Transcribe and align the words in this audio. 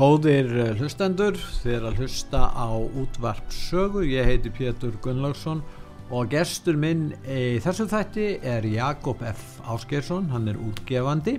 Góðir 0.00 0.46
eh, 0.56 0.70
hlustendur, 0.78 1.36
þið 1.60 1.74
er 1.76 1.82
að 1.90 1.98
hlusta 2.00 2.38
á 2.56 2.72
útvarp 2.72 3.50
sögu, 3.52 4.00
ég 4.08 4.24
heiti 4.24 4.48
Pétur 4.48 4.94
Gunnlaugsson 5.04 5.60
og 6.08 6.30
gestur 6.32 6.78
minn 6.80 7.10
í 7.28 7.58
þessu 7.60 7.84
þætti 7.90 8.30
er 8.48 8.64
Jakob 8.64 9.20
F. 9.28 9.58
Áskersson, 9.68 10.30
hann 10.32 10.48
er 10.48 10.56
útgefandi 10.56 11.36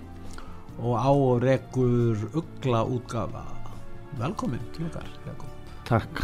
og 0.78 0.94
á 0.94 1.10
rekur 1.42 2.22
ugla 2.38 2.84
útgafa. 2.86 3.48
Velkomin 4.22 4.62
til 4.78 4.86
okkar, 4.91 5.10
Jakob. 5.26 5.74
Takk. 5.90 6.22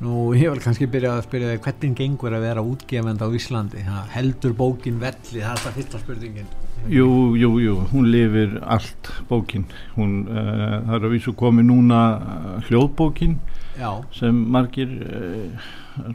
Nú, 0.00 0.32
ég 0.32 0.54
vil 0.54 0.64
kannski 0.64 0.88
byrja 0.88 1.18
að 1.18 1.26
spyrja 1.28 1.52
þig 1.52 1.66
hvernig 1.68 1.98
gengur 2.00 2.38
að 2.38 2.46
vera 2.48 2.64
útgefandi 2.64 3.28
á 3.28 3.36
Íslandi? 3.36 3.84
Ha, 3.90 4.06
heldur 4.16 4.56
bókin 4.56 5.04
velli? 5.04 5.44
Það 5.44 5.52
er 5.52 5.66
það 5.66 5.82
fyrsta 5.82 6.00
spurningin. 6.06 6.54
Jú, 6.90 7.36
jú, 7.38 7.50
jú, 7.62 7.74
hún 7.92 8.08
lifir 8.10 8.58
allt 8.66 9.12
bókin. 9.28 9.64
Hún, 9.94 10.26
uh, 10.26 10.82
það 10.88 10.96
er 10.96 11.04
að 11.06 11.12
vísu 11.14 11.32
komið 11.38 11.68
núna 11.68 12.00
uh, 12.18 12.56
hljóðbókin 12.66 13.36
Já, 13.78 13.90
sem 14.12 14.34
margir 14.52 14.90
uh, 15.06 15.66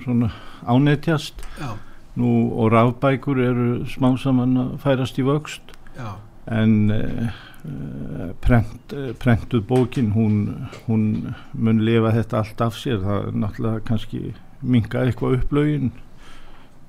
svona 0.03 0.31
ánetjast. 0.67 1.39
já, 1.59 1.71
Nú 2.17 2.49
og 2.57 2.71
rafbækur 2.73 3.37
eru 3.45 3.67
smá 3.85 4.09
saman 4.17 4.57
að 4.57 4.69
færast 4.81 5.19
í 5.21 5.25
vöxt 5.25 5.75
já, 5.95 6.15
en 6.49 6.89
uh, 6.89 7.29
prent, 8.41 8.95
prentuð 9.21 9.63
bókin, 9.69 10.11
hún, 10.15 10.67
hún 10.87 11.03
mun 11.53 11.83
lifa 11.85 12.11
þetta 12.15 12.41
allt 12.41 12.61
af 12.65 12.77
sér. 12.81 12.99
Það 13.05 13.27
er 13.27 13.37
náttúrulega 13.43 13.85
kannski 13.87 14.21
minga 14.61 15.05
eitthvað 15.05 15.39
upplögin 15.43 15.91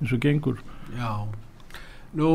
eins 0.01 0.11
og 0.15 0.19
gengur. 0.25 0.59
já. 0.97 1.13
Nú, 2.17 2.29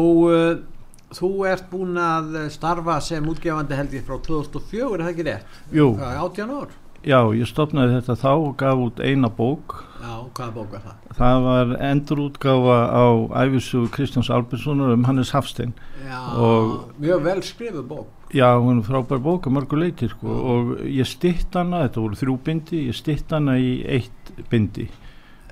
þú 1.14 1.30
ert 1.50 1.68
búin 1.70 1.96
að 2.00 2.48
starfa 2.54 3.00
sem 3.00 3.24
útgefandi 3.30 3.76
held 3.78 3.92
ég 3.98 4.04
frá 4.06 4.18
2004, 4.22 4.94
er 4.94 5.04
það 5.04 5.12
ekki 5.14 5.28
rétt? 5.30 5.60
Jú, 5.72 5.92
18 6.00 6.50
ár? 6.60 6.72
já, 7.04 7.18
ég 7.36 7.44
stopnaði 7.50 7.98
þetta 8.00 8.14
þá 8.16 8.30
og 8.32 8.52
gaf 8.56 8.78
út 8.80 9.00
eina 9.04 9.28
bók 9.28 9.74
Já, 10.04 10.14
hvaða 10.36 10.52
bók 10.54 10.70
var 10.72 10.80
það? 10.84 10.94
Það 11.18 11.42
var 11.44 11.72
endurútgáfa 11.90 12.76
á 12.92 13.04
æfisugu 13.44 13.88
Kristjáns 13.92 14.30
Albertssonar 14.32 14.92
um 14.92 15.04
Hannes 15.04 15.30
Hafstein. 15.32 15.72
Já, 16.04 16.18
Og- 16.36 16.90
mjög 17.00 17.22
vel 17.24 17.40
skrifuð 17.42 17.86
bók. 17.88 18.06
Já, 18.34 18.56
hún 18.60 18.78
er 18.80 18.84
frábær 18.84 19.20
bók 19.22 19.46
að 19.46 19.52
mörgu 19.56 19.78
leiti 19.78 20.08
sko, 20.08 20.26
og 20.28 20.78
ég 20.84 21.06
stitt 21.06 21.54
hana, 21.54 21.84
þetta 21.88 22.00
voru 22.02 22.14
þrjú 22.20 22.38
bindi, 22.44 22.86
ég 22.88 22.94
stitt 22.94 23.30
hana 23.30 23.52
í 23.56 23.84
eitt 23.86 24.32
bindi 24.50 24.88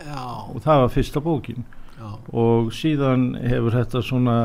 Já, 0.02 0.24
og 0.50 0.60
það 0.64 0.80
var 0.82 0.88
fyrsta 0.88 1.20
bókin 1.22 1.64
já, 2.00 2.08
og 2.32 2.72
síðan 2.72 3.36
hefur 3.40 3.70
þetta 3.76 4.02
svona, 4.02 4.36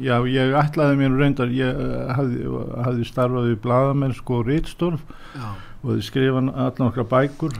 já 0.00 0.16
ég 0.28 0.54
ætlaði 0.56 0.98
mér 1.00 1.18
reyndar, 1.18 1.52
ég 1.52 1.68
eh, 1.84 2.08
hafði, 2.16 2.48
hafði 2.86 3.06
starfað 3.08 3.50
við 3.50 3.60
bladamennsku 3.66 4.38
og 4.38 4.48
rítstörf 4.48 5.04
já, 5.36 5.46
og 5.82 5.88
þið 5.94 6.02
skrifa 6.08 6.42
allan 6.42 6.88
okkar 6.88 7.08
bækur. 7.10 7.56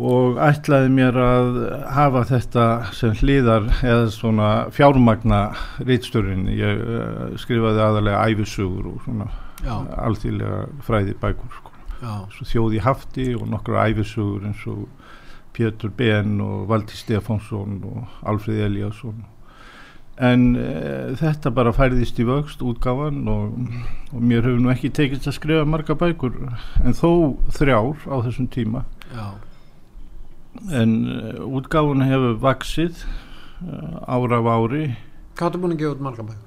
Og 0.00 0.38
ætlaði 0.38 0.92
mér 0.94 1.16
að 1.18 1.48
hafa 1.92 2.22
þetta 2.28 2.66
sem 2.94 3.16
hliðar 3.18 3.66
eða 3.82 4.06
svona 4.14 4.50
fjármagna 4.72 5.40
rítstörinn 5.82 6.46
ég 6.54 6.84
uh, 6.84 7.24
skrifaði 7.42 7.82
aðalega 7.84 8.22
æfisugur 8.30 8.92
og 8.92 9.02
svona 9.04 9.26
já, 9.64 9.74
alþýðlega 10.06 10.62
fræði 10.86 11.16
bækur 11.20 11.58
sko. 11.58 11.74
þjóði 12.46 12.84
hafti 12.86 13.26
og 13.34 13.50
nokkra 13.50 13.88
æfisugur 13.90 14.46
eins 14.46 14.62
og 14.70 14.86
Pétur 15.50 15.90
Ben 15.90 16.38
og 16.40 16.68
Valdi 16.70 16.94
Stefánsson 16.96 17.82
og 17.84 18.06
Alfred 18.22 18.62
Eliasson 18.64 19.24
en 20.20 20.42
uh, 20.60 21.12
þetta 21.20 21.52
bara 21.56 21.72
færðist 21.76 22.18
í 22.20 22.26
vöxt 22.28 22.60
útgáfan 22.64 23.22
og, 23.30 23.54
og 24.12 24.20
mér 24.20 24.44
hefur 24.44 24.60
nú 24.60 24.72
ekki 24.72 24.92
tekist 24.96 25.28
að 25.30 25.38
skrifa 25.38 25.68
marga 25.68 25.96
bækur 25.96 26.36
en 26.84 26.96
þó 26.96 27.38
þrjár 27.56 28.04
á 28.04 28.16
þessum 28.26 28.50
tíma. 28.52 28.84
Já, 29.14 29.26
en 30.82 30.94
uh, 31.08 31.40
útgáfan 31.48 32.04
hefur 32.04 32.38
vaksið 32.44 33.04
uh, 33.06 34.04
ára 34.04 34.42
af 34.42 34.52
ári. 34.52 34.84
Hvað 35.38 35.48
áttu 35.48 35.62
búin 35.64 35.76
að 35.76 35.82
gefa 35.84 35.96
út 35.96 36.06
marga 36.10 36.28
bækur? 36.28 36.46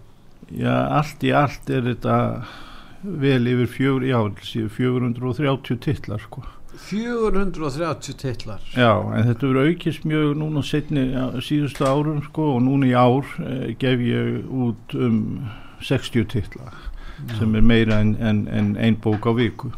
já 0.53 0.73
allt 0.99 1.23
í 1.23 1.31
allt 1.33 1.69
er 1.71 1.85
þetta 1.87 2.17
vel 3.03 3.47
yfir 3.51 3.69
fjögur, 3.71 4.05
já, 4.07 4.19
séu 4.47 4.69
430 4.71 5.79
titlar 5.83 6.21
sko 6.23 6.43
430 6.77 8.17
titlar. 8.17 8.61
Já, 8.73 8.91
en 9.13 9.27
þetta 9.29 9.49
verður 9.49 9.69
aukist 9.69 10.07
mjög 10.09 10.33
núna 10.41 10.63
setni 10.65 11.05
síðustu 11.45 11.85
árum 11.85 12.23
sko 12.25 12.55
og 12.55 12.63
núna 12.65 12.89
í 12.89 12.95
ár 12.97 13.29
eh, 13.45 13.69
gef 13.79 14.01
ég 14.03 14.49
út 14.49 14.97
um 14.97 15.21
60 15.83 16.27
titla 16.31 16.73
sem 17.37 17.55
er 17.55 17.63
meira 17.63 18.01
en, 18.01 18.15
en, 18.19 18.45
en 18.47 18.75
ein 18.77 18.97
bók 18.99 19.27
á 19.29 19.31
viku. 19.37 19.71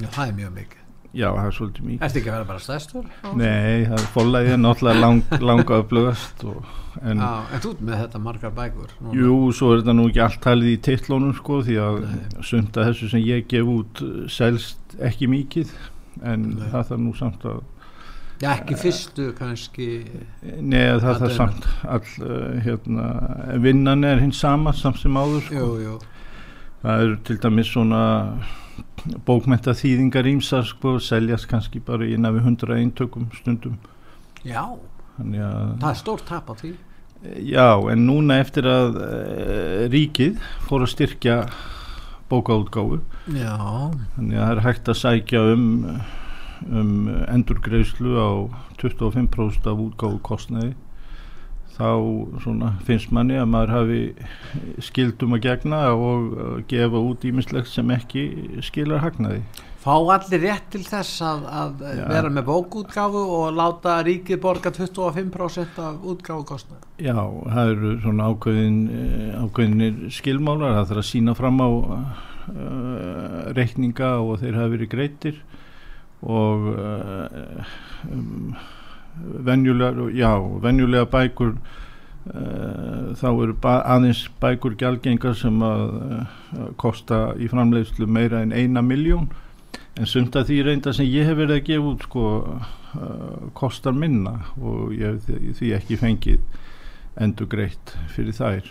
Já, 0.00 0.08
það 0.10 0.26
er 0.26 0.38
mjög 0.40 0.54
mikið. 0.58 0.81
Já, 1.12 1.26
það 1.28 1.46
er 1.46 1.56
svolítið 1.56 1.88
mikið. 1.88 2.04
Ertu 2.06 2.20
ekki 2.22 2.30
að 2.30 2.36
vera 2.38 2.48
bara 2.48 2.62
stærstur? 2.64 3.08
Nei, 3.36 3.82
það 3.84 3.98
er 3.98 4.06
fólæðið 4.14 4.54
náttúrulega 4.62 5.02
lang, 5.02 5.34
langa 5.44 5.80
upplögast 5.82 6.44
og 6.48 6.62
en 7.02 7.20
Já, 7.20 7.30
en 7.52 7.62
þú 7.64 7.72
ert 7.74 7.82
með 7.88 8.00
þetta 8.02 8.20
margar 8.22 8.54
bækur. 8.56 8.94
núna. 9.00 9.16
jú, 9.20 9.34
svo 9.56 9.72
er 9.72 9.82
þetta 9.82 9.94
nú 9.96 10.06
ekki 10.08 10.22
allt 10.24 10.40
talið 10.44 10.70
í 10.72 10.78
titlunum 10.88 11.34
sko 11.36 11.58
því 11.66 11.76
að 11.80 11.98
að 12.42 12.86
þessu 12.88 13.10
sem 13.12 13.24
ég 13.26 13.46
gef 13.48 13.68
út 13.74 14.02
eh, 14.04 14.14
selst 14.32 14.96
ekki 15.00 15.28
mikið 15.32 15.72
en 16.22 16.48
Nei. 16.56 16.66
það 16.72 16.88
þarf 16.90 17.04
nú 17.04 17.14
samt 17.20 17.46
að 17.48 17.60
Já, 18.42 18.48
ekki 18.56 18.74
fyrstu 18.74 19.28
kannski. 19.38 19.84
Nei, 20.42 20.98
það 20.98 21.04
Að 21.12 21.20
þarf 21.20 21.34
samt 21.36 21.66
all, 21.86 22.08
uh, 22.26 22.56
hérna, 22.64 23.04
vinnan 23.62 24.02
er 24.02 24.18
hins 24.18 24.40
sama 24.42 24.72
samt 24.74 24.98
sem 24.98 25.14
áður 25.14 25.44
sko. 25.46 25.60
Jú, 25.60 25.68
jú. 25.84 25.92
það 26.82 27.04
eru 27.04 27.20
til 27.28 27.36
dæmis 27.44 27.70
svona 27.70 28.00
bókmenta 29.26 29.74
þýðingar 29.76 30.28
ímsar 30.30 30.64
sko, 30.68 30.96
seljast 31.02 31.48
kannski 31.50 31.82
bara 31.84 32.06
í 32.06 32.16
nafi 32.20 32.42
hundra 32.44 32.78
eintökum 32.78 33.28
stundum. 33.36 33.76
Já, 34.46 34.64
Þannig 35.18 35.44
að, 35.44 35.68
það 35.82 35.90
er 35.90 36.00
stórt 36.00 36.24
tap 36.28 36.48
á 36.48 36.54
því. 36.56 36.72
já, 37.52 37.68
en 37.92 38.06
núna 38.08 38.38
eftir 38.42 38.66
að 38.66 38.96
uh, 38.96 39.84
ríkið 39.92 40.40
fór 40.68 40.86
að 40.86 40.92
styrkja 40.94 41.36
bókaútgáfu. 42.32 43.02
Já, 43.36 43.54
þannig 44.16 44.38
að 44.38 44.42
það 44.46 44.54
er 44.56 44.64
hægt 44.66 44.88
að 44.88 45.00
sækja 45.02 45.44
um 45.52 45.68
um 46.62 47.08
endurgreislu 47.26 48.12
á 48.22 48.30
25% 48.78 49.66
af 49.66 49.80
útgáfu 49.82 50.20
kostnaði 50.22 50.74
þá 51.82 52.42
svona 52.44 52.70
finnst 52.86 53.10
manni 53.14 53.36
að 53.40 53.50
maður 53.50 53.74
hafi 53.76 54.00
skildum 54.86 55.36
að 55.36 55.44
gegna 55.48 55.82
og 55.96 56.32
uh, 56.32 56.56
gefa 56.70 57.02
út 57.10 57.26
ímislegt 57.26 57.70
sem 57.72 57.90
ekki 57.94 58.24
skilar 58.64 59.02
hagnaði. 59.02 59.42
Fá 59.82 59.96
allir 59.98 60.44
rétt 60.44 60.68
til 60.70 60.84
þess 60.86 61.22
að, 61.26 61.46
að 61.50 61.80
vera 62.06 62.28
með 62.30 62.44
bókútgáfu 62.46 63.22
og 63.34 63.56
láta 63.58 63.96
ríkið 64.06 64.38
borga 64.44 64.70
25% 64.70 65.80
af 65.82 66.04
útgáfukostnað. 66.06 66.84
Já, 67.02 67.16
það 67.16 67.72
eru 67.72 67.94
svona 68.04 68.28
ákveðin, 68.30 68.76
eh, 68.94 69.32
ákveðinir 69.42 69.96
skilmálar, 70.14 70.76
það 70.76 70.92
þarf 70.92 71.02
að 71.02 71.08
sína 71.08 71.34
fram 71.34 71.58
á 71.58 71.70
uh, 71.72 72.22
reikninga 73.58 74.12
og 74.22 74.38
þeir 74.44 74.60
hafa 74.60 74.74
verið 74.76 74.92
greitir 74.94 75.42
og 76.22 76.70
uh, 76.76 77.74
um, 78.06 78.54
venjulega, 79.46 80.06
já, 80.16 80.30
venjulega 80.64 81.06
bækur 81.12 81.54
uh, 81.54 83.12
þá 83.18 83.28
eru 83.44 83.56
aðeins 83.68 84.24
bækur 84.42 84.76
gjaldgengar 84.80 85.34
sem 85.38 85.62
að 85.66 85.84
uh, 85.96 86.26
kosta 86.80 87.32
í 87.38 87.48
framleiðslu 87.52 88.06
meira 88.08 88.42
en 88.42 88.52
eina 88.56 88.82
miljón 88.82 89.28
en 89.98 90.06
sumt 90.08 90.36
að 90.40 90.48
því 90.48 90.60
reynda 90.66 90.92
sem 90.96 91.06
ég 91.08 91.26
hef 91.28 91.36
verið 91.36 91.58
að 91.60 91.66
gefa 91.68 91.90
út 91.92 92.06
sko 92.08 92.26
uh, 92.42 93.50
kostar 93.58 93.92
minna 93.96 94.38
og 94.60 94.94
ég 94.96 95.18
hef 95.18 95.58
því- 95.60 95.74
ekki 95.76 95.98
fengið 96.00 96.40
endur 97.20 97.50
greitt 97.52 97.96
fyrir 98.14 98.32
þær 98.38 98.70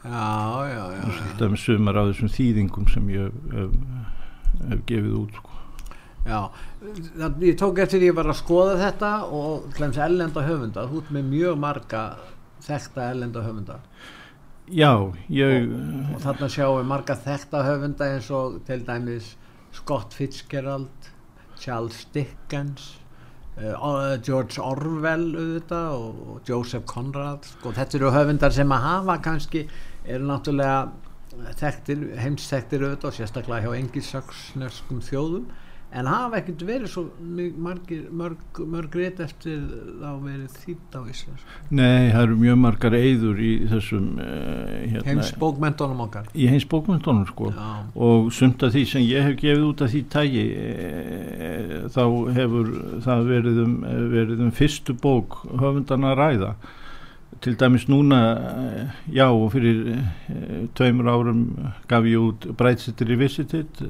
Já, 0.00 0.64
já, 0.64 0.84
já. 0.96 1.08
með 1.44 1.58
sumar 1.60 1.98
á 2.00 2.08
þessum 2.08 2.30
þýðingum 2.32 2.86
sem 2.88 3.08
ég 3.12 3.26
hef, 3.28 3.50
hef, 3.52 3.74
hef 4.70 4.80
gefið 4.88 5.16
út 5.18 5.34
sko. 5.36 5.58
Já, 6.26 6.50
það, 7.16 7.42
ég 7.46 7.58
tók 7.58 7.78
eftir 7.80 7.96
því 7.96 8.04
að 8.04 8.10
ég 8.10 8.16
var 8.18 8.28
að 8.28 8.40
skoða 8.42 8.78
þetta 8.80 9.10
og 9.36 9.76
hlæms 9.78 10.00
ellenda 10.04 10.44
höfunda, 10.44 10.86
þú 10.90 11.00
ert 11.00 11.12
með 11.16 11.28
mjög 11.30 11.60
marga 11.62 12.02
þekta 12.66 13.06
ellenda 13.14 13.44
höfunda. 13.46 13.78
Já, 14.70 14.92
ég, 15.32 15.70
og 16.14 16.20
þarna 16.22 16.48
sjáum 16.52 16.76
við 16.78 16.90
marga 16.92 17.16
þekta 17.24 17.62
höfunda 17.66 18.10
eins 18.14 18.28
og 18.36 18.60
til 18.68 18.84
dæmis 18.86 19.32
Scott 19.74 20.14
Fitzgerald, 20.14 21.08
Charles 21.60 22.04
Dickens, 22.12 22.92
uh, 23.56 24.20
George 24.20 24.60
Orwell 24.62 25.32
auðvitað 25.32 25.96
og, 25.96 26.20
og 26.34 26.52
Joseph 26.52 26.84
Conrad. 26.90 27.48
Og 27.64 27.74
þetta 27.78 27.98
eru 27.98 28.12
höfundar 28.14 28.54
sem 28.54 28.76
að 28.76 28.86
hafa 28.86 29.16
kannski 29.24 29.64
eru 30.04 30.28
náttúrulega 30.28 31.48
þekktir, 31.58 32.06
heimsþektir 32.20 32.84
auðvitað 32.84 33.10
og 33.10 33.18
sérstaklega 33.18 33.64
hjá 33.64 33.80
engilsaksneskum 33.80 35.02
þjóðum 35.08 35.50
en 35.90 36.06
hafa 36.06 36.38
ekkert 36.38 36.62
verið 36.66 36.90
svo 36.92 37.06
margir, 37.58 38.04
mörg, 38.14 38.60
mörg 38.70 38.94
reyt 38.94 39.20
eftir 39.22 39.58
þá 39.98 40.10
verið 40.22 40.58
þýtt 40.62 40.94
á 40.94 41.00
Íslands 41.10 41.46
nei, 41.74 42.10
það 42.12 42.22
eru 42.22 42.36
mjög 42.44 42.58
margar 42.62 42.96
eyður 42.98 43.40
í 43.42 43.50
þessum 43.70 44.06
uh, 44.22 44.74
hérna, 44.80 45.04
heimsbókmentunum 45.08 46.02
okkar. 46.06 46.28
Í 46.34 46.48
heimsbókmentunum 46.50 47.24
sko. 47.28 47.50
Já. 47.54 47.70
og 48.06 48.30
sumt 48.34 48.62
af 48.66 48.74
því 48.74 48.84
sem 48.92 49.06
ég 49.06 49.26
hef 49.26 49.38
gefið 49.40 49.64
út 49.66 49.84
af 49.84 49.92
því 49.92 50.02
tægi 50.14 50.44
e, 50.50 51.80
þá 51.94 52.02
hefur 52.36 52.74
það 53.06 53.24
verið 53.30 53.62
um, 53.64 53.78
verið 54.14 54.44
um 54.46 54.52
fyrstu 54.60 54.96
bók 55.02 55.40
höfundan 55.50 56.06
að 56.10 56.20
ræða. 56.20 56.52
Til 57.40 57.54
dæmis 57.58 57.86
núna 57.90 58.20
e, 58.36 58.86
já 59.16 59.26
og 59.26 59.50
fyrir 59.54 59.98
tveimur 60.78 61.10
árum 61.10 61.44
gaf 61.90 62.06
ég 62.06 62.30
út 62.30 62.50
Brightsittir 62.58 63.10
Revisited 63.10 63.84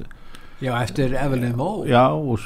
Já, 0.61 0.75
eftir 0.83 1.13
Evelyn 1.17 1.55
já 1.89 2.03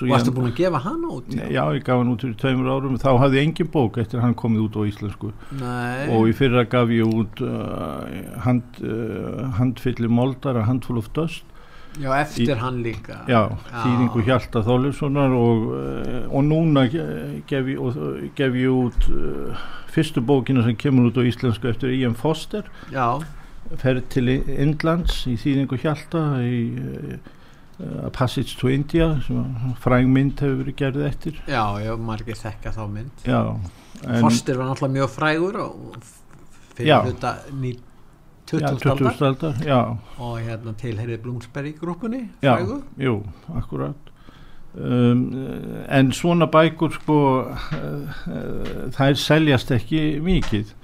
Varstu 0.07 0.29
ég, 0.31 0.35
búin 0.37 0.51
að 0.51 0.55
gefa 0.61 0.79
hann 0.85 1.01
út? 1.11 1.33
já? 1.35 1.63
Ég 1.75 1.83
gaf 1.83 1.97
hann 1.99 2.11
út 2.13 2.21
fyrir 2.23 2.37
tveimur 2.39 2.69
árum 2.71 2.95
þá 3.01 3.09
hafði 3.19 3.41
ég 3.41 3.47
engin 3.49 3.67
bók 3.73 3.97
eftir 3.99 4.21
hann 4.23 4.35
komið 4.39 4.61
út 4.69 4.77
á 4.79 4.81
íslensku. 4.87 5.31
Nei. 5.59 6.05
Og 6.15 6.29
í 6.31 6.35
fyrra 6.37 6.63
gaf 6.71 6.93
ég 6.95 7.03
út 7.11 7.41
uh, 7.43 8.39
hand, 8.45 8.79
uh, 8.79 9.51
handfylli 9.59 10.07
moldar 10.07 10.55
að 10.61 10.69
handfull 10.69 11.01
of 11.03 11.11
dust. 11.17 11.43
Já, 11.99 12.09
eftir 12.21 12.55
Í- 12.55 12.59
hann 12.59 12.79
líka. 12.83 13.21
Já, 13.31 13.41
þýðingu 13.83 14.23
Hjalta 14.27 14.63
Þóliðssonar 14.63 15.35
og, 15.35 15.67
uh, 15.75 16.25
og 16.31 16.43
núna 16.47 16.87
ge- 16.91 17.43
gef 17.51 17.67
ég, 17.71 17.79
og, 17.79 17.95
uh, 17.99 18.25
gef 18.35 18.55
ég 18.63 18.71
út 18.71 19.07
uh, 19.11 19.67
fyrstu 19.91 20.23
bókina 20.23 20.63
sem 20.63 20.75
kemur 20.79 21.11
út 21.11 21.19
á 21.19 21.23
íslensku 21.27 21.67
eftir 21.71 21.91
Ian 21.99 22.15
Foster. 22.15 22.63
Já, 22.91 23.19
ferð 23.79 24.07
til 24.11 24.27
Indlands 24.55 25.23
í 25.27 25.35
þýðingu 25.39 25.79
Hjalta 25.83 26.25
í 26.43 26.59
uh, 27.79 28.09
Passage 28.13 28.57
to 28.59 28.69
India 28.71 29.09
sem 29.25 29.55
fræng 29.83 30.11
mynd 30.11 30.39
hefur 30.43 30.61
verið 30.63 30.77
gerð 30.81 31.07
eftir 31.09 31.41
já, 31.47 31.63
já, 31.83 31.95
margir 31.97 32.39
þekka 32.39 32.75
þá 32.75 32.85
mynd 32.91 33.27
já, 33.27 33.41
Foster 34.21 34.57
var 34.59 34.71
náttúrulega 34.71 34.95
mjög 34.99 35.13
frægur 35.15 35.59
og 35.65 35.99
Já. 36.75 36.99
fyrir 37.01 37.75
já, 37.75 37.75
20. 38.45 38.65
aldar 38.67 38.97
20. 38.97 39.21
aldar 39.25 39.61
já, 39.65 39.79
og 40.19 40.39
hérna 40.39 40.73
tilherið 40.77 41.21
Bloomsbury 41.23 41.71
grúpunni 41.79 42.27
Já, 42.41 42.57
frægu 42.57 42.81
jú, 43.01 43.23
akkurat 43.55 44.11
um, 44.75 45.23
en 45.89 46.11
svona 46.11 46.45
bækur 46.51 46.93
sko 46.99 47.19
uh, 47.41 47.55
uh, 47.75 48.91
þær 48.95 49.17
seljast 49.19 49.71
ekki 49.71 50.19
mikið 50.23 50.75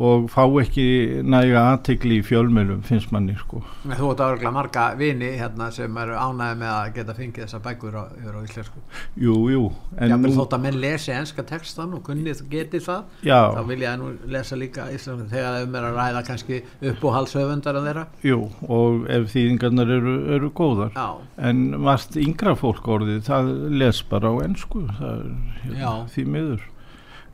og 0.00 0.30
fá 0.32 0.42
ekki 0.62 0.86
næga 1.28 1.64
aðtegli 1.74 2.20
í 2.20 2.24
fjölmjölum 2.24 2.80
finnst 2.88 3.10
manni 3.12 3.34
sko. 3.36 3.60
Þú 3.84 4.12
ert 4.14 4.22
áregla 4.24 4.52
marga 4.54 4.86
vini 4.96 5.34
hérna 5.36 5.68
sem 5.74 5.98
eru 6.00 6.16
ánæði 6.16 6.58
með 6.62 6.72
að 6.72 6.92
geta 6.96 7.16
fengið 7.18 7.44
þessa 7.44 7.60
bækur 7.66 7.98
á, 8.00 8.04
á 8.08 8.40
íslensku. 8.40 8.80
Jú, 9.20 9.36
jú, 9.52 9.66
nú 10.00 10.32
þótt 10.38 10.56
að 10.56 10.64
menn 10.64 10.80
lesi 10.80 11.12
enska 11.12 11.44
textan 11.48 11.92
og 11.98 12.04
kunnið 12.06 12.44
getið 12.50 12.86
það 12.86 13.04
þá 13.20 13.28
já, 13.28 13.62
vil 13.68 13.80
ég 13.84 14.00
nú 14.00 14.10
lesa 14.32 14.58
líka 14.58 14.88
íslensku 14.94 15.28
þegar 15.34 15.60
þeim 15.60 15.78
er 15.80 15.88
að 15.90 16.00
ræða 16.00 16.24
kannski 16.30 16.62
upp 16.92 17.04
og 17.04 17.16
halshöfundar 17.18 17.80
en 17.80 17.88
þeirra. 17.90 18.06
Jú, 18.24 18.40
og 18.72 19.06
ef 19.12 19.28
þýðingarnar 19.34 19.94
eru, 19.98 20.16
eru 20.38 20.52
góðar. 20.56 20.96
Já, 20.96 21.08
en 21.50 21.64
margt 21.76 22.16
yngra 22.20 22.56
fólk 22.58 22.88
orðið 22.88 23.24
það 23.28 23.54
les 23.80 24.04
bara 24.08 24.32
á 24.32 24.34
ensku 24.48 24.86
það 24.96 25.24
er 25.24 25.32
hérna, 25.64 25.94
því 26.14 26.28
miður 26.34 26.68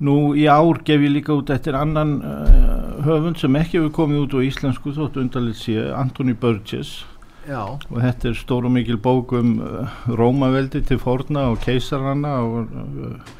nú 0.04 0.34
í 0.36 0.46
ár 0.50 0.82
gef 0.84 1.00
ég 1.00 1.12
líka 1.14 1.36
út 1.36 1.50
eftir 1.52 1.76
annan 1.78 2.18
uh, 2.20 3.04
höfund 3.06 3.40
sem 3.40 3.56
ekki 3.56 3.80
hefur 3.80 3.94
komið 4.02 4.24
út 4.26 4.36
á 4.36 4.40
íslensku 4.44 4.92
þótt 4.96 5.20
undarlið 5.22 5.60
sé 5.60 5.76
Anthony 5.96 6.36
Burgess. 6.36 7.04
Já, 7.46 7.62
og 7.62 7.98
þetta 8.02 8.32
er 8.32 8.38
stór 8.40 8.66
og 8.66 8.74
mikil 8.74 8.98
bók 8.98 9.32
um 9.38 9.56
uh, 9.62 9.96
Rómaveldi 10.10 10.82
til 10.88 10.98
forna 10.98 11.46
og 11.52 11.60
keisarana 11.62 12.40
og 12.42 12.72
uh, 12.74 13.34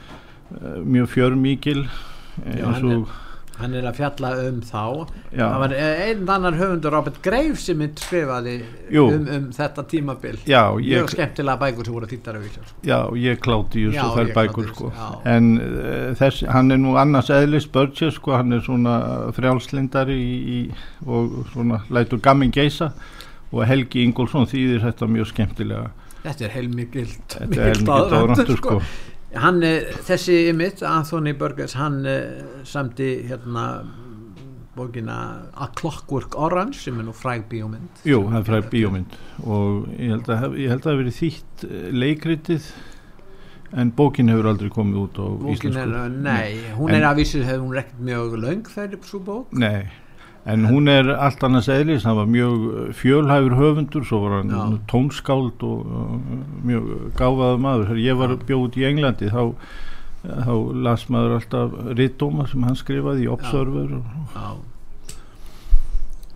mjög 0.86 1.10
fjörmikil 1.16 1.82
Já, 1.82 2.68
eins 2.68 2.84
og 2.86 3.10
hann 3.56 3.74
er 3.76 3.86
að 3.88 3.98
fjalla 4.00 4.30
um 4.42 4.60
þá. 4.64 4.82
Já. 5.30 5.44
það 5.44 5.60
var 5.62 5.74
einn 5.80 6.30
annar 6.36 6.58
höfundur 6.58 6.94
Robert 6.96 7.20
Graves 7.24 7.66
sem 7.68 7.78
mynd 7.80 8.00
skrifaði 8.00 8.56
um, 9.00 9.26
um 9.36 9.48
þetta 9.56 9.84
tímabil. 9.90 10.38
Já, 10.48 10.62
mjög 10.76 10.90
ég, 10.90 11.12
skemmtilega 11.14 11.60
bækur 11.62 11.88
sem 11.88 11.96
voru 11.96 12.10
þýttar 12.10 12.38
af 12.38 12.46
íslensku 12.50 12.88
já, 12.90 12.98
ég 13.22 13.42
kláti 13.44 13.86
just 13.86 14.02
og 14.02 14.16
þær 14.18 14.32
bækur 14.36 14.70
sko. 14.72 14.92
en 15.24 15.52
uh, 15.60 16.14
þess, 16.20 16.46
hann 16.52 16.74
er 16.74 16.80
nú 16.82 16.96
annars 17.00 17.32
eðlis 17.34 17.68
Burgess 17.72 18.20
sko, 18.20 18.36
hann 18.36 18.56
er 18.56 18.64
svona 18.66 18.96
frjálslindari 19.36 20.16
í, 20.16 20.36
í, 20.56 20.60
og 21.06 21.42
svona 21.52 21.82
lætur 21.92 22.22
gamin 22.24 22.54
geisa 22.54 22.92
og 23.52 23.62
Helgi 23.68 24.02
Ingólfsson 24.04 24.48
þýðir 24.50 24.82
þetta 24.84 25.08
mjög 25.10 25.30
skemmtilega. 25.32 25.90
Þetta 26.26 26.48
er 26.48 26.56
heilmikilt 26.56 27.36
þetta 27.36 27.68
er 27.70 27.84
mikið 27.84 28.10
dórantur 28.12 28.58
sko. 28.58 28.80
Hann 29.34 29.62
er, 29.66 29.88
þessi 30.06 30.36
ymitt 30.52 30.82
Anthony 30.86 31.32
Burgess, 31.34 31.74
hann 31.74 32.04
uh, 32.06 32.62
samti 32.64 33.22
hérna 33.28 33.84
bókina 34.76 35.16
A 35.56 35.70
Clockwork 35.74 36.34
Orange 36.36 36.76
sem 36.78 36.98
er 37.00 37.06
nú 37.08 37.14
fræg 37.16 37.46
bíómynd. 37.48 38.02
Jú, 38.04 38.18
það 38.28 38.38
er 38.42 38.44
fræð 38.50 38.66
bíómynd. 38.74 39.14
Og 39.46 39.86
ég 39.96 40.10
held 40.12 40.28
að, 40.28 40.42
hef- 40.42 40.58
ég 40.60 40.68
held 40.74 40.82
að 40.82 40.84
það 40.84 40.92
hafi 40.92 41.02
verið 41.02 41.16
þýtt 41.20 41.64
eh, 41.70 41.86
leikritið 41.96 42.66
en 43.76 43.90
bókin 43.96 44.28
hefur 44.30 44.50
aldrei 44.52 44.68
komið 44.72 44.98
út 45.00 45.16
á 45.20 45.26
íslensku. 45.54 46.02
nei, 46.22 46.58
hún 46.76 46.90
En- 46.92 46.98
er 47.00 47.06
að 47.08 47.16
vísu 47.22 47.40
hefur 47.42 47.64
hún 47.64 47.80
ekkert 47.80 48.04
mjög 48.10 48.36
löng 48.44 48.68
þeirri 48.74 49.00
svo 49.08 49.18
bók? 49.26 49.56
Nei, 49.56 49.88
en 50.46 50.68
hún 50.70 50.90
er 50.90 51.10
allt 51.16 51.42
annars 51.46 51.68
eðlis, 51.72 52.04
hann 52.06 52.18
var 52.20 52.30
mjög 52.30 52.66
uh, 52.66 52.84
fjölhæfur 52.94 53.56
höfundur, 53.58 54.06
svo 54.06 54.22
var 54.22 54.38
hann 54.38 54.54
Já. 54.54 54.62
tónskáld 54.92 55.64
og 55.66 55.90
uh, 55.90 56.14
mjög 56.66 56.86
gáfaður 57.18 57.60
maður. 57.64 57.98
Ég 58.02 58.20
var 58.20 58.36
bjóð 58.46 58.78
í 58.78 58.86
Englandi 58.86 59.32
þá, 59.32 59.42
þá 60.22 60.54
las 60.86 61.08
maður 61.10 61.36
alltaf 61.40 61.76
rittdóma 61.98 62.46
sem 62.50 62.64
hann 62.66 62.78
skrifaði 62.78 63.26
í 63.26 63.30
Observer 63.34 63.98
og, 63.98 64.16
Já. 64.36 64.48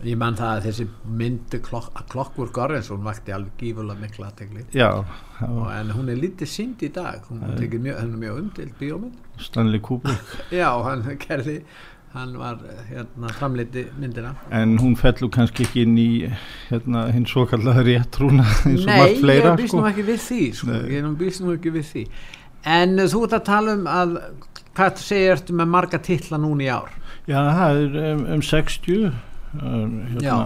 Ég 0.00 0.16
man 0.16 0.32
það 0.32 0.50
að 0.54 0.62
þessi 0.64 0.84
myndi 1.20 1.58
klok, 1.60 1.90
Clockwork 2.08 2.56
Orange, 2.62 2.88
hún 2.88 3.02
vakti 3.04 3.34
alveg 3.36 3.60
gífulega 3.60 4.00
mikla 4.00 4.30
aðtegli 4.30 4.62
en 4.72 5.90
hún 5.92 6.08
er 6.08 6.16
lítið 6.16 6.48
synd 6.48 6.84
í 6.86 6.88
dag. 6.94 7.26
Hún 7.28 7.42
mjög, 7.44 7.98
hann 7.98 8.14
er 8.14 8.22
mjög 8.22 8.38
umdild 8.40 8.78
bíómynd. 8.80 9.18
Stanley 9.44 9.82
Kubrick. 9.84 10.32
Já, 10.62 10.70
hann 10.86 11.04
gerði 11.20 11.58
hann 12.12 12.32
var 12.38 12.58
hérna 12.88 13.28
framleiti 13.38 13.84
myndina 13.98 14.32
en 14.50 14.78
hún 14.82 14.96
fellur 14.98 15.30
kannski 15.30 15.62
ekki 15.68 15.84
inn 15.86 15.98
í 16.00 16.10
hérna, 16.70 17.04
hinn 17.14 17.26
svo 17.30 17.44
kallaða 17.46 17.84
réttrúna 17.86 18.46
eins 18.66 18.82
og 18.82 18.90
nei, 18.90 18.96
margt 18.98 19.20
fleira 19.22 19.52
ég 19.52 19.60
býst 19.60 19.70
sko. 19.70 19.78
nú 19.82 19.90
ekki 19.92 20.06
við 20.08 20.20
því 20.24 20.40
sko. 20.58 20.70
Nei. 20.72 20.80
ég 20.96 21.06
býst 21.20 21.44
nú 21.44 21.54
ekki 21.54 21.74
við 21.76 21.86
því 21.92 22.04
en 22.74 22.98
uh, 22.98 23.06
þú 23.14 23.22
ert 23.28 23.38
að 23.38 23.46
tala 23.46 23.76
um 23.78 23.86
að 23.90 24.18
hvað 24.74 25.02
segir 25.04 25.36
ertu 25.36 25.56
með 25.60 25.72
marga 25.76 26.02
titla 26.02 26.42
núna 26.42 26.66
í 26.66 26.70
ár 26.74 26.90
Já, 27.30 27.38
það 27.38 27.78
er 27.84 27.96
um, 28.02 28.26
um 28.34 28.44
60 28.50 29.06
um, 29.06 29.96
hérna, 30.10 30.36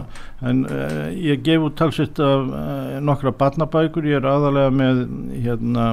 en 0.45 0.63
uh, 0.69 1.09
ég 1.17 1.45
gef 1.49 1.65
út 1.65 1.81
talsett 1.81 2.21
af 2.21 2.49
uh, 2.53 2.95
nokkra 3.01 3.33
barnabækur, 3.41 4.05
ég 4.05 4.21
er 4.21 4.29
aðalega 4.29 4.77
með 4.85 5.05
hérna 5.33 5.91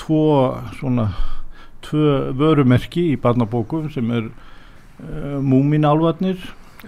tvo 0.00 0.24
svona 0.80 1.12
tvö 1.86 2.32
vörumerki 2.36 3.12
í 3.14 3.18
barnabókum 3.20 3.86
sem 3.94 4.10
er 4.18 4.32
Múminálvarnir 5.40 6.38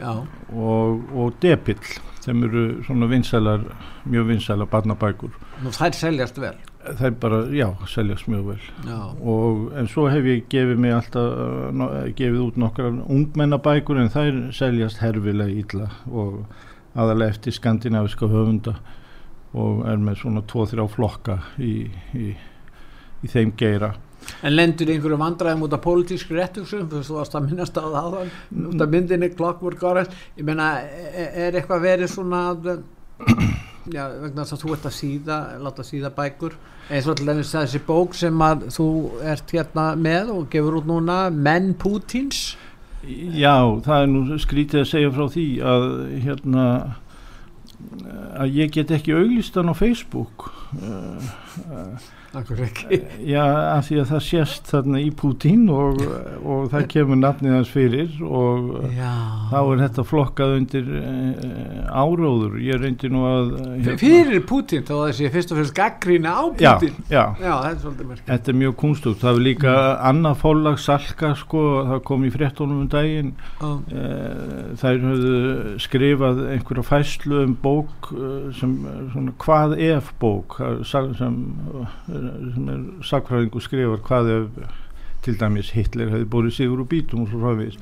já, 0.00 0.12
og, 0.52 1.04
og 1.14 1.36
Depill 1.42 2.00
sem 2.22 2.42
eru 2.46 2.82
svona 2.86 3.06
vinsælar 3.10 3.64
mjög 4.06 4.28
vinsælar 4.28 4.68
barnabækur. 4.70 5.32
Nú 5.62 5.72
þær 5.74 5.96
seljast 5.98 6.38
vel. 6.38 6.58
Er 6.82 7.10
bara, 7.10 7.44
já, 7.54 7.68
seljast 7.90 8.28
mjög 8.30 8.44
vel. 8.52 8.60
Já, 8.86 9.00
og 9.18 9.72
en 9.78 9.88
svo 9.90 10.06
hef 10.10 10.26
ég 10.26 10.46
gefið 10.50 10.78
mig 10.78 10.94
alltaf 10.94 11.26
uh, 11.34 11.70
no, 11.74 11.88
gefið 12.18 12.44
út 12.46 12.60
nokkrar 12.62 13.00
ungmennabækur 13.10 13.98
en 14.02 14.12
þær 14.14 14.38
seljast 14.54 15.02
herfilega 15.02 15.50
illa 15.64 15.90
og 16.10 16.44
aðalega 16.94 17.34
eftir 17.34 17.56
skandinaviska 17.56 18.28
höfunda 18.30 18.76
og 19.52 19.82
er 19.88 20.00
með 20.00 20.22
svona 20.22 20.42
2-3 20.48 20.86
flokka 20.92 21.38
í, 21.60 21.90
í, 22.16 22.32
í 23.22 23.30
þeim 23.30 23.52
geira 23.58 23.92
En 24.42 24.54
lendur 24.54 24.90
einhverju 24.92 25.18
vandræðum 25.20 25.66
út 25.66 25.76
af 25.76 25.82
pólitískri 25.84 26.38
réttugsum, 26.38 26.88
þú 26.92 27.18
varst 27.18 27.36
að 27.38 27.48
minnast 27.48 27.78
á 27.78 27.82
það 27.82 27.98
áðan, 28.00 28.32
út 28.72 28.84
af 28.84 28.94
myndinni 28.94 29.30
Clockwork 29.36 29.82
Orange, 29.88 30.22
ég 30.38 30.46
meina, 30.46 30.72
er, 30.82 31.30
er 31.46 31.60
eitthvað 31.60 31.86
verið 31.88 32.12
svona 32.14 32.44
að 32.52 32.72
Já, 33.90 34.04
vegna 34.14 34.44
þess 34.44 34.54
að 34.54 34.60
þú 34.62 34.74
ert 34.76 34.84
að 34.86 34.94
síða, 34.94 35.36
láta 35.58 35.82
síða 35.82 36.12
bækur 36.14 36.52
eins 36.86 37.06
og 37.10 37.18
allir 37.18 37.42
þessi 37.42 37.80
bók 37.82 38.14
sem 38.14 38.44
að 38.46 38.68
þú 38.76 38.86
ert 39.26 39.54
hérna 39.54 39.86
með 39.98 40.30
og 40.36 40.44
gefur 40.52 40.78
út 40.78 40.86
núna 40.86 41.16
Menn 41.34 41.72
Pútins 41.74 42.52
Já, 43.02 43.56
það 43.82 43.96
er 43.96 44.10
nú 44.12 44.38
skrítið 44.38 44.84
að 44.84 44.90
segja 44.92 45.14
frá 45.14 45.24
því 45.34 45.46
að 45.66 45.86
hérna 46.22 46.66
að 48.38 48.58
ég 48.60 48.72
get 48.74 48.92
ekki 48.94 49.14
auglistan 49.16 49.70
á 49.70 49.74
Facebook. 49.74 50.50
Uh, 50.78 51.18
uh, 51.66 51.96
Akkur 51.98 51.98
ekki 51.98 52.21
Já, 53.28 53.42
af 53.76 53.88
því 53.88 53.98
að 54.00 54.10
það 54.12 54.22
sést 54.24 54.70
þarna 54.72 55.00
í 55.02 55.08
Putin 55.20 55.66
og, 55.72 56.00
og 56.40 56.70
það 56.72 56.86
kemur 56.94 57.18
nafnið 57.20 57.56
hans 57.58 57.72
fyrir 57.72 58.14
og 58.24 58.70
Já. 58.96 59.10
þá 59.50 59.58
er 59.60 59.82
þetta 59.82 60.04
flokkað 60.08 60.54
undir 60.56 60.88
uh, 60.96 61.90
áróður 61.92 62.56
ég 62.64 62.80
reyndi 62.80 63.10
nú 63.12 63.24
að 63.28 63.50
hérna. 63.60 63.96
Fyrir 64.00 64.40
Putin 64.48 64.86
þá 64.88 64.94
þessi 64.94 65.30
fyrst 65.34 65.52
og 65.52 65.60
fyrst 65.60 65.76
gaggrína 65.76 66.32
á 66.32 66.42
Putin 66.56 66.96
Já, 67.12 67.24
já. 67.42 67.52
er 67.68 68.22
Þetta 68.22 68.52
er 68.54 68.58
mjög 68.62 68.76
kunstugt, 68.80 69.20
það 69.20 69.40
er 69.40 69.46
líka 69.48 69.76
mm. 69.76 70.02
annað 70.12 70.40
fólag 70.46 70.80
Salka 70.80 71.34
sko, 71.38 71.66
það 71.90 72.02
kom 72.08 72.24
í 72.24 72.32
fréttónum 72.32 72.86
um 72.86 72.90
daginn 72.92 73.34
oh. 73.60 73.76
uh, 73.92 74.72
þær 74.80 75.04
höfðu 75.04 75.76
skrifað 75.84 76.42
einhverja 76.54 76.86
fæslu 76.88 77.44
um 77.44 77.54
bók 77.60 78.12
uh, 78.16 78.48
sem 78.56 78.78
svona 79.12 79.36
hvað 79.42 79.76
ef 79.92 80.12
bók 80.22 80.56
sem, 80.88 81.12
sem 82.54 82.70
er 82.72 82.82
sakfræðingu 83.08 83.62
skrifar 83.62 84.02
hvað 84.06 84.32
ef 84.36 84.78
til 85.22 85.38
dæmis 85.38 85.72
Hitler 85.76 86.10
hefði 86.10 86.28
búið 86.30 86.52
sigur 86.56 86.82
úr 86.82 86.90
bítum 86.90 87.24
og 87.24 87.30
svo 87.30 87.42
frávís 87.42 87.78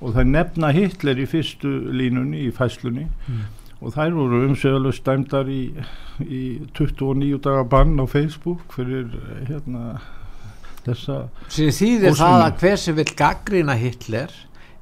og 0.00 0.12
það 0.14 0.32
nefna 0.32 0.72
Hitler 0.76 1.22
í 1.22 1.28
fyrstu 1.30 1.72
línunni 1.96 2.44
í 2.46 2.50
fæslunni 2.54 3.06
mm. 3.06 3.40
og 3.80 3.94
þær 3.96 4.18
voru 4.18 4.42
umsögulegst 4.50 5.06
dæmdar 5.06 5.50
í, 5.50 5.62
í 6.22 6.42
29 6.76 7.40
daga 7.46 7.64
bann 7.72 7.96
á 7.98 8.04
Facebook 8.10 8.76
fyrir 8.76 9.08
hérna 9.48 9.98
þessa 10.86 11.22
Sér 11.52 11.72
þýðir 11.74 12.18
það 12.20 12.44
að 12.44 12.60
hver 12.62 12.82
sem 12.82 12.98
vil 12.98 13.08
gaggrina 13.18 13.78
Hitler 13.80 14.34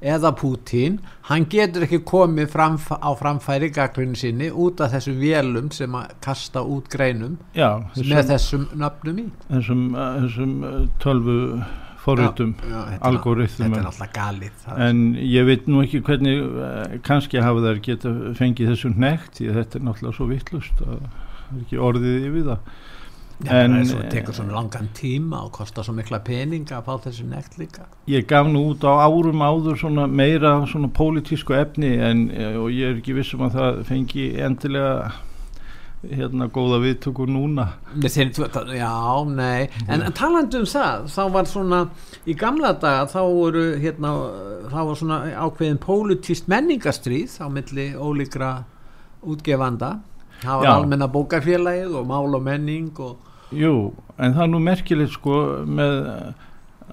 eða 0.05 0.31
Putin, 0.37 0.99
hann 1.29 1.47
getur 1.49 1.85
ekki 1.87 2.01
komið 2.05 2.51
fram, 2.53 2.77
á 2.77 3.09
framfæri 3.17 3.71
gaglunni 3.73 4.19
sinni 4.19 4.51
út 4.51 4.83
af 4.83 4.93
þessum 4.93 5.17
vélum 5.21 5.71
sem 5.73 5.97
að 5.97 6.13
kasta 6.25 6.61
út 6.61 6.89
greinum 6.93 7.39
já, 7.57 7.81
þessum, 7.95 8.11
með 8.11 8.29
þessum 8.33 8.67
nöfnum 8.83 9.23
í. 9.23 9.25
þessum, 9.49 9.83
þessum 9.97 10.55
uh, 10.61 10.77
tölvu 11.01 11.39
forritum 12.05 12.53
algoritmum. 13.01 13.73
þetta 13.73 13.81
er 13.81 13.89
alltaf 13.89 14.11
galið 14.13 14.65
en 14.85 15.05
ég 15.17 15.47
veit 15.47 15.69
nú 15.71 15.81
ekki 15.81 16.03
hvernig 16.05 16.43
uh, 16.45 16.97
kannski 17.05 17.41
hafa 17.41 17.63
þær 17.65 17.81
geta 17.87 18.13
fengið 18.37 18.75
þessum 18.75 18.99
nekt 19.01 19.39
því 19.39 19.55
þetta 19.57 19.79
er 19.79 19.87
náttúrulega 19.87 20.19
svo 20.19 20.29
vittlust 20.29 20.83
að 20.85 20.99
það 20.99 21.55
er 21.55 21.63
ekki 21.63 21.81
orðið 21.89 22.27
yfir 22.29 22.51
það 22.51 22.75
en 23.43 23.75
það 23.83 24.07
tekur 24.13 24.37
svona 24.37 24.55
langan 24.55 24.87
tíma 24.95 25.41
og 25.43 25.51
kostar 25.57 25.85
svo 25.85 25.95
mikla 25.97 26.21
peninga 26.23 26.79
að 26.79 26.87
fá 26.87 27.07
þessu 27.07 27.27
nekt 27.27 27.57
líka. 27.59 27.85
Ég 28.07 28.27
gaf 28.29 28.47
nú 28.47 28.63
út 28.71 28.85
á 28.87 28.95
árum 29.03 29.43
áður 29.43 29.79
svona 29.81 30.07
meira 30.07 30.57
svona 30.71 30.87
pólitísku 30.87 31.57
efni 31.57 31.95
en 31.99 32.29
eh, 32.31 32.55
og 32.55 32.71
ég 32.71 32.93
er 32.93 32.99
ekki 33.01 33.17
vissum 33.17 33.43
að 33.45 33.57
það 33.59 33.81
fengi 33.91 34.27
endilega 34.39 35.13
hérna 36.05 36.47
góða 36.53 36.79
viðtökur 36.83 37.29
núna. 37.31 37.67
Þeir, 37.97 38.31
já, 38.77 38.93
nei. 39.25 39.67
En, 39.89 40.05
talandu 40.15 40.61
um 40.61 40.67
það, 40.69 41.07
þá 41.11 41.21
var 41.33 41.49
svona 41.49 41.79
í 42.29 42.35
gamla 42.37 42.75
daga 42.81 43.07
þá 43.09 43.19
voru 43.23 43.63
hérna, 43.81 44.13
þá 44.69 44.79
var 44.79 44.99
svona 44.99 45.19
ákveðin 45.47 45.81
pólitíst 45.81 46.49
menningastrýð 46.51 47.39
á 47.41 47.47
milli 47.49 47.87
ólíkra 47.97 48.51
útgefanda 49.25 49.95
það 50.45 50.61
var 50.61 50.71
almenna 50.73 51.07
bókafélagið 51.11 51.95
og 51.99 52.09
mál 52.09 52.37
og 52.37 52.43
menning 52.45 52.99
og 52.99 53.31
Jú, 53.55 53.93
en 54.17 54.33
það 54.33 54.43
er 54.43 54.51
nú 54.51 54.59
merkilegt 54.63 55.13
sko 55.13 55.35
með 55.69 55.99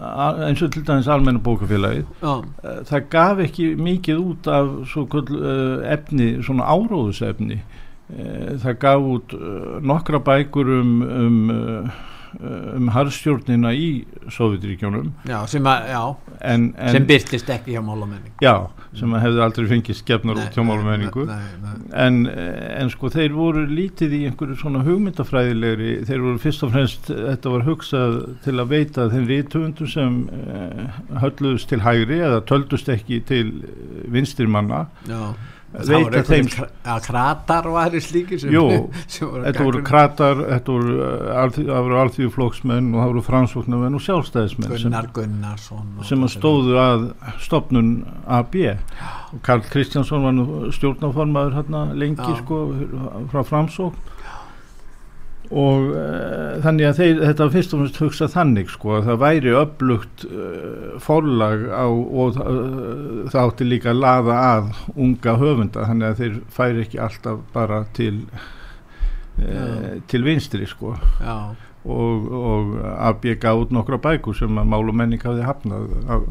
eins 0.02 0.62
og 0.62 0.73
til 0.73 0.85
dæmis 0.87 1.09
almenna 1.11 1.40
bókafélagið. 1.42 2.06
Já. 2.23 2.32
Eh, 2.64 2.80
það 2.88 3.09
gaf 3.11 3.42
ekki 3.47 3.68
mikið 3.76 4.21
út 4.21 4.49
af 4.50 4.71
svo 4.90 5.06
uh, 5.06 5.82
efni, 5.92 6.42
svona 6.42 6.68
áróðusefni 6.68 7.61
uh, 7.61 8.56
það 8.62 8.78
gaf 8.80 9.11
út 9.16 9.37
nokkra 9.82 10.23
bækur 10.23 10.73
um 10.80 11.02
um 11.02 11.92
um 12.40 12.88
harðstjórnina 12.88 13.75
í 13.76 14.06
Sovjetríkjónum 14.32 15.11
sem, 15.50 15.66
sem 16.73 17.06
byrtist 17.06 17.50
ekki 17.52 17.75
hjá 17.75 17.82
málamenningu 17.85 18.40
já, 18.40 18.71
sem 18.99 19.14
hefði 19.16 19.42
aldrei 19.44 19.68
fengið 19.70 19.99
skefnar 19.99 20.40
út 20.42 20.56
hjá 20.56 20.64
málamenningu 20.66 21.25
en, 21.96 22.18
en 22.28 22.90
sko 22.92 23.11
þeir 23.12 23.37
voru 23.37 23.64
lítið 23.68 24.16
í 24.18 24.20
einhverju 24.28 24.58
svona 24.61 24.82
hugmyndafræðilegri 24.87 25.94
þeir 26.08 26.26
voru 26.26 26.42
fyrst 26.42 26.66
og 26.66 26.75
fremst 26.75 27.08
þetta 27.12 27.54
var 27.54 27.66
hugsað 27.68 28.18
til 28.44 28.56
að 28.58 28.75
veita 28.75 29.08
þeim 29.12 29.26
rítvöndum 29.30 29.90
sem 29.94 30.20
uh, 30.28 31.00
hölluðust 31.25 31.70
til 31.72 31.80
hægri 31.87 32.20
eða 32.20 32.44
töldust 32.49 32.92
ekki 32.92 33.22
til 33.28 33.46
vinstirmanna 34.12 34.87
já 35.08 35.32
það 35.73 35.93
voru 36.05 36.23
þeim 36.29 36.49
kratar 37.07 37.69
var 37.73 37.97
í 37.97 38.02
slíki 38.05 38.38
jú, 38.52 38.64
þetta 39.09 39.67
voru 39.67 39.83
kratar 39.87 40.43
þetta 40.45 40.76
voru, 40.76 40.97
uh, 41.00 41.73
voru 41.73 41.99
alþjóðu 42.02 42.35
flóksmenn 42.37 42.93
og 42.93 43.00
það 43.00 43.12
voru 43.12 43.25
fransvoknarmenn 43.29 43.99
og 43.99 44.05
sjálfstæðismenn 44.07 44.75
Gunnar 44.76 45.11
Gunnarsson 45.17 46.07
sem 46.09 46.26
að 46.26 46.35
stóðu 46.37 46.79
að 46.83 47.07
stopnun 47.45 47.93
AB 48.38 48.59
og 49.33 49.43
Karl 49.47 49.64
Kristjánsson 49.73 50.26
var 50.29 50.37
nú 50.37 50.49
stjórnaformaður 50.76 51.61
hérna 51.61 51.85
lengi 51.97 52.41
sko 52.43 52.64
frá 53.33 53.45
framsókn 53.49 54.12
og 55.52 55.90
uh, 55.92 56.61
þannig 56.64 56.87
að 56.88 56.99
þeir, 57.00 57.18
þetta 57.26 57.49
fyrst 57.52 57.75
og 57.76 57.82
fyrst 57.82 57.99
hugsa 58.00 58.28
þannig 58.32 58.71
sko 58.73 58.94
að 58.97 59.09
það 59.11 59.18
væri 59.21 59.52
upplugt 59.61 60.25
uh, 60.28 60.94
forlag 61.02 61.66
á, 61.68 61.85
og 61.92 62.38
uh, 62.40 63.26
það 63.28 63.40
átti 63.42 63.68
líka 63.68 63.92
að 63.92 64.00
laða 64.00 64.38
að 64.47 64.71
unga 64.94 65.37
höfunda 65.42 65.88
þannig 65.90 66.09
að 66.09 66.23
þeir 66.23 66.40
færi 66.56 66.87
ekki 66.87 67.02
alltaf 67.04 67.44
bara 67.54 67.85
til 67.97 68.16
til 70.12 70.21
vinstri 70.26 70.66
sko 70.68 70.90
Já. 71.16 71.54
og, 71.88 72.26
og 72.37 72.75
að 72.85 73.16
bjega 73.23 73.54
út 73.56 73.73
nokkra 73.73 73.97
bækur 74.04 74.37
sem 74.37 74.61
að 74.61 74.68
mál 74.68 74.85
og 74.85 74.99
menning 75.00 75.25
hafi 75.25 75.47
hafnað 75.47 75.88
af 76.12 76.26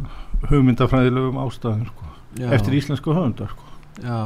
hugmyndafræðilegum 0.51 1.41
ástæðum 1.41 1.89
sko 1.89 2.11
Já. 2.37 2.51
eftir 2.53 2.77
íslensku 2.77 3.17
höfundar 3.17 3.49
sko 3.55 4.05
Já 4.05 4.21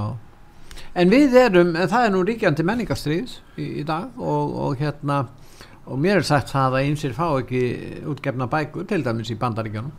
en 0.96 1.12
við 1.12 1.36
erum, 1.40 1.74
það 1.76 2.06
er 2.06 2.14
nú 2.14 2.24
ríkjandi 2.28 2.66
menningastrýðs 2.68 3.40
í, 3.60 3.68
í 3.82 3.84
dag 3.88 4.16
og, 4.20 4.56
og 4.66 4.80
hérna 4.80 5.26
og 5.86 6.02
mér 6.02 6.22
er 6.22 6.26
sagt 6.26 6.50
það 6.54 6.80
að 6.80 6.90
einsir 6.90 7.14
fá 7.14 7.28
ekki 7.38 7.62
útgefna 8.10 8.50
bækur 8.50 8.88
til 8.90 9.04
dæmis 9.06 9.32
í 9.34 9.40
bandaríkjónum 9.42 9.94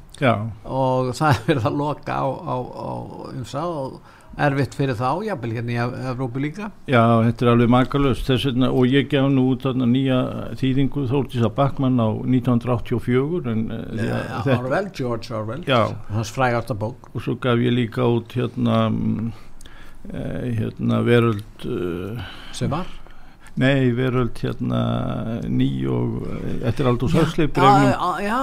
og 0.65 1.11
það 1.19 1.33
er 1.33 1.43
verið 1.51 1.71
að 1.71 1.81
loka 1.83 2.21
á, 2.21 2.27
á, 2.27 2.57
á 2.59 2.91
umsá 3.33 3.65
og 3.67 3.99
erfitt 4.37 4.75
fyrir 4.77 4.99
þá, 4.99 5.23
jábel 5.25 5.53
hérna 5.57 5.73
í 5.73 5.77
Evrópu 6.11 6.43
líka. 6.45 6.67
Já, 6.91 7.01
þetta 7.25 7.47
er 7.47 7.51
alveg 7.55 7.71
makalust 7.73 8.29
og 8.69 8.83
ég 8.93 9.09
gef 9.09 9.31
nú 9.33 9.47
út 9.55 9.65
þarna 9.65 9.89
nýja 9.89 10.19
þýðingu 10.61 11.07
Þórtísa 11.09 11.49
Backmann 11.57 11.97
á 11.97 12.09
1984 12.21 13.49
en, 13.55 13.65
eh, 13.73 14.05
ja, 14.05 14.21
ja, 14.29 14.59
Orwell, 14.59 14.91
George 14.93 15.33
Orwell 15.33 15.65
hans 16.13 16.35
frægasta 16.37 16.77
bók. 16.77 17.09
Og 17.15 17.25
svo 17.25 17.39
gaf 17.41 17.65
ég 17.65 17.73
líka 17.79 18.05
út 18.05 18.37
hérna 18.37 18.91
Eh, 18.91 19.46
hérna 20.13 21.03
veröld 21.07 21.67
uh, 21.67 22.23
sem 22.53 22.71
var? 22.71 22.87
Nei, 23.57 23.89
veröld 23.97 24.37
hérna 24.37 24.81
ný 25.49 25.69
og 25.89 26.27
eh, 26.29 26.67
eftir 26.69 26.85
Aldous 26.91 27.15
Huxley 27.17 27.49
já, 27.57 28.21
já, 28.21 28.41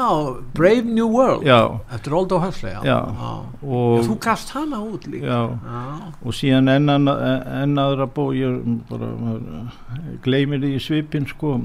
Brave 0.55 0.89
New 0.89 1.05
World. 1.05 1.45
Já. 1.45 1.79
eftir 1.93 2.13
Aldous 2.17 2.41
Huxley 2.41 2.73
og 2.73 4.01
þú 4.07 4.17
gafst 4.17 4.55
hana 4.55 4.79
út 4.81 5.05
líka. 5.05 5.59
Og 6.25 6.33
síðan 6.33 6.71
enn 6.73 7.77
aðra 7.77 8.07
bó 8.09 8.31
ég 8.33 8.57
bara 8.89 9.11
gleymir 10.25 10.63
því 10.65 10.81
svipin 10.81 11.29
sko 11.29 11.59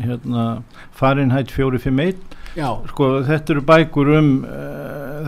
hérna 0.00 0.62
Fahrenheit 0.96 1.52
451 1.52 2.16
sko 2.88 3.10
þetta 3.28 3.52
eru 3.52 3.66
bækur 3.68 4.14
um 4.16 4.32
uh, 4.48 4.73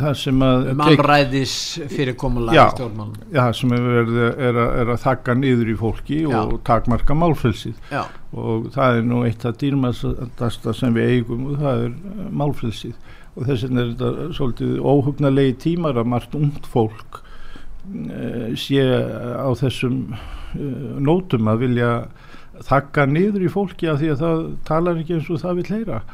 það 0.01 0.17
sem 0.21 0.43
að 0.45 0.69
um 0.73 0.83
alræðis 0.87 1.55
fyrirkomulega 1.93 2.67
stjórnmálum 2.75 3.35
já, 3.35 3.43
sem 3.57 3.75
er, 3.77 4.11
er, 4.49 4.61
er 4.83 4.93
að 4.95 5.03
þakka 5.05 5.37
niður 5.39 5.73
í 5.73 5.77
fólki 5.81 6.19
já. 6.25 6.39
og 6.43 6.57
takmarka 6.67 7.17
málfrelsið 7.19 7.93
já. 7.93 8.03
og 8.33 8.69
það 8.75 9.01
er 9.01 9.07
nú 9.11 9.23
eitt 9.29 9.47
af 9.49 9.59
dýrmastasta 9.63 10.75
sem 10.77 10.97
við 10.97 11.15
eigum 11.17 11.47
og 11.53 11.63
það 11.63 11.85
er 11.87 11.95
uh, 11.95 12.27
málfrelsið 12.43 13.15
og 13.37 13.49
þess 13.49 13.67
vegna 13.67 13.83
er 13.83 13.95
þetta 13.95 14.29
svolítið 14.39 14.77
óhugnarlegi 14.81 15.57
tímar 15.67 16.01
að 16.01 16.13
margt 16.15 16.37
ungt 16.39 16.69
fólk 16.73 17.21
uh, 17.23 18.53
sé 18.59 18.85
á 18.85 19.51
þessum 19.61 19.99
uh, 20.13 20.95
nótum 21.01 21.53
að 21.53 21.67
vilja 21.67 21.91
þakka 22.67 23.05
niður 23.11 23.45
í 23.45 23.53
fólki 23.53 23.91
af 23.93 24.01
því 24.01 24.15
að 24.15 24.23
það 24.23 24.47
talar 24.69 25.03
ekki 25.03 25.19
eins 25.19 25.29
og 25.33 25.43
það 25.43 25.61
vil 25.61 25.69
heyra 25.75 26.05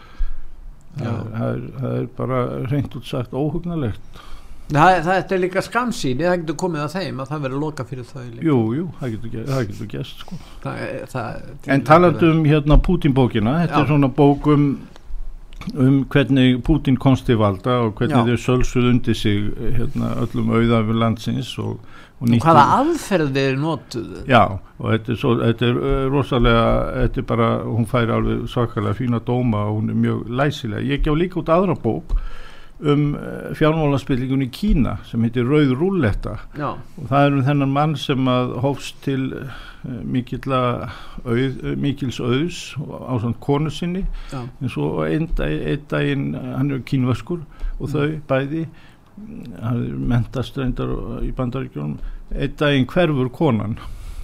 það 0.98 1.48
er, 1.48 1.64
það 1.80 1.96
er 2.00 2.06
bara 2.18 2.42
reynd 2.70 2.96
út 3.00 3.08
sagt 3.08 3.32
óhugnalegt 3.32 4.22
Það, 4.72 4.94
það 5.04 5.32
er 5.34 5.40
líka 5.42 5.60
skamsýni, 5.66 6.24
það 6.24 6.36
getur 6.42 6.56
komið 6.62 6.80
að 6.86 6.92
þeim 6.94 7.18
að 7.20 7.30
það 7.32 7.40
verður 7.44 7.60
loka 7.60 7.84
fyrir 7.84 8.06
þau 8.08 8.20
líka. 8.22 8.44
Jú, 8.46 8.54
jú, 8.72 8.84
það 9.00 9.10
getur, 9.16 9.32
ge- 9.34 9.42
það 9.50 9.66
getur 9.68 9.88
gæst 9.90 10.22
sko. 10.22 10.38
Það, 10.62 10.78
það, 11.12 11.42
En 11.74 11.82
talandi 11.84 12.30
um 12.30 12.40
hérna 12.48 12.78
Putin-bókina, 12.86 13.52
þetta 13.66 13.74
Já. 13.76 13.82
er 13.82 13.90
svona 13.90 14.08
bók 14.16 14.46
um, 14.54 14.64
um 15.74 15.98
hvernig 16.14 16.62
Putin 16.64 16.96
komst 16.96 17.26
til 17.28 17.36
valda 17.42 17.80
og 17.84 17.92
hvernig 18.00 18.16
Já. 18.16 18.38
þau 18.38 18.46
sölsuð 18.46 18.88
undir 18.94 19.14
sig 19.18 19.50
hérna, 19.76 20.14
öllum 20.24 20.54
auðafur 20.56 21.00
landsins 21.04 21.52
og, 21.60 21.76
og 22.22 22.44
hvaða 22.44 22.66
aðferðir 22.78 23.58
notuðu? 23.60 24.22
Já, 24.30 24.42
og 24.78 24.86
þetta 24.92 25.12
er, 25.14 25.18
svo, 25.18 25.32
þetta 25.40 25.66
er 25.68 25.80
uh, 25.80 26.04
rosalega, 26.12 26.68
þetta 27.00 27.22
er 27.22 27.26
bara, 27.32 27.48
hún 27.66 27.88
fær 27.90 28.14
alveg 28.18 28.46
svakalega 28.52 28.98
fína 29.00 29.22
dóma 29.26 29.66
og 29.70 29.80
hún 29.80 29.90
er 29.90 29.98
mjög 30.04 30.30
læsilega. 30.30 30.86
Ég 30.86 31.02
gef 31.02 31.18
líka 31.18 31.42
út 31.42 31.52
aðra 31.52 31.76
bók 31.82 32.14
um 32.82 33.12
uh, 33.14 33.50
fjármálaspillingun 33.58 34.46
í 34.46 34.50
Kína 34.54 34.96
sem 35.06 35.22
heitir 35.26 35.46
Rauð 35.50 35.74
Rúlletta. 35.78 36.38
Já, 36.58 36.70
og 36.74 37.10
það 37.10 37.26
er 37.26 37.36
um 37.36 37.44
þennan 37.50 37.74
mann 37.74 37.98
sem 37.98 38.30
að 38.30 38.56
hófst 38.62 39.02
til 39.06 39.28
mikilla 39.82 40.62
auð, 41.26 41.58
mikils 41.82 42.20
auðs 42.22 42.60
á 42.78 43.18
svona 43.18 43.38
konu 43.42 43.70
sinni. 43.74 44.04
Já, 44.30 44.44
en 44.46 44.70
svo 44.70 44.94
einn 45.06 45.26
dag, 45.38 45.50
ein 45.50 45.84
daginn 45.90 46.30
hann 46.38 46.70
er 46.70 46.86
kínvaskur 46.86 47.42
og 47.80 47.90
þau 47.90 48.08
bæði 48.30 48.66
mm, 48.66 48.91
hann 49.62 49.82
mentast 50.08 50.56
reyndar 50.58 50.92
í 51.24 51.32
bandaríkjónum 51.36 51.98
einn 52.32 52.54
daginn 52.58 52.88
hverfur 52.90 53.30
konan 53.32 53.76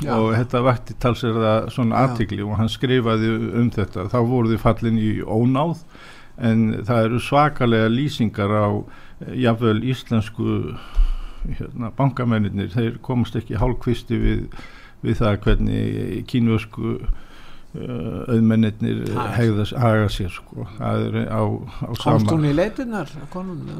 já. 0.02 0.14
og 0.16 0.32
þetta 0.36 0.62
vakti 0.64 0.96
talsverða 1.00 1.54
svona 1.74 1.96
Já. 1.96 2.08
aðtikli 2.08 2.44
og 2.46 2.56
hann 2.60 2.70
skrifaði 2.72 3.32
um 3.60 3.70
þetta 3.74 4.08
þá 4.12 4.18
voru 4.28 4.52
þið 4.52 4.64
fallin 4.64 5.02
í 5.02 5.12
ónáð 5.22 5.84
en 6.38 6.66
það 6.86 7.04
eru 7.08 7.20
svakalega 7.22 7.90
lýsingar 7.90 8.52
á 8.54 8.68
jafnvel 9.34 9.80
íslensku 9.82 10.58
hérna, 11.48 11.90
bankamennir 11.96 12.70
þeir 12.74 12.98
komast 13.02 13.36
ekki 13.38 13.58
hálfkvisti 13.58 14.18
við, 14.22 14.44
við 15.02 15.18
það 15.22 15.40
hvernig 15.46 16.28
kínvösku 16.30 16.98
auðmennir 18.28 19.02
Haga 19.14 19.26
sér. 19.26 19.34
hegða, 19.36 19.66
haga 19.82 20.08
sér 20.12 20.32
sko. 20.34 20.66
á, 20.78 20.90
á 21.38 21.40
Komst 21.98 22.32
hún 22.32 22.46
í 22.48 22.54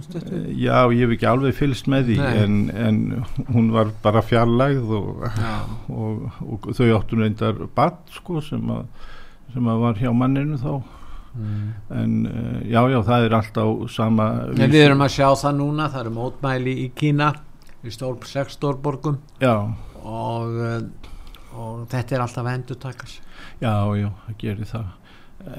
stuttu? 0.04 0.34
Eh, 0.34 0.52
Já, 0.64 0.86
ég 0.92 1.04
hef 1.04 1.14
ekki 1.16 1.28
alveg 1.30 1.56
fylgst 1.58 1.90
með 1.90 2.12
því 2.12 2.18
en, 2.42 2.58
en 2.74 3.00
hún 3.52 3.72
var 3.74 3.92
bara 4.04 4.22
fjarlægð 4.24 4.94
og, 4.98 5.26
og, 5.88 6.28
og 6.44 6.70
þau 6.76 6.86
áttu 6.98 7.18
reyndar 7.20 7.66
badd 7.76 8.00
sko 8.14 8.42
sem 8.44 8.70
að, 8.74 8.86
sem 9.54 9.68
að 9.72 9.84
var 9.86 10.00
hjá 10.02 10.12
manninu 10.14 10.60
þá 10.60 10.72
mm. 11.34 11.68
en 12.02 12.16
uh, 12.26 12.56
já 12.68 12.80
já 12.92 12.98
það 13.10 13.26
er 13.26 13.36
allt 13.40 13.60
á 13.60 13.66
sama 13.92 14.30
En 14.54 14.72
við 14.72 14.86
erum 14.86 15.04
að 15.04 15.14
sjá 15.18 15.28
það 15.42 15.60
núna, 15.60 15.90
það 15.92 16.04
eru 16.04 16.16
mótmæli 16.18 16.78
í 16.84 16.88
Kína, 16.98 17.32
í 17.84 17.94
stór, 17.94 18.18
sex 18.28 18.58
stórborgum 18.58 19.20
já, 19.42 19.54
og, 20.02 20.58
eh, 20.64 21.07
og 21.54 21.84
þetta 21.92 22.16
er 22.18 22.24
alltaf 22.26 22.46
endur 22.52 22.76
takast. 22.82 23.20
já 23.62 23.74
já 23.96 24.08
það 24.26 24.38
gerir 24.42 24.64
það. 24.72 24.86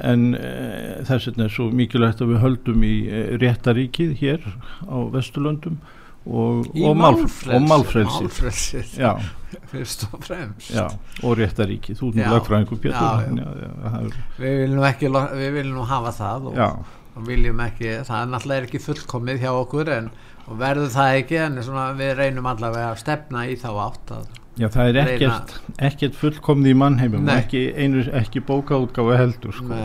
En 0.04 0.26
uh, 0.36 1.06
þess 1.08 1.30
vegna 1.30 1.46
er 1.48 1.54
svo 1.56 1.70
mikilvægt 1.72 2.22
að 2.22 2.34
við 2.34 2.42
höldum 2.44 2.84
í 2.84 2.94
uh, 3.08 3.22
réttaríkið 3.40 4.12
hér 4.20 4.44
á 4.86 4.98
Vesturlöndum 5.14 5.78
og, 6.30 6.68
og, 6.76 6.98
mál, 7.00 7.16
málfrelsi. 7.64 8.84
fyrst 9.72 10.04
og 10.12 10.24
fremst. 10.26 10.72
já, 10.76 10.86
og 11.24 11.38
réttaríkið 11.40 12.02
já, 12.14 12.28
það 13.90 14.00
er- 14.04 14.18
Við 14.38 14.58
viljum, 14.64 14.84
ekki, 14.92 15.10
við 15.40 15.54
viljum 15.58 15.80
nú 15.80 15.86
hafa 15.90 16.12
það 16.20 16.50
og, 16.52 16.60
og 17.16 17.26
viljum 17.28 17.64
ekki, 17.66 17.94
það 18.06 18.20
er 18.20 18.30
náttúrulega 18.34 18.68
ekki 18.70 18.84
fullkomið 18.84 19.42
hjá 19.46 19.52
okkur 19.56 19.94
en 19.96 20.12
verður 20.60 20.92
það 20.94 21.16
ekki 21.22 21.40
en 21.46 21.58
svona, 21.66 21.88
við 21.98 22.14
reynum 22.20 22.48
allavega 22.52 22.92
að 22.92 23.02
stefna 23.04 23.48
í 23.50 23.56
þá 23.60 23.70
átt 23.88 24.14
að 24.20 24.39
Já, 24.60 24.68
það 24.74 24.90
er 24.90 24.98
ekkert, 25.06 25.52
ekkert 25.88 26.16
fullkomni 26.20 26.74
í 26.74 26.78
mannheimum 26.78 27.24
Nei. 27.28 27.38
ekki, 27.40 27.62
ekki 28.20 28.42
bókaútgáfa 28.44 29.20
heldur 29.22 29.56
sko. 29.56 29.78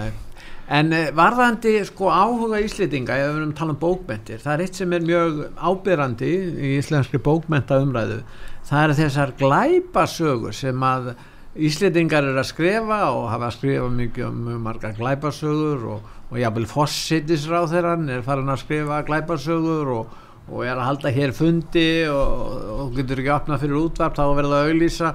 En 0.74 0.94
uh, 0.96 1.10
varðandi 1.14 1.76
sko 1.86 2.08
áhuga 2.10 2.58
íslendinga, 2.64 3.18
ef 3.20 3.28
við 3.28 3.36
erum 3.36 3.52
að 3.52 3.58
tala 3.60 3.74
um 3.74 3.78
bókmentir, 3.82 4.40
það 4.42 4.54
er 4.54 4.64
eitt 4.64 4.80
sem 4.80 4.96
er 4.96 5.04
mjög 5.04 5.38
ábyrrandi 5.60 6.32
í 6.32 6.72
íslenskri 6.80 7.20
bókmenta 7.22 7.78
umræðu, 7.84 8.18
það 8.66 8.86
eru 8.86 8.98
þessar 9.02 9.34
glæpasögur 9.38 10.56
sem 10.56 10.88
að 10.88 11.12
íslendingar 11.54 12.26
eru 12.26 12.40
að 12.42 12.50
skrifa 12.50 13.00
og 13.12 13.28
hafa 13.30 13.50
að 13.52 13.56
skrifa 13.60 13.90
mikið 14.00 14.26
um 14.26 14.42
mjög 14.48 14.62
margar 14.64 14.98
glæpasögur 14.98 15.86
og, 15.94 16.12
og 16.32 16.40
jafnvel 16.40 16.66
fossitisráþeran 16.72 18.08
er 18.10 18.26
farin 18.26 18.50
að 18.50 18.64
skrifa 18.64 19.04
glæpasögur 19.06 19.92
og, 20.00 20.18
og 20.50 20.64
er 20.64 20.74
að 20.76 20.88
halda 20.88 21.12
hér 21.14 21.32
fundi 21.36 21.88
og, 22.10 22.58
og 22.74 22.98
getur 22.98 23.22
ekki 23.22 23.32
opnað 23.32 23.64
fyrir 23.64 23.80
útvarp 23.80 24.18
þá 24.18 24.24
verða 24.36 24.60
að 24.60 24.72
auglýsa 24.72 25.14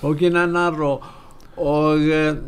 bókinennar 0.00 0.80
og, 0.86 1.10
og 1.60 2.08
uh, 2.08 2.40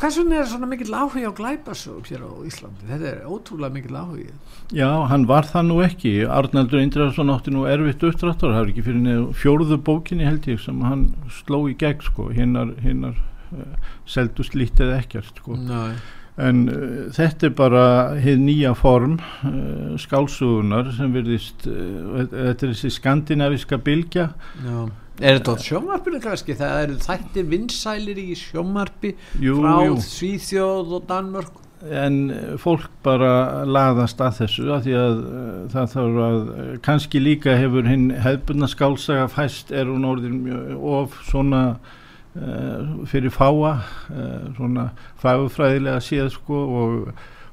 Hvers 0.00 0.16
vegna 0.18 0.40
er 0.42 0.48
svona 0.50 0.66
mikill 0.66 0.90
áhuga 0.90 1.30
á 1.30 1.38
glæpasögum 1.38 2.06
hér 2.08 2.24
á 2.26 2.30
Íslandi? 2.48 2.86
Þetta 2.88 3.06
er 3.12 3.20
ótrúlega 3.30 3.76
mikill 3.76 3.94
áhuga. 3.94 4.34
Já, 4.74 4.88
hann 5.06 5.26
var 5.30 5.46
það 5.46 5.68
nú 5.68 5.76
ekki 5.84 6.12
Arnaldur 6.26 6.82
Indriðarsson 6.82 7.30
átti 7.30 7.54
nú 7.54 7.62
erfitt 7.70 8.02
uppdráttur 8.08 8.50
það 8.50 8.58
er 8.58 8.72
ekki 8.72 8.84
fyrir 8.88 9.04
neðu 9.04 9.28
fjórðu 9.38 9.78
bókinni 9.86 10.26
held 10.26 10.48
ég 10.50 10.58
sem 10.64 10.82
hann 10.82 11.06
sló 11.38 11.62
í 11.70 11.76
gegn 11.78 12.02
sko, 12.02 12.26
hinnar, 12.34 12.74
hinnar 12.82 13.14
uh, 13.54 13.94
seldust 14.10 14.58
lítið 14.58 14.96
ekkert 14.98 15.38
sko. 15.38 15.54
Nei. 15.54 15.94
En 16.40 16.64
uh, 16.72 17.12
þetta 17.12 17.50
er 17.50 17.54
bara 17.58 17.84
heið 18.22 18.38
nýja 18.46 18.72
form 18.78 19.18
uh, 19.20 19.92
skálsugunar 20.00 20.88
sem 20.96 21.12
virðist 21.12 21.66
uh, 21.68 22.24
þetta 22.32 22.68
er 22.68 22.72
þessi 22.72 22.92
skandinaviska 22.96 23.76
bylgja 23.84 24.30
Já. 24.64 24.78
Er 25.20 25.36
þetta 25.36 25.52
á 25.54 25.56
sjómarpinu 25.60 26.18
kannski? 26.24 26.54
Það 26.56 26.78
eru 26.82 26.94
þættir 27.04 27.44
vinsælir 27.50 28.20
í 28.22 28.30
sjómarpi 28.38 29.12
jú, 29.44 29.58
frá 29.60 29.84
jú. 29.84 29.98
Svíþjóð 30.00 30.94
og 30.96 31.04
Danmörk. 31.10 31.58
en 31.82 32.30
eh, 32.30 32.50
fólk 32.62 32.88
bara 33.02 33.64
laðast 33.66 34.20
að 34.22 34.36
þessu 34.36 34.68
að 34.70 34.84
því 34.84 34.92
að 35.00 35.16
það 35.72 35.88
þarf 35.94 36.18
að 36.26 36.44
kannski 36.86 37.20
líka 37.20 37.56
hefur 37.58 37.88
hinn 37.90 38.12
hefbundna 38.22 38.68
skálsaga 38.70 39.26
fæst 39.28 39.72
er 39.74 39.90
hún 39.90 40.06
orðin 40.06 40.44
mjög 40.44 40.84
of 40.92 41.16
svona 41.26 41.62
fyrir 43.06 43.32
fáa 43.34 43.74
uh, 43.76 44.48
svona 44.56 44.88
fagufræðilega 45.20 46.00
séð 46.00 46.30
sko 46.32 46.62
og, 46.80 47.10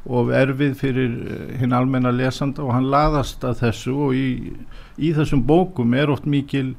og 0.07 0.31
erfið 0.31 0.77
fyrir 0.79 1.17
uh, 1.19 1.41
hinn 1.59 1.75
almenna 1.75 2.13
lesanda 2.15 2.63
og 2.63 2.71
hann 2.77 2.87
laðast 2.91 3.43
að 3.43 3.59
þessu 3.65 3.97
og 4.07 4.15
í, 4.15 4.53
í 4.97 5.11
þessum 5.17 5.43
bókum 5.47 5.97
er 5.99 6.11
oft 6.13 6.25
mikil 6.29 6.71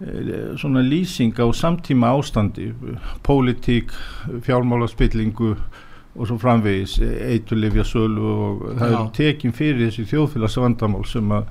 eh, 0.00 0.56
svona 0.58 0.82
lýsing 0.82 1.38
á 1.38 1.46
samtíma 1.54 2.10
ástandi 2.18 2.72
pólitík, 3.26 3.94
fjármálaspillingu 4.42 5.54
og 6.16 6.26
svo 6.26 6.38
framvegis 6.40 6.98
eitulifja 7.04 7.84
sölu 7.84 8.26
og 8.26 8.68
það 8.78 8.90
Já. 8.90 8.98
eru 8.98 9.08
tekin 9.16 9.56
fyrir 9.56 9.86
þessi 9.86 10.06
þjóðfélagsvandamál 10.12 11.06
sem 11.08 11.34
að 11.38 11.50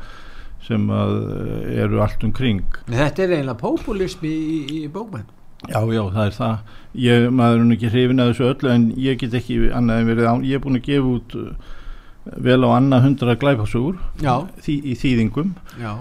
sem 0.66 0.86
að 0.90 1.16
eh, 1.30 1.82
eru 1.84 2.02
allt 2.04 2.24
umkring 2.26 2.64
Þetta 2.90 3.26
er 3.26 3.36
eiginlega 3.36 3.60
populismi 3.62 4.32
í, 4.32 4.60
í, 4.66 4.78
í 4.86 4.92
bókmenn. 4.92 5.28
Já, 5.70 5.82
já, 5.98 6.04
það 6.16 6.26
er 6.30 6.36
það 6.40 6.58
ég, 7.06 7.30
maður 7.36 7.60
er 7.60 7.66
nú 7.70 7.76
ekki 7.78 7.92
hrifin 7.94 8.24
að 8.24 8.34
þessu 8.34 8.50
öllu 8.54 8.74
en 8.76 8.90
ég 9.06 9.20
get 9.20 9.38
ekki 9.42 9.62
annað 9.76 10.02
en 10.04 10.12
verið 10.14 10.30
á 10.32 10.34
ég 10.48 10.60
er 10.60 10.66
búin 10.66 10.80
að 10.80 10.88
gefa 10.90 11.14
út 11.18 11.38
uh, 11.42 11.72
vel 12.50 12.60
á 12.66 12.70
annað 12.80 13.08
hundra 13.10 13.36
glæpasugur 13.38 13.98
Já. 14.24 14.36
þý, 14.66 14.76
í 14.82 14.94
þýðingum 15.02 15.52
Já. 15.82 15.92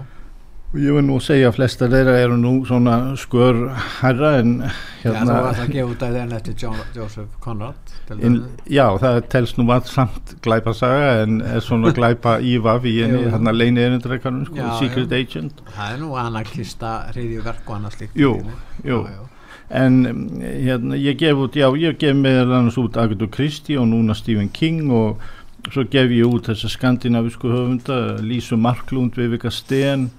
og 0.71 0.79
ég 0.81 0.95
vil 0.97 1.03
nú 1.05 1.19
segja 1.23 1.51
að 1.51 1.57
flestar 1.59 1.91
þeirra 1.93 2.15
eru 2.23 2.37
nú 2.39 2.53
svona 2.67 2.95
skör 3.19 3.59
herra 4.01 4.31
en 4.39 4.55
Já, 4.65 5.11
þú 5.11 5.11
hérna 5.19 5.35
varst 5.45 5.61
að 5.65 5.75
gefa 5.75 5.91
út 5.91 6.07
að 6.07 6.15
þeirn 6.17 6.33
eftir 6.39 6.55
Joseph 6.95 7.35
Conrad. 7.43 7.93
In, 8.25 8.39
já, 8.69 8.85
það 9.03 9.19
telst 9.35 9.59
nú 9.59 9.67
að 9.75 9.87
samt 9.91 10.33
glæpasaga 10.45 11.11
en 11.27 11.37
er 11.45 11.61
svona 11.61 11.93
glæpa 11.99 12.39
ívaf 12.41 12.87
í 12.89 12.95
henni, 13.03 13.21
hérna 13.29 13.53
leini 13.53 13.85
erindreikanum 13.85 14.47
sko, 14.49 14.57
Já, 14.57 14.71
Secret 14.81 15.13
já. 15.13 15.21
Agent 15.21 15.61
Það 15.75 15.93
er 15.93 16.01
nú 16.01 16.11
anarkista 16.23 16.97
hriðjuverk 17.13 17.69
og 17.69 17.77
annað 17.77 17.97
slíkt. 17.99 18.17
Jú, 18.19 18.33
Já, 18.41 18.89
jú. 18.89 18.99
já. 19.13 19.23
En 19.69 20.05
um, 20.05 20.19
hérna, 20.41 20.97
ég 20.99 21.17
gef 21.17 21.39
út, 21.41 21.55
já, 21.57 21.69
ég 21.79 21.97
gef 21.97 22.15
meðal 22.17 22.53
annars 22.59 22.77
út 22.77 22.97
Agatha 23.01 23.27
Christie 23.31 23.79
og 23.81 23.89
núna 23.89 24.15
Stephen 24.17 24.51
King 24.53 24.91
og 24.93 25.23
svo 25.71 25.85
gef 25.89 26.11
ég 26.13 26.29
út 26.29 26.51
þessa 26.51 26.69
skandinavisku 26.69 27.49
höfunda 27.49 28.19
Lísu 28.21 28.57
Marklund, 28.61 29.17
Vivika 29.17 29.49
Sten 29.53 30.11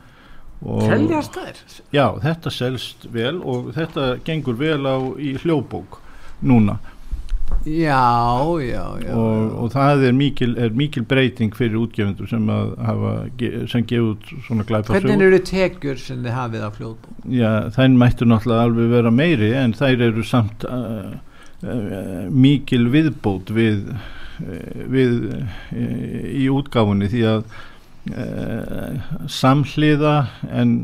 og 0.64 0.88
Teljast 0.88 1.36
þær? 1.36 1.62
já, 1.94 2.06
þetta 2.24 2.50
selst 2.50 3.06
vel 3.14 3.38
og 3.44 3.70
þetta 3.76 4.16
gengur 4.26 4.58
vel 4.58 4.82
á 4.82 4.96
í 5.20 5.36
hljóbók 5.38 6.00
núna 6.42 6.80
Já, 7.64 8.44
já, 8.62 8.84
já. 9.02 9.14
og, 9.14 9.54
og 9.58 9.70
það 9.74 10.04
er 10.08 10.12
mikil, 10.14 10.52
er 10.58 10.74
mikil 10.76 11.02
breyting 11.08 11.54
fyrir 11.56 11.78
útgefundur 11.80 12.28
sem 12.30 12.50
að 12.52 12.74
hafa 12.86 13.14
sem 13.72 13.86
gefa 13.90 14.10
út 14.12 14.28
svona 14.46 14.66
glæpa 14.68 14.94
Hvernig 14.94 15.24
eru 15.26 15.40
tekjur 15.50 15.98
sem 15.98 16.20
þið 16.22 16.36
hafið 16.36 16.66
á 16.66 16.70
fljóðbók? 16.76 17.22
Já, 17.32 17.50
þær 17.74 17.96
mættu 18.02 18.28
náttúrulega 18.28 18.68
alveg 18.68 18.92
vera 18.94 19.14
meiri 19.14 19.50
en 19.58 19.74
þær 19.78 20.04
eru 20.10 20.26
samt 20.26 20.66
uh, 20.70 21.16
uh, 21.66 22.28
mikil 22.30 22.86
viðbót 22.94 23.50
við, 23.56 23.88
uh, 24.44 24.84
við 24.94 25.16
uh, 25.34 25.58
í 26.30 26.46
útgáfunni 26.54 27.10
því 27.10 27.26
að 27.32 27.42
uh, 28.14 29.10
samhliða 29.26 30.18
en 30.52 30.78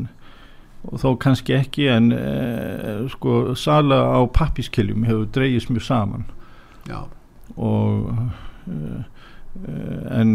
og 0.83 0.99
þó 0.99 1.09
kannski 1.23 1.55
ekki 1.55 1.87
en 1.91 2.11
uh, 2.11 3.03
sko 3.11 3.53
sala 3.59 4.01
á 4.03 4.19
pappiskiljum 4.35 5.05
hefur 5.07 5.29
dreyjist 5.31 5.71
mjög 5.71 5.85
saman 5.87 6.25
Já. 6.89 7.03
og 7.55 8.09
uh, 8.67 9.03
en 10.13 10.31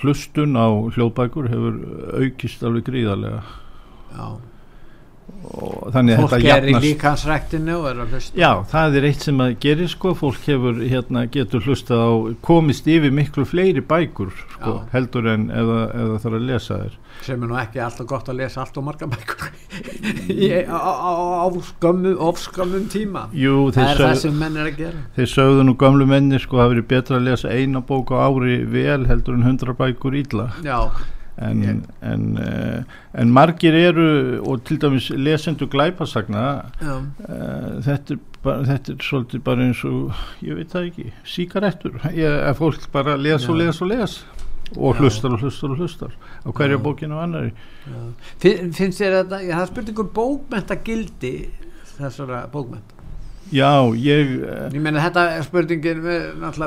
hlustun 0.00 0.56
á 0.56 0.68
hljóðbækur 0.96 1.50
hefur 1.52 1.76
aukist 2.16 2.64
alveg 2.64 2.88
gríðarlega 2.88 3.42
Já 4.16 4.40
fólk 5.30 6.44
er 6.44 6.68
í 6.70 6.76
líkansræktinu 6.84 7.76
og 7.80 7.88
er 7.90 8.02
að 8.04 8.14
hlusta. 8.16 8.38
Já, 8.40 8.50
það 8.70 8.98
er 9.00 9.08
eitt 9.10 9.26
sem 9.26 9.44
að 9.44 9.54
gerir 9.64 9.92
sko, 9.92 10.14
fólk 10.18 10.48
hefur, 10.48 10.80
hérna, 10.82 11.26
getur 11.32 11.64
hlustað 11.66 12.02
á 12.06 12.10
komist 12.46 12.88
yfir 12.90 13.14
miklu 13.14 13.46
fleiri 13.48 13.84
bækur 13.84 14.32
sko, 14.46 14.80
heldur 14.94 15.30
en 15.34 15.48
eða, 15.50 15.84
eða 16.02 16.18
þarf 16.24 16.40
að 16.40 16.50
lesa 16.50 16.82
þér 16.84 16.98
sem 17.24 17.42
er 17.42 17.50
nú 17.50 17.56
ekki 17.60 17.80
alltaf 17.84 18.08
gott 18.08 18.28
að 18.32 18.40
lesa 18.40 18.62
allt 18.62 18.78
og 18.80 18.86
marga 18.86 19.08
bækur. 19.10 19.50
Á, 20.70 21.44
ofskömmum 22.30 22.88
tíma. 22.92 23.26
Jú, 23.36 23.68
það 23.74 23.92
er 23.92 24.02
það 24.02 24.12
sög, 24.14 24.20
sem 24.24 24.40
menn 24.40 24.56
er 24.56 24.70
að 24.70 24.80
gera. 24.80 25.04
þeir 25.18 25.32
sögðu 25.34 25.66
nú 25.68 25.76
gamlu 25.80 26.08
menni 26.08 26.40
sko, 26.40 26.60
það 26.62 26.74
verið 26.74 26.90
betra 26.94 27.20
að 27.20 27.26
lesa 27.28 27.52
eina 27.52 27.84
bók 27.84 28.12
á 28.14 28.24
ári 28.24 28.60
vel 28.64 29.04
heldur 29.10 29.36
en 29.36 29.48
hundra 29.48 29.76
bækur 29.76 30.16
illa. 30.22 30.50
Já, 30.64 30.78
en, 31.40 31.62
Ég- 31.64 31.84
en, 32.12 32.24
uh, 32.38 32.82
en 33.22 33.30
margir 33.32 33.74
eru 33.74 34.08
og 34.44 34.64
til 34.68 34.80
dæmis 34.82 35.10
lesendur 35.16 35.70
glæpasagna 35.72 36.44
uh, 36.82 37.80
þetta, 37.84 38.14
er 38.16 38.20
bara, 38.44 38.64
þetta 38.68 38.92
er 38.92 39.06
svolítið 39.06 39.44
bara 39.46 39.64
eins 39.68 39.80
og 39.88 40.12
ég 40.44 40.60
veit 40.60 40.74
það 40.74 40.90
ekki, 40.90 41.08
síkarettur 41.36 41.96
að 42.10 42.54
fólk 42.60 42.86
bara 42.92 43.16
les 43.16 43.48
og 43.48 43.56
les 43.62 43.80
og 43.82 43.90
les 43.94 44.20
og 44.76 45.00
hlustar 45.00 45.32
og 45.34 45.40
hlustar 45.42 45.72
og 45.74 45.80
hlustar 45.82 46.12
á 46.46 46.48
hverja 46.54 46.78
bókinu 46.78 47.16
og 47.16 47.24
annari 47.24 47.50
já. 47.50 48.00
Fin, 48.38 48.72
finnst 48.76 49.00
þér 49.02 49.16
já, 49.42 49.56
það 49.56 49.66
spurningur 49.72 50.10
bókmenta 50.14 50.76
gildi 50.86 51.32
þessara 51.96 52.44
bókmenta 52.52 52.99
já, 53.52 53.70
ég 53.98 54.34
uh, 54.40 54.66
ég 54.72 54.80
meina 54.80 55.04
þetta 55.04 55.26
er 55.36 55.46
spurningin 55.46 56.02
við, 56.06 56.26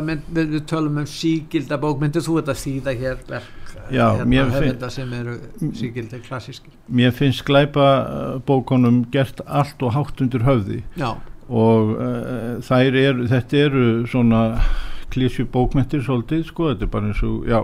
mynd, 0.09 0.31
við, 0.35 0.55
tölum 0.69 1.01
um 1.03 1.09
sígilda 1.09 1.79
bókmyndir 1.81 2.25
þú 2.25 2.39
ert 2.41 2.53
að 2.53 2.63
þýða 2.63 2.95
hér 3.01 3.27
verk 3.29 3.59
Já, 3.91 4.05
hérna, 4.15 4.45
höfunda 4.53 4.87
sem 4.93 5.11
eru 5.17 5.33
sígildi 5.75 6.21
klassíski 6.23 6.71
mér 6.87 7.11
finnst 7.15 7.43
glæpa 7.47 7.87
bókunum 8.47 9.03
gert 9.11 9.41
allt 9.45 9.81
og 9.83 9.95
hátt 9.95 10.21
undir 10.23 10.45
höfði. 10.47 10.83
Já, 10.95 11.15
og 11.49 11.95
uh, 11.97 12.77
eru, 12.79 13.27
þetta 13.27 13.57
eru 13.67 13.87
svona 14.07 14.43
klísju 15.13 15.45
bókmentir 15.51 16.03
svolítið 16.05 16.47
sko, 16.47 16.71
þetta 16.71 16.87
er 16.87 16.93
bara 16.93 17.11
eins 17.11 17.23
og, 17.25 17.43
já 17.49 17.59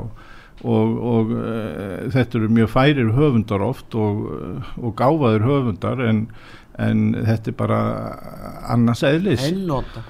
og, 0.60 0.97
og 1.13 1.34
uh, 1.38 2.10
þetta 2.12 2.39
eru 2.41 2.51
mjög 2.58 2.71
færir 2.73 3.12
höfundar 3.15 3.63
oft 3.63 3.95
og, 3.95 4.25
og 4.77 4.95
gáfaðir 4.99 5.47
höfundar 5.47 6.03
en, 6.03 6.25
en 6.86 7.10
þetta 7.18 7.52
er 7.52 7.60
bara 7.60 7.82
annars 8.76 9.04
eðlis. 9.08 9.44
Einnóta 9.50 10.06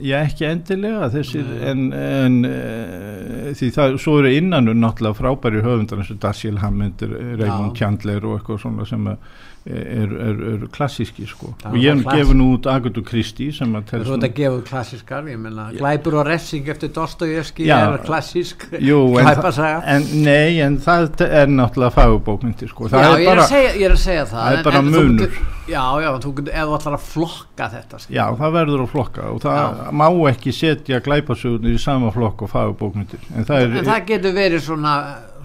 já 0.00 0.14
ekki 0.24 0.46
endilega 0.48 1.10
þessir 1.12 1.48
en, 1.68 1.82
en 1.92 2.38
uh, 2.48 3.50
því 3.58 3.68
það, 3.74 3.96
svo 4.00 4.14
eru 4.22 4.32
innanur 4.32 4.78
náttúrulega 4.78 5.18
frábæri 5.18 5.60
höfundar 5.64 6.00
eins 6.00 6.12
og 6.14 6.20
Dashiell 6.22 6.60
Hammond, 6.62 7.04
Raymond. 7.04 7.74
Chandler 7.76 8.24
og 8.24 8.38
eitthvað 8.38 8.62
svona 8.64 8.86
sem 8.88 9.10
að 9.12 9.26
er, 9.62 10.10
er, 10.10 10.38
er 10.52 10.62
klassíski 10.74 11.22
sko 11.30 11.52
Það 11.62 11.68
og 11.70 11.76
er 11.76 11.82
ég 11.84 12.00
hef 12.00 12.06
gefið 12.16 12.34
nú 12.40 12.46
út 12.56 12.66
Agatha 12.66 13.02
Christie 13.06 13.52
sem 13.54 13.70
að 13.78 13.84
þú 13.84 13.90
telst 13.92 14.08
ert 14.08 14.22
nú 14.22 14.26
að 14.26 14.34
gefa 14.40 14.56
út 14.58 14.66
klassískar 14.72 15.28
ég 15.30 15.38
meina 15.38 15.66
glæpur 15.76 16.16
og 16.18 16.26
refsing 16.26 16.68
eftir 16.72 16.90
Dostojevski 16.96 17.68
Já. 17.68 17.76
er 17.92 18.02
klassísk 18.06 18.66
Jú, 18.82 18.98
en, 19.20 19.28
glæpasaga 19.28 19.82
en 19.94 20.08
nei, 20.24 20.58
en 20.66 20.78
það 20.82 21.22
er 21.28 21.46
náttúrulega 21.54 21.94
fagbókmyndir 21.94 22.72
sko, 22.74 22.88
það 22.90 23.06
já, 23.06 23.12
er 23.12 23.22
ég, 23.22 23.28
er 23.28 23.30
bara 23.36 23.46
að 23.46 23.52
segja, 23.54 23.72
ég 23.78 23.86
er 23.86 23.94
að 23.96 24.02
segja 24.02 24.24
það 24.26 24.42
það 24.42 24.52
er 24.52 24.58
en- 24.58 24.64
bara 24.66 24.78
en 24.82 24.90
þú 24.90 24.96
munur. 24.98 25.22
getur- 25.22 25.70
já, 25.72 25.84
já, 26.02 26.10
þú 26.26 26.34
getur, 26.40 26.52
þú 26.58 26.76
ætlar 26.80 26.98
að 26.98 27.06
flokka 27.12 27.70
þetta 27.76 28.02
skilur. 28.02 28.16
já, 28.18 28.24
það 28.42 28.52
verður 28.58 28.82
að 28.82 28.92
flokka 28.96 29.28
og 29.30 29.40
það 29.46 29.82
má 30.02 30.06
ekki 30.32 30.52
setja 30.58 31.00
glæpasögunir 31.06 31.74
í 31.78 31.80
sama 31.86 32.10
flokk 32.10 32.42
og 32.42 32.50
fagbókmyndir 32.50 33.30
en 33.36 33.44
það 33.46 33.62
er, 33.68 33.84
það 33.86 34.06
getur 34.10 34.34
verið 34.42 34.64
svona, 34.66 34.96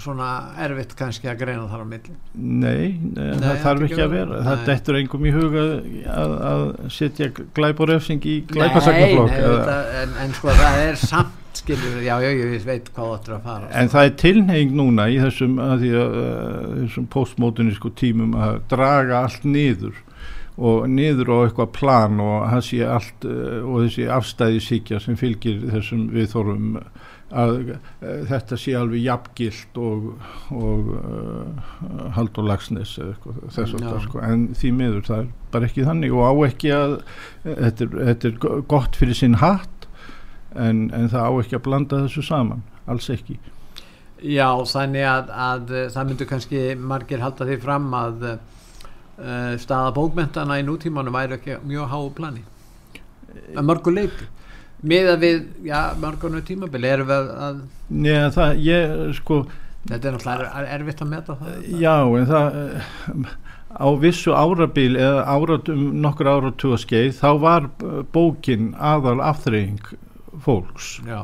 svona 0.04 0.30
erfitt 0.64 0.94
kannski 1.00 1.30
að 1.32 1.42
greina 1.44 1.66
þar 1.72 1.84
á 1.84 1.88
milli 1.88 2.16
nei, 2.34 2.98
nei, 3.02 3.34
Nei, 3.34 3.42
það 3.42 3.60
þarf 3.66 3.88
ekki 3.88 4.02
að 4.04 4.14
vera. 4.14 4.30
vera 4.30 4.46
það 4.48 4.62
Nei. 4.62 4.68
dettur 4.70 5.00
engum 5.02 5.26
í 5.28 5.34
huga 5.36 5.66
að, 6.14 6.38
að 6.52 6.64
setja 6.98 7.30
glæp 7.58 7.84
og 7.84 7.92
refsing 7.92 8.28
í 8.30 8.38
nei, 8.54 8.64
nei, 8.64 8.72
þetta, 8.78 9.78
en, 10.04 10.18
en 10.24 10.38
sko 10.38 10.56
það 10.58 10.82
er 10.86 11.00
samt 11.02 11.44
skilur, 11.58 12.02
já, 12.06 12.16
já, 12.22 12.30
ég 12.38 12.66
veit 12.68 12.90
hvað 12.94 13.08
þú 13.08 13.16
ættir 13.18 13.36
að 13.38 13.46
fara 13.48 13.70
En 13.82 13.90
það 13.94 14.10
er 14.10 14.18
tilheng 14.22 14.76
núna 14.78 15.08
í 15.10 15.18
þessum, 15.22 15.56
uh, 15.62 15.78
þessum 16.84 17.08
postmodernísku 17.14 17.94
tímum 17.98 18.36
að 18.38 18.60
draga 18.72 19.24
allt 19.26 19.48
niður 19.48 20.04
og 20.58 20.88
niður 20.90 21.34
á 21.34 21.38
eitthvað 21.46 21.74
plan 21.76 22.22
og 22.24 22.48
það 22.50 22.94
allt 22.96 23.28
uh, 23.30 23.60
og 23.66 23.84
þessi 23.86 24.08
afstæði 24.14 24.64
síkja 24.68 25.02
sem 25.04 25.18
fylgir 25.20 25.62
þessum 25.74 26.08
viðþórum 26.16 26.72
að 27.32 27.58
uh, 27.74 27.80
þetta 28.30 28.58
sé 28.60 28.76
alveg 28.80 29.02
jafngilt 29.04 29.80
og, 29.84 30.06
og 30.56 30.92
uh, 30.96 31.74
Haldur 32.16 32.46
Lagsnes 32.48 32.94
þess 32.96 33.74
að 33.76 33.84
það 33.84 34.00
sko. 34.06 34.22
En 34.24 34.46
því 34.56 34.72
miður 34.78 35.04
það 35.10 35.24
er 35.26 35.28
bara 35.52 35.68
ekki 35.68 35.86
þannig 35.90 36.16
og 36.16 36.24
á 36.24 36.34
ekki 36.48 36.72
að 36.76 36.96
þetta 37.44 37.88
er, 37.88 37.98
þetta 38.12 38.30
er 38.32 38.40
go- 38.46 38.62
gott 38.72 38.96
fyrir 39.00 39.20
sinn 39.20 39.36
hatt 39.44 39.88
en, 40.56 40.88
en 40.96 41.10
það 41.12 41.28
á 41.28 41.32
ekki 41.44 41.60
að 41.60 41.66
blanda 41.68 42.00
þessu 42.06 42.24
saman 42.24 42.64
alls 42.88 43.10
ekki. 43.12 43.36
Já, 44.24 44.48
þannig 44.66 45.04
að, 45.06 45.28
að 45.30 45.74
það 45.94 46.08
myndu 46.10 46.26
kannski 46.32 46.62
margir 46.80 47.22
halda 47.22 47.46
því 47.46 47.58
fram 47.62 47.92
að 47.94 48.24
uh, 48.32 49.52
staða 49.62 49.92
bókmentana 49.94 50.58
í 50.58 50.66
nútímanu 50.66 51.12
væri 51.14 51.36
ekki 51.38 51.60
mjög 51.68 51.92
háu 51.92 52.08
plani. 52.18 52.42
Að 53.54 53.68
mörgu 53.68 53.94
leiti 53.94 54.32
með 54.82 55.12
að 55.14 55.24
við, 55.26 55.40
já, 55.68 55.80
mörgunu 56.02 56.44
tímabili 56.46 56.92
erum 56.92 57.10
við 57.10 57.32
að, 57.48 57.62
Nei, 57.88 58.16
það, 58.36 58.64
ég, 58.68 58.96
sko, 59.18 59.42
þetta 59.88 60.10
er 60.10 60.18
náttúrulega 60.18 60.50
er, 60.62 60.70
erfitt 60.78 61.04
að 61.06 61.14
meta 61.14 61.38
það 61.40 61.70
já, 61.82 61.96
en 62.20 62.28
það, 62.32 62.60
eh, 62.64 63.32
á 63.78 63.88
vissu 64.02 64.36
árabil 64.36 64.92
eða 64.98 65.24
áratum, 65.38 65.88
nokkur 66.04 66.32
áratuga 66.34 66.82
skeið, 66.84 67.16
þá 67.22 67.30
var 67.42 67.72
bókin 68.14 68.74
aðal 68.78 69.18
afþreying 69.26 69.96
fólks 70.46 70.98
já, 71.08 71.24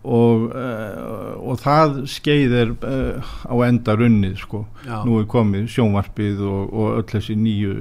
og, 0.00 0.48
uh, 0.56 1.34
og 1.44 1.58
það 1.60 1.98
skeið 2.10 2.54
er 2.56 2.70
uh, 2.88 3.32
á 3.44 3.54
enda 3.66 3.96
runnið, 3.98 4.38
sko. 4.40 4.64
já, 4.86 5.02
Nú 5.04 5.20
er 5.20 5.28
komið 5.30 5.68
sjónvarpið 5.74 6.40
og, 6.48 6.72
og 6.72 6.94
öll 7.00 7.08
þessi 7.10 7.36
nýju, 7.36 7.74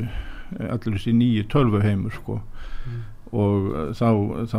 allir 0.60 0.98
þessi 0.98 1.16
nýju 1.16 1.46
tölvuheimur, 1.54 2.16
sko. 2.20 2.40
Og 3.30 3.66
uh, 3.70 3.82
þá, 3.94 4.08
þá 4.50 4.58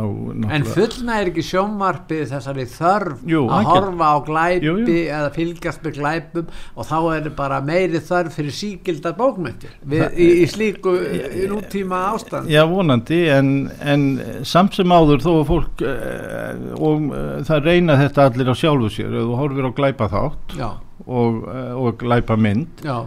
en 0.55 0.63
fullna 0.63 1.17
er 1.19 1.29
ekki 1.31 1.43
sjónvarpið 1.43 2.21
þessari 2.31 2.63
þörf 2.71 3.23
Jú, 3.27 3.41
að 3.51 3.65
það 3.65 3.69
horfa 3.71 4.07
á 4.07 4.17
glæpi 4.29 4.67
Jú, 4.69 4.75
jú. 4.87 4.95
eða 5.17 5.31
fylgjast 5.35 5.83
með 5.83 5.97
glæpum 5.97 6.53
og 6.79 6.87
þá 6.87 6.95
er 7.17 7.27
bara 7.35 7.57
meiri 7.67 7.99
þörf 8.07 8.37
fyrir 8.39 8.55
síkildar 8.55 9.17
bókmentir 9.19 9.73
við, 9.83 10.05
Það- 10.05 10.15
í, 10.23 10.29
í 10.39 10.47
slíku 10.53 10.93
í 11.03 11.49
nútíma 11.51 11.99
ástand. 12.13 12.47
Já, 12.51 12.63
vonandi, 12.71 13.19
en, 13.35 13.51
en 13.83 14.07
samt 14.47 14.79
sem 14.79 14.95
áður 14.95 15.25
þó 15.25 15.31
að 15.41 15.45
fólk 15.51 15.83
uh, 15.83 16.65
og 16.79 17.09
uh, 17.11 17.33
það 17.51 17.67
reyna 17.67 17.99
þetta 18.05 18.29
allir 18.31 18.51
á 18.51 18.55
sjálfu 18.55 18.93
sér, 18.95 19.11
þú 19.19 19.35
horfir 19.41 19.67
á 19.67 19.71
glæpa 19.81 20.07
þátt 20.15 20.55
og, 20.61 21.43
og 21.75 21.97
glæpa 21.99 22.35
mynd 22.39 22.85
já, 22.87 23.01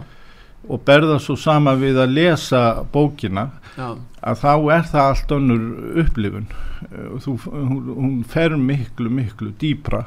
og 0.67 0.81
berða 0.85 1.19
svo 1.21 1.35
sama 1.39 1.75
við 1.79 1.99
að 2.01 2.13
lesa 2.15 2.61
bókina 2.93 3.49
já. 3.77 3.93
að 4.21 4.41
þá 4.41 4.51
er 4.75 4.85
það 4.91 5.09
allt 5.09 5.33
önnur 5.37 5.65
upplifun. 6.03 6.47
Uh, 6.89 7.15
þú, 7.23 7.37
hún, 7.45 7.81
hún 7.95 8.19
fer 8.29 8.55
miklu, 8.57 9.11
miklu 9.13 9.51
dýpra 9.61 10.05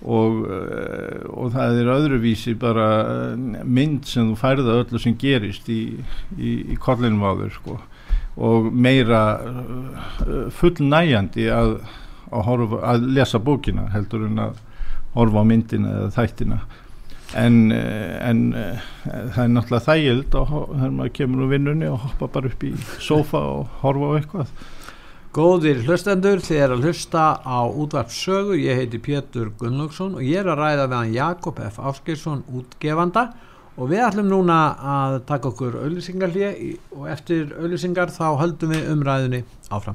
og, 0.00 0.42
uh, 0.46 1.26
og 1.34 1.52
það 1.56 1.80
er 1.82 1.92
öðruvísi 1.96 2.56
bara 2.60 2.88
uh, 3.04 3.62
mynd 3.64 4.08
sem 4.08 4.30
þú 4.30 4.38
færða 4.40 4.78
öllu 4.84 5.02
sem 5.02 5.16
gerist 5.20 5.68
í, 5.68 5.82
í, 6.38 6.56
í 6.72 6.78
þér 6.80 7.54
sko. 7.58 7.80
og 8.40 8.70
meira 8.72 9.40
fullnægjandi 10.56 11.48
að, 11.52 11.80
að, 12.30 12.44
horfa, 12.46 12.78
að 12.94 13.08
lesa 13.18 13.40
bókina 13.42 13.88
heldur 13.92 14.28
en 14.28 14.38
að 14.38 14.60
horfa 15.16 15.42
á 15.42 15.44
myndina 15.44 15.90
eða 15.98 16.10
þættina 16.14 16.60
en, 17.38 17.72
eh, 17.72 18.28
en 18.28 18.42
eh, 18.56 18.82
það 19.04 19.44
er 19.44 19.54
náttúrulega 19.54 19.86
þægild 19.86 20.36
og 20.40 20.50
þegar 20.50 20.92
maður 20.96 21.14
kemur 21.18 21.44
úr 21.44 21.52
vinnunni 21.54 21.88
og 21.90 22.04
hoppa 22.04 22.30
bara 22.34 22.50
upp 22.50 22.66
í 22.66 22.74
sofa 22.98 23.42
og 23.54 23.80
horfa 23.84 24.10
á 24.10 24.12
eitthvað 24.18 24.54
Góðir 25.30 25.84
hlustendur, 25.86 26.40
þið 26.42 26.56
er 26.58 26.72
að 26.74 26.88
hlusta 26.88 27.24
á 27.46 27.62
útvarp 27.62 28.10
sögu, 28.10 28.56
ég 28.58 28.80
heiti 28.80 28.98
Pétur 28.98 29.52
Gunnlaugsson 29.60 30.16
og 30.18 30.26
ég 30.26 30.42
er 30.42 30.50
að 30.50 30.58
ræða 30.58 30.88
við 30.88 30.96
hann 30.98 31.14
Jakob 31.14 31.62
F. 31.62 31.78
Áskilsson 31.78 32.42
útgefanda 32.50 33.28
og 33.78 33.92
við 33.94 34.02
ætlum 34.08 34.26
núna 34.26 34.58
að 34.82 35.20
taka 35.30 35.52
okkur 35.54 35.78
auðlýsingarlið 35.84 36.98
og 36.98 37.06
eftir 37.14 37.54
auðlýsingar 37.54 38.10
þá 38.10 38.26
höldum 38.42 38.74
við 38.74 38.90
umræðinni 38.90 39.44
áfram. 39.70 39.94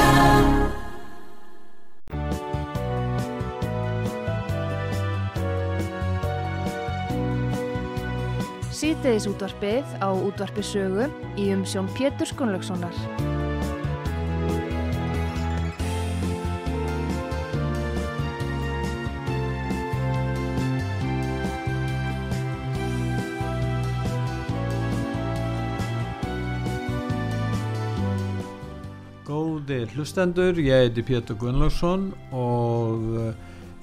Sýteðis 8.81 9.27
útvarpið 9.29 9.91
á 10.01 10.09
útvarpisögu 10.09 11.03
í 11.37 11.51
umsjón 11.53 11.85
Pétur 11.93 12.25
Skunlökssonar. 12.25 12.95
Góði 29.29 29.83
hlustendur, 29.93 30.57
ég 30.57 30.87
heiti 30.87 31.05
Pétur 31.05 31.37
Gunnlaugsson 31.37 32.09
og 32.33 33.05
uh, 33.13 33.29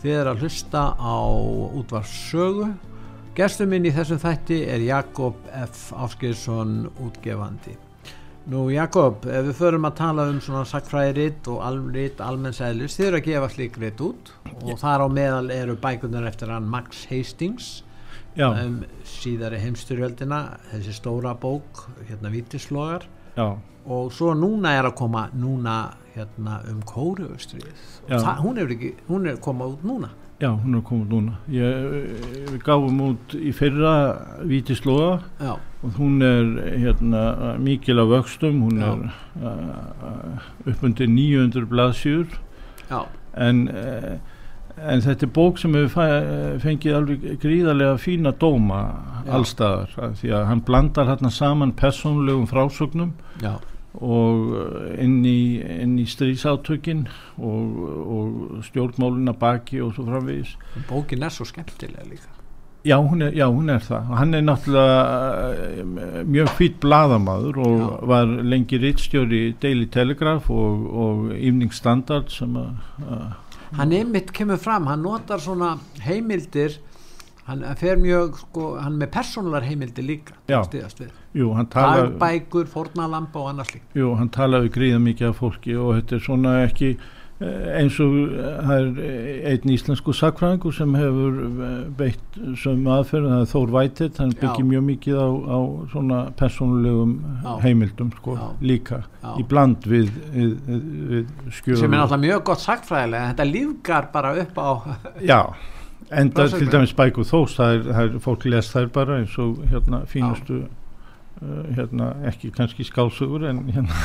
þið 0.03 0.19
er 0.25 0.35
að 0.35 0.43
hlusta 0.43 0.89
á 0.99 1.23
útvarssögu. 1.79 2.73
Gestur 3.39 3.69
minn 3.71 3.85
í 3.87 3.91
þessum 3.95 4.19
þætti 4.19 4.57
er 4.67 4.83
Jakob 4.83 5.45
F. 5.55 5.93
Áskilsson 5.95 6.89
útgefandi. 6.99 7.77
Nú 8.51 8.65
Jakob, 8.73 9.29
ef 9.31 9.45
við 9.47 9.55
förum 9.61 9.87
að 9.87 9.95
tala 10.01 10.25
um 10.33 10.41
svona 10.43 10.65
sakfræðiritt 10.67 11.47
og 11.53 11.61
alritt 11.63 12.19
almennsæðlis, 12.19 12.97
þið 12.99 13.07
eru 13.07 13.21
að 13.21 13.29
gefa 13.29 13.53
slík 13.55 13.79
ritt 13.79 14.03
út 14.03 14.33
og 14.65 14.83
þar 14.83 15.07
á 15.07 15.09
meðal 15.21 15.55
eru 15.55 15.79
bækunar 15.79 16.27
eftir 16.27 16.51
hann 16.51 16.67
Max 16.67 17.07
Hastings 17.13 17.71
Já, 18.35 18.49
um 18.51 18.81
síðari 19.07 19.63
heimstyrjöldina, 19.63 20.43
þessi 20.73 20.99
stóra 20.99 21.39
bók, 21.39 21.87
hérna 22.11 22.35
Vítislogar 22.35 23.07
já, 23.39 23.53
og 23.87 24.15
svo 24.19 24.35
núna 24.35 24.75
er 24.81 24.91
að 24.91 24.99
koma 24.99 25.29
núna 25.39 25.93
hérna 26.17 26.65
um 26.73 26.83
kóruustrið 26.83 27.71
Já. 28.11 28.19
hún 28.43 28.59
er 28.59 28.75
ekki, 28.75 28.97
hún 29.07 29.31
er 29.31 29.39
að 29.39 29.45
koma 29.47 29.71
út 29.77 29.87
núna 29.87 30.11
já, 30.39 30.51
hún 30.55 30.79
er 30.79 30.85
komið 30.87 31.13
núna. 31.15 31.37
Ég, 31.51 31.89
við 32.53 32.61
gáum 32.67 33.01
út 33.09 33.35
í 33.35 33.53
fyrra 33.57 33.95
Vítislóa 34.47 35.19
já, 35.43 35.57
og 35.83 35.99
hún 35.99 36.23
er 36.23 36.79
hérna 36.79 37.57
mikil 37.59 38.01
af 38.03 38.09
vöxtum, 38.09 38.63
hún 38.67 38.79
Já. 38.79 38.93
er 38.93 39.13
uh, 39.43 40.49
upp 40.67 40.83
undir 40.83 41.07
900 41.07 41.67
blaðsjur 41.71 42.27
já, 42.91 43.05
en, 43.37 43.69
uh, 43.69 44.19
en 44.79 45.03
þetta 45.05 45.27
er 45.27 45.33
bók 45.35 45.59
sem 45.59 45.75
hefur 45.75 46.59
fengið 46.63 46.99
alveg 46.99 47.27
gríðarlega 47.43 47.99
fína 48.03 48.35
dóma 48.35 48.83
allstaðar 49.29 50.15
því 50.19 50.33
að 50.35 50.47
hann 50.51 50.65
blandar 50.67 51.11
hérna 51.11 51.31
saman 51.31 51.75
persónulegum 51.79 52.47
frásögnum 52.51 53.15
já, 53.43 53.55
og 53.99 54.55
uh, 54.55 54.89
inn 55.03 55.21
í, 55.27 55.59
inn 55.59 55.99
í 55.99 56.07
stríðsátökin 56.09 57.07
og, 57.37 57.79
og 58.17 58.65
stjórnmáluna 58.69 59.35
baki 59.39 59.83
og 59.83 59.95
svo 59.97 60.07
framvegis. 60.09 60.57
Bókin 60.89 61.27
er 61.27 61.35
svo 61.35 61.47
skemmtilega 61.49 62.07
líka. 62.09 62.35
Já 62.87 62.95
hún, 63.03 63.23
er, 63.27 63.35
já, 63.35 63.45
hún 63.51 63.69
er 63.75 63.83
það. 63.83 64.13
Hann 64.17 64.35
er 64.39 64.45
náttúrulega 64.47 65.83
uh, 65.83 66.23
mjög 66.31 66.55
fýtt 66.61 66.79
blaðamaður 66.85 67.59
og 67.67 67.77
Já. 67.83 67.91
var 68.15 68.33
lengi 68.55 68.79
rittstjóri 68.79 69.43
Daily 69.61 69.91
Telegraph 69.91 70.51
og, 70.51 70.87
og 70.89 71.29
Evening 71.35 71.75
Standard 71.75 72.31
sem 72.33 72.55
að 72.57 72.71
uh, 73.03 73.29
hann 73.77 73.93
einmitt 73.93 74.31
kemur 74.33 74.61
fram, 74.61 74.87
hann 74.89 75.03
notar 75.05 75.43
svona 75.43 75.75
heimildir 76.01 76.79
hann 77.49 77.65
fer 77.81 78.01
mjög, 78.01 78.41
sko, 78.45 78.71
hann 78.83 78.99
með 79.01 79.13
persónular 79.17 79.65
heimildir 79.65 80.05
líka 80.05 80.37
jú, 80.49 81.53
talar 81.73 82.11
dagbækur, 82.11 82.67
fórnalampa 82.69 83.41
og 83.41 83.53
annars 83.55 83.73
líka 83.75 83.87
Jú, 83.97 84.15
hann 84.19 84.33
talaði 84.35 84.73
gríða 84.75 84.99
mikið 85.05 85.31
af 85.31 85.41
fólki 85.41 85.77
og 85.79 85.95
þetta 85.99 86.19
er 86.19 86.25
svona 86.27 86.53
ekki 86.67 86.91
eh, 86.93 87.69
eins 87.79 87.97
og 88.05 88.17
eh, 88.19 88.59
það 88.69 88.75
er 88.75 89.01
eh, 89.07 89.47
einn 89.53 89.73
íslensku 89.73 90.15
sakfræðingur 90.19 90.77
sem 90.77 90.97
hefur 90.99 91.39
beitt 92.01 92.37
sömu 92.61 92.93
aðferð, 92.99 93.31
það 93.33 93.45
er 93.47 93.51
Þór 93.55 93.75
Vætið, 93.79 94.21
hann 94.25 94.37
byggir 94.43 94.69
mjög 94.75 94.85
mikið 94.91 95.23
á, 95.25 95.29
á 95.29 95.59
svona 95.95 96.21
persónulegum 96.43 97.17
Já. 97.47 97.51
heimildum 97.65 98.13
sko, 98.19 98.37
Já. 98.37 98.47
líka 98.75 99.01
Já. 99.23 99.33
í 99.41 99.49
bland 99.49 99.89
við, 99.89 100.13
við, 100.37 100.53
við, 100.69 100.85
við 101.15 101.35
skjöfum. 101.49 101.81
sem 101.81 101.89
er 101.93 101.97
náttúrulega 102.05 102.23
mjög 102.29 102.47
gott 102.53 102.67
sagfræðilega 102.67 103.25
en 103.25 103.35
þetta 103.35 103.51
lífgar 103.55 104.13
bara 104.13 104.37
upp 104.45 104.61
á 104.61 104.71
Já, 105.25 105.41
enda 106.11 106.45
Frásögn. 106.47 106.59
til 106.59 106.73
dæmis 106.73 106.95
bækur 106.97 107.27
þós, 107.29 107.57
það 107.59 107.75
er, 107.75 107.83
það 107.93 108.03
er 108.05 108.21
fólk 108.25 108.45
les 108.49 108.71
þær 108.73 108.91
bara 108.95 109.19
eins 109.21 109.39
og 109.39 109.65
hérna 109.71 110.03
fínustu 110.09 110.63
uh, 110.63 110.69
hérna 111.77 112.13
ekki 112.27 112.51
kannski 112.55 112.85
skálsugur 112.85 113.45
en 113.49 113.65
hérna. 113.73 113.95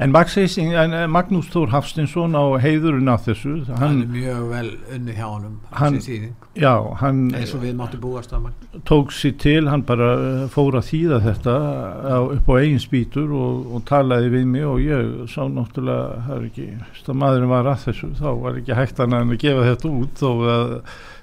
En, 0.00 0.14
eh, 0.14 1.06
Magnús 1.10 1.50
Þór 1.52 1.68
Hafstinsson 1.74 2.32
á 2.32 2.44
heiðurinn 2.62 3.10
af 3.12 3.26
þessu 3.26 3.58
hann 3.68 3.82
hann, 3.82 3.98
er 4.06 4.14
mjög 4.14 4.46
vel 4.48 4.70
unni 4.94 5.16
hjá 5.18 5.26
honum 5.26 5.58
Hann- 5.76 5.98
já, 6.56 6.72
hann 7.02 7.20
tók 8.88 9.12
sér 9.12 9.36
til, 9.42 9.68
hann 9.68 9.84
bara 9.84 10.10
eh, 10.16 10.48
fór 10.48 10.80
að 10.80 10.88
þýða 10.88 11.20
þetta 11.28 11.56
á, 12.08 12.18
upp 12.38 12.48
á 12.48 12.54
eigin 12.56 12.80
spýtur 12.80 13.36
og, 13.36 13.70
og 13.76 13.84
talaði 13.90 14.32
við 14.38 14.50
mig 14.56 14.66
og 14.70 14.80
ég 14.80 15.14
sá 15.28 15.44
náttúrulega 15.44 16.36
er 16.38 16.48
ekki, 16.48 16.68
maðurinn 17.12 17.52
var 17.52 17.70
að 17.74 17.88
þessu 17.90 18.12
þá 18.16 18.28
var 18.40 18.60
ekki 18.62 18.78
hægt 18.80 19.04
en 19.04 19.18
að 19.20 19.36
gefa 19.44 19.70
þetta 19.74 19.96
út 20.00 20.24
þó 20.24 20.30
að 20.56 20.76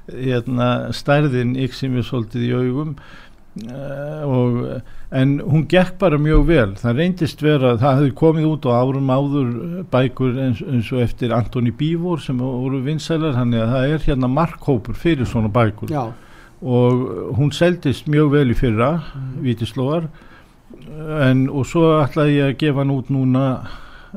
hérna, 0.07 0.67
stærðin 0.95 1.55
yksi 1.59 1.89
mér 1.91 2.05
svolítið 2.07 2.45
í 2.47 2.53
augum 2.55 2.93
og 4.27 4.81
en 5.11 5.37
hún 5.39 5.63
gekk 5.71 5.97
bara 5.99 6.17
mjög 6.19 6.45
vel. 6.49 6.73
Það 6.75 6.97
reyndist 6.99 7.41
vera, 7.43 7.75
það 7.79 7.99
hefði 8.01 8.13
komið 8.19 8.47
út 8.51 8.67
á 8.67 8.71
árum 8.81 9.09
áður 9.13 9.49
eh, 9.79 9.83
bækur 9.93 10.37
eins, 10.43 10.61
eins 10.61 10.91
og 10.91 11.01
eftir 11.05 11.33
Antoni 11.35 11.71
Bívor 11.71 12.19
sem 12.23 12.37
voru 12.41 12.81
vinsælar, 12.85 13.35
þannig 13.37 13.63
að 13.63 13.73
það 13.75 13.93
er 13.95 14.05
hérna 14.09 14.29
markhópur 14.35 14.95
fyrir 14.99 15.25
svona 15.29 15.51
bækur. 15.53 15.91
Já, 15.93 16.05
og 16.61 17.03
hún 17.37 17.51
seldist 17.53 18.07
mjög 18.09 18.31
vel 18.33 18.49
í 18.51 18.57
fyrra 18.57 18.91
Mm. 19.13 19.43
vítislóar. 19.45 20.07
En 21.21 21.47
og 21.49 21.65
svo 21.65 22.01
ætlaði 22.03 22.37
ég 22.39 22.47
að 22.51 22.57
gefa 22.57 22.81
hann 22.83 22.91
út 22.95 23.09
núna 23.13 23.43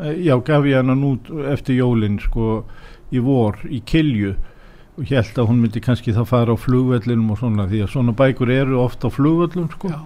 eh, 0.00 0.14
já, 0.26 0.36
gaf 0.44 0.64
ég 0.64 0.76
hann 0.80 1.04
út 1.04 1.30
eftir 1.52 1.76
jólin 1.78 2.18
sko 2.20 2.64
í 3.12 3.18
vor 3.22 3.58
í 3.68 3.80
Kilju 3.84 4.34
og 5.00 5.08
held 5.08 5.38
að 5.40 5.48
hún 5.48 5.60
myndi 5.64 5.80
kannski 5.80 6.12
þá 6.12 6.24
fara 6.28 6.52
á 6.52 6.58
flugvellinum 6.60 7.32
og 7.32 7.40
svona 7.40 7.66
því 7.70 7.84
að 7.84 7.92
svona 7.94 8.14
bækur 8.16 8.52
eru 8.52 8.80
ofta 8.82 9.08
á 9.08 9.10
flugvellum 9.14 9.70
sko 9.72 9.92
já, 9.92 10.00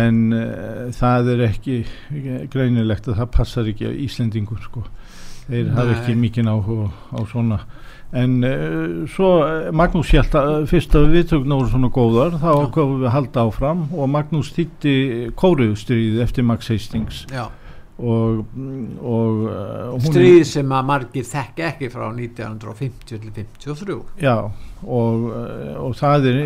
en 0.00 0.20
uh, 0.32 0.92
það 0.96 1.32
er 1.34 1.42
ekki 1.50 1.80
greinilegt 2.52 3.08
að 3.10 3.20
það 3.20 3.32
passar 3.34 3.68
ekki 3.68 3.90
að 3.90 3.98
Íslendingur 4.06 4.62
sko 4.64 4.84
þeir 5.50 5.74
hafa 5.76 5.90
Nei. 5.90 5.96
ekki 5.98 6.14
mikinn 6.16 6.48
áhuga 6.48 6.88
á 7.12 7.20
svona 7.28 7.58
en 8.16 8.38
uh, 8.48 9.04
svo 9.12 9.34
uh, 9.44 9.68
Magnús 9.76 10.14
held 10.16 10.38
að 10.40 10.54
fyrst 10.72 10.96
að 10.96 11.10
viðtökn 11.18 11.52
voru 11.58 11.68
svona 11.74 11.92
góðar 11.92 12.38
þá 12.38 12.48
Já. 12.48 12.62
ákveðum 12.64 12.96
við 13.02 13.10
að 13.10 13.16
halda 13.18 13.44
áfram 13.50 13.84
og 13.92 14.10
Magnús 14.14 14.54
þýtti 14.56 14.96
kóruðustrið 15.36 16.22
eftir 16.24 16.48
Max 16.48 16.72
Hastings 16.72 17.26
já. 17.28 17.44
Og, 17.94 18.40
og 18.98 19.42
uh, 19.46 19.98
stríð 20.02 20.40
sem 20.50 20.72
að 20.74 20.86
margir 20.88 21.26
þekki 21.28 21.66
ekki 21.68 21.90
frá 21.92 22.08
1950 22.10 23.04
til 23.06 23.28
53 23.36 23.98
já 24.18 24.34
og, 24.84 25.28
uh, 25.30 25.76
og 25.86 25.94
það 25.98 26.28
er 26.32 26.40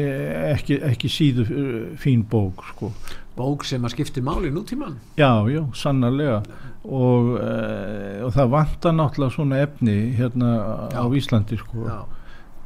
ekki, 0.53 0.79
ekki 0.91 1.11
síðu 1.11 1.47
uh, 1.49 1.81
fín 1.99 2.25
bók 2.29 2.63
sko. 2.73 2.93
Bók 3.39 3.65
sem 3.67 3.85
að 3.87 3.95
skipti 3.95 4.23
máli 4.25 4.51
í 4.51 4.55
nútíman 4.55 4.97
Já, 5.19 5.47
já, 5.47 5.63
sannarlega. 5.79 6.43
Og, 6.85 7.35
uh, 7.39 8.27
og 8.27 8.33
það 8.35 8.55
vantar 8.55 8.97
náttúrulega 8.99 9.35
svona 9.35 9.61
efni 9.63 9.97
hérna 10.19 10.55
á 10.91 11.03
Já. 11.03 11.03
Íslandi 11.21 11.59
sko. 11.61 11.87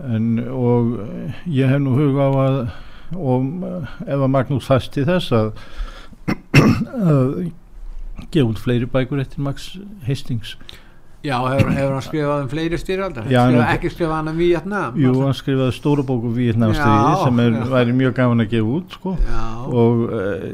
En, 0.02 0.32
og 0.50 0.96
ég 1.46 1.70
hef 1.70 1.82
nú 1.82 1.94
huga 1.98 2.28
á 2.28 2.32
að 2.42 2.58
og 3.12 3.64
ef 4.06 4.16
að 4.16 4.30
Magnús 4.32 4.68
fasti 4.68 5.04
þess 5.04 5.34
að 5.36 5.50
að 7.12 7.34
gefa 8.32 8.52
út 8.52 8.62
fleiri 8.62 8.88
bækur 8.90 9.20
eftir 9.22 9.44
Max 9.44 9.72
Hastings. 10.06 10.56
Já 11.22 11.36
hefur, 11.38 11.68
hefur 11.70 11.92
hann 11.94 12.02
skrifað 12.02 12.40
um 12.42 12.48
fleiri 12.50 12.78
styrjaldar? 12.80 13.26
Ekki 13.70 13.90
skrifað 13.92 14.14
hann 14.16 14.30
um 14.32 14.38
Vietnam 14.40 14.96
Jú, 14.98 15.12
hann 15.20 15.36
skrifaði 15.38 15.74
stóra 15.76 16.02
bóku 16.06 16.32
Vietnamstríði 16.34 17.12
Já, 17.12 17.20
sem 17.20 17.42
er, 17.44 17.58
væri 17.70 17.94
mjög 17.94 18.16
gaman 18.16 18.42
að 18.42 18.48
gefa 18.56 18.72
út 18.78 18.96
sko. 18.98 19.12
Og, 19.70 20.00
uh, 20.08 20.48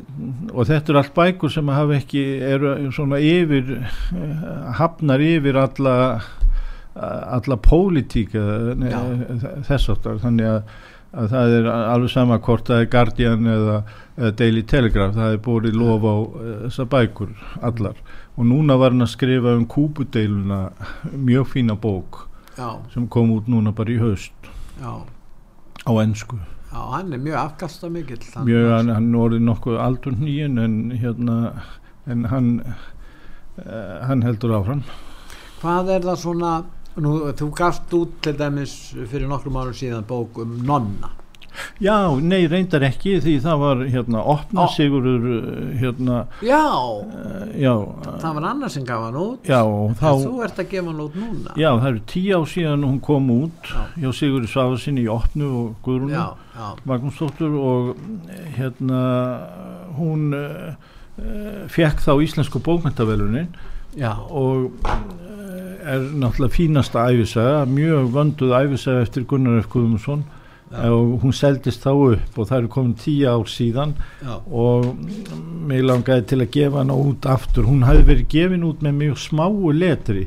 og 0.52 0.68
þetta 0.68 0.92
er 0.92 1.00
allt 1.00 1.14
bækur 1.16 1.54
sem 1.54 1.72
hafa 1.72 1.96
ekki 1.96 2.24
eru 2.50 2.74
svona 2.92 3.22
yfir 3.24 3.78
uh, 3.78 4.68
hafnar 4.76 5.24
yfir 5.24 5.56
alla 5.62 5.96
alla 6.98 7.56
pólitík 7.62 8.32
eða, 8.34 8.74
nei, 8.74 8.88
Já. 8.90 9.00
þess 9.68 9.92
áttar 9.94 10.16
þannig 10.22 10.48
að 10.50 10.72
að 11.12 11.30
það 11.32 11.54
er 11.56 11.68
alveg 11.72 12.12
sama 12.12 12.38
hvort 12.44 12.68
það 12.68 12.82
er 12.82 12.90
Guardian 12.92 13.48
eða, 13.48 13.76
eða 14.18 14.32
Daily 14.40 14.64
Telegraph, 14.68 15.14
það 15.16 15.36
er 15.36 15.42
búið 15.46 15.78
lof 15.78 16.04
á 16.04 16.16
uh, 16.16 16.50
þessar 16.66 16.90
bækur 16.92 17.32
allar. 17.70 18.02
Og 18.38 18.46
núna 18.46 18.76
var 18.78 18.94
hann 18.94 19.06
að 19.06 19.14
skrifa 19.14 19.54
um 19.58 19.64
kúpudeiluna 19.66 20.60
mjög 21.12 21.48
fína 21.54 21.78
bók 21.80 22.28
já, 22.58 22.68
sem 22.92 23.08
kom 23.10 23.32
út 23.34 23.48
núna 23.50 23.72
bara 23.74 23.94
í 23.94 23.98
haust 24.02 24.52
já, 24.78 24.92
á 25.86 25.92
ennsku 26.02 26.38
já, 26.38 26.78
hann 26.92 27.12
er 27.14 27.22
mjög 27.22 27.40
afkasta 27.40 27.90
mikill 27.90 28.22
mjög, 28.46 28.68
hann, 28.76 28.92
hann 28.94 29.10
orðið 29.18 29.44
nokkuð 29.48 29.80
aldur 29.82 30.14
nýjun 30.18 30.62
en 30.62 30.78
hérna 31.02 31.38
en 32.08 32.24
hann 32.30 32.48
uh, 32.64 34.06
hann 34.08 34.24
heldur 34.26 34.54
áfram. 34.58 34.82
Hvað 35.58 35.90
er 35.96 36.04
það 36.06 36.20
svona, 36.22 36.52
nú, 37.04 37.14
þú 37.38 37.50
gafst 37.58 37.94
út 37.96 38.18
til 38.24 38.34
dæmis 38.38 38.74
fyrir 39.11 39.28
nokkrum 39.30 39.56
árum 39.61 39.76
síðan 39.76 40.04
bók 40.08 40.38
um 40.42 40.58
nonna. 40.66 41.14
Já, 41.82 42.14
nei, 42.22 42.44
reyndar 42.46 42.84
ekki 42.87 43.16
því 43.24 43.32
það 43.42 43.56
var 43.58 43.80
hérna 43.90 44.20
opna 44.30 44.66
Ó. 44.68 44.70
sigurur 44.70 45.24
uh, 45.26 45.72
hérna, 45.80 46.18
Já, 46.44 46.61
uh, 46.62 47.48
já, 47.58 47.72
það 48.22 48.37
var 48.37 48.44
annar 48.52 48.70
sem 48.70 48.84
gaf 48.87 49.00
hann 49.08 49.16
út. 49.18 49.48
já, 49.48 49.58
og 49.66 49.88
En 49.90 49.96
þá 49.98 50.06
þú 50.22 50.44
ert 50.46 50.61
að 50.62 50.68
gefa 50.70 50.87
hann 50.92 51.00
út 51.02 51.16
núna. 51.18 51.56
Já, 51.58 51.70
það 51.80 51.88
eru 51.90 52.02
tíu 52.12 52.38
á 52.38 52.42
síðan 52.52 52.87
hún 52.87 53.00
kom 53.02 53.26
út 53.34 53.72
Já. 53.72 53.80
hjá 53.96 54.12
Sigurði 54.20 54.52
Svafarsinni 54.52 55.02
í 55.02 55.11
opnu 55.11 55.48
og 55.64 55.74
Guðrúnu 55.82 56.14
já, 56.14 56.26
já, 56.54 56.68
Magnúsdóttur 56.92 57.58
og 57.58 57.90
eh, 58.30 58.46
hérna 58.61 59.02
hún 59.98 60.30
uh, 60.38 61.66
fekk 61.74 62.04
þá 62.06 62.12
íslensku 62.22 62.62
bókmyndavelunin 62.62 63.50
já, 63.98 64.12
og 64.30 64.70
er 65.82 66.08
náttúrulega 66.18 66.54
fínasta 66.54 67.06
æfisaga, 67.10 67.64
mjög 67.70 68.10
vönduð 68.14 68.56
æfisaga 68.58 69.04
eftir 69.06 69.26
Gunnar 69.28 69.62
F. 69.62 69.70
Guðmundsson. 69.72 70.24
Já. 70.68 70.90
og 70.92 71.22
hún 71.22 71.32
seldist 71.32 71.80
þá 71.80 71.92
upp 71.96 72.38
og 72.38 72.48
það 72.48 72.58
eru 72.58 72.68
komin 72.68 72.96
tíu 73.00 73.28
ár 73.30 73.46
síðan. 73.48 73.94
Já, 74.20 74.34
og 74.52 74.90
mig 75.68 75.80
langaði 75.80 76.26
til 76.28 76.40
að 76.44 76.50
gefa 76.52 76.82
hana 76.82 76.92
út 76.92 77.24
aftur. 77.24 77.64
Hún 77.64 77.86
hafi 77.88 78.04
verið 78.04 78.28
gefin 78.34 78.66
út 78.68 78.82
með 78.84 78.98
mjög 78.98 79.22
smáu 79.22 79.72
letri. 79.72 80.26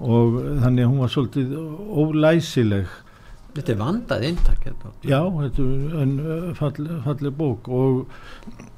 Og 0.00 0.36
þannig 0.60 0.84
að 0.84 0.90
hún 0.90 1.00
var 1.00 1.14
svolítið 1.14 1.54
ólæsileg. 2.02 2.92
Þetta 3.54 3.72
er 3.72 3.80
vandað 3.80 4.26
hérna. 4.28 4.92
já, 5.02 5.20
þetta 5.40 5.64
er 5.64 5.96
en 6.02 6.12
falleg, 6.60 6.92
falleg 7.06 7.34
bók. 7.40 7.68
Og 7.68 8.04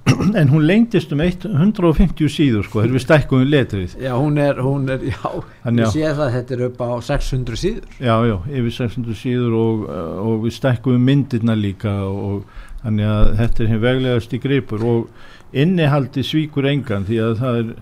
en 0.40 0.48
hún 0.50 0.64
lengdist 0.66 1.12
um 1.14 1.20
eitt- 1.22 1.44
150 1.46 2.26
síður 2.32 2.64
sko, 2.66 2.80
þegar 2.82 2.94
við 2.96 3.04
stækkum 3.04 3.42
við 3.44 3.50
letrið 3.52 3.92
Já, 4.02 4.12
hún 4.18 4.38
er, 4.42 4.58
hún 4.64 4.88
er, 4.90 5.04
já, 5.12 5.30
Þannig 5.62 5.84
ég 5.84 5.86
að- 5.86 5.94
sé 5.94 6.02
það 6.08 6.24
að 6.26 6.32
þetta 6.36 6.56
er 6.56 6.64
upp 6.66 6.80
á 6.82 6.90
600 7.08 7.60
síður. 7.62 7.86
já, 8.02 8.14
já, 8.30 8.36
yfir 8.58 8.74
600 8.78 9.18
síður 9.22 9.56
og, 9.60 9.86
og 10.26 10.34
við 10.46 10.56
stækkum 10.58 10.96
við 10.96 11.04
myndirna 11.06 11.54
líka 11.58 11.94
og 12.08 12.42
þannig 12.82 13.06
að 13.14 13.32
þetta 13.38 13.62
er 13.62 13.70
hér 13.74 13.82
veglegast 13.86 14.34
í 14.34 14.42
greipur 14.42 14.84
og 14.90 15.08
innihaldi 15.52 16.24
svíkur 16.26 16.66
engan 16.72 17.04
því 17.06 17.18
að 17.22 17.34
það 17.42 17.58
er 17.62 17.72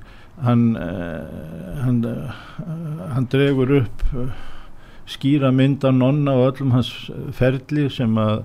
hann 0.45 0.65
uh, 0.77 1.83
hann, 1.85 1.99
uh, 2.05 2.39
hann 3.15 3.27
dregur 3.33 3.73
upp 3.83 4.05
uh, 4.17 4.29
skýra 5.11 5.51
mynd 5.57 5.85
af 5.89 5.93
nonna 5.97 6.33
og 6.37 6.51
öllum 6.53 6.73
hans 6.77 6.91
ferli 7.37 7.89
sem 7.93 8.13
að 8.21 8.43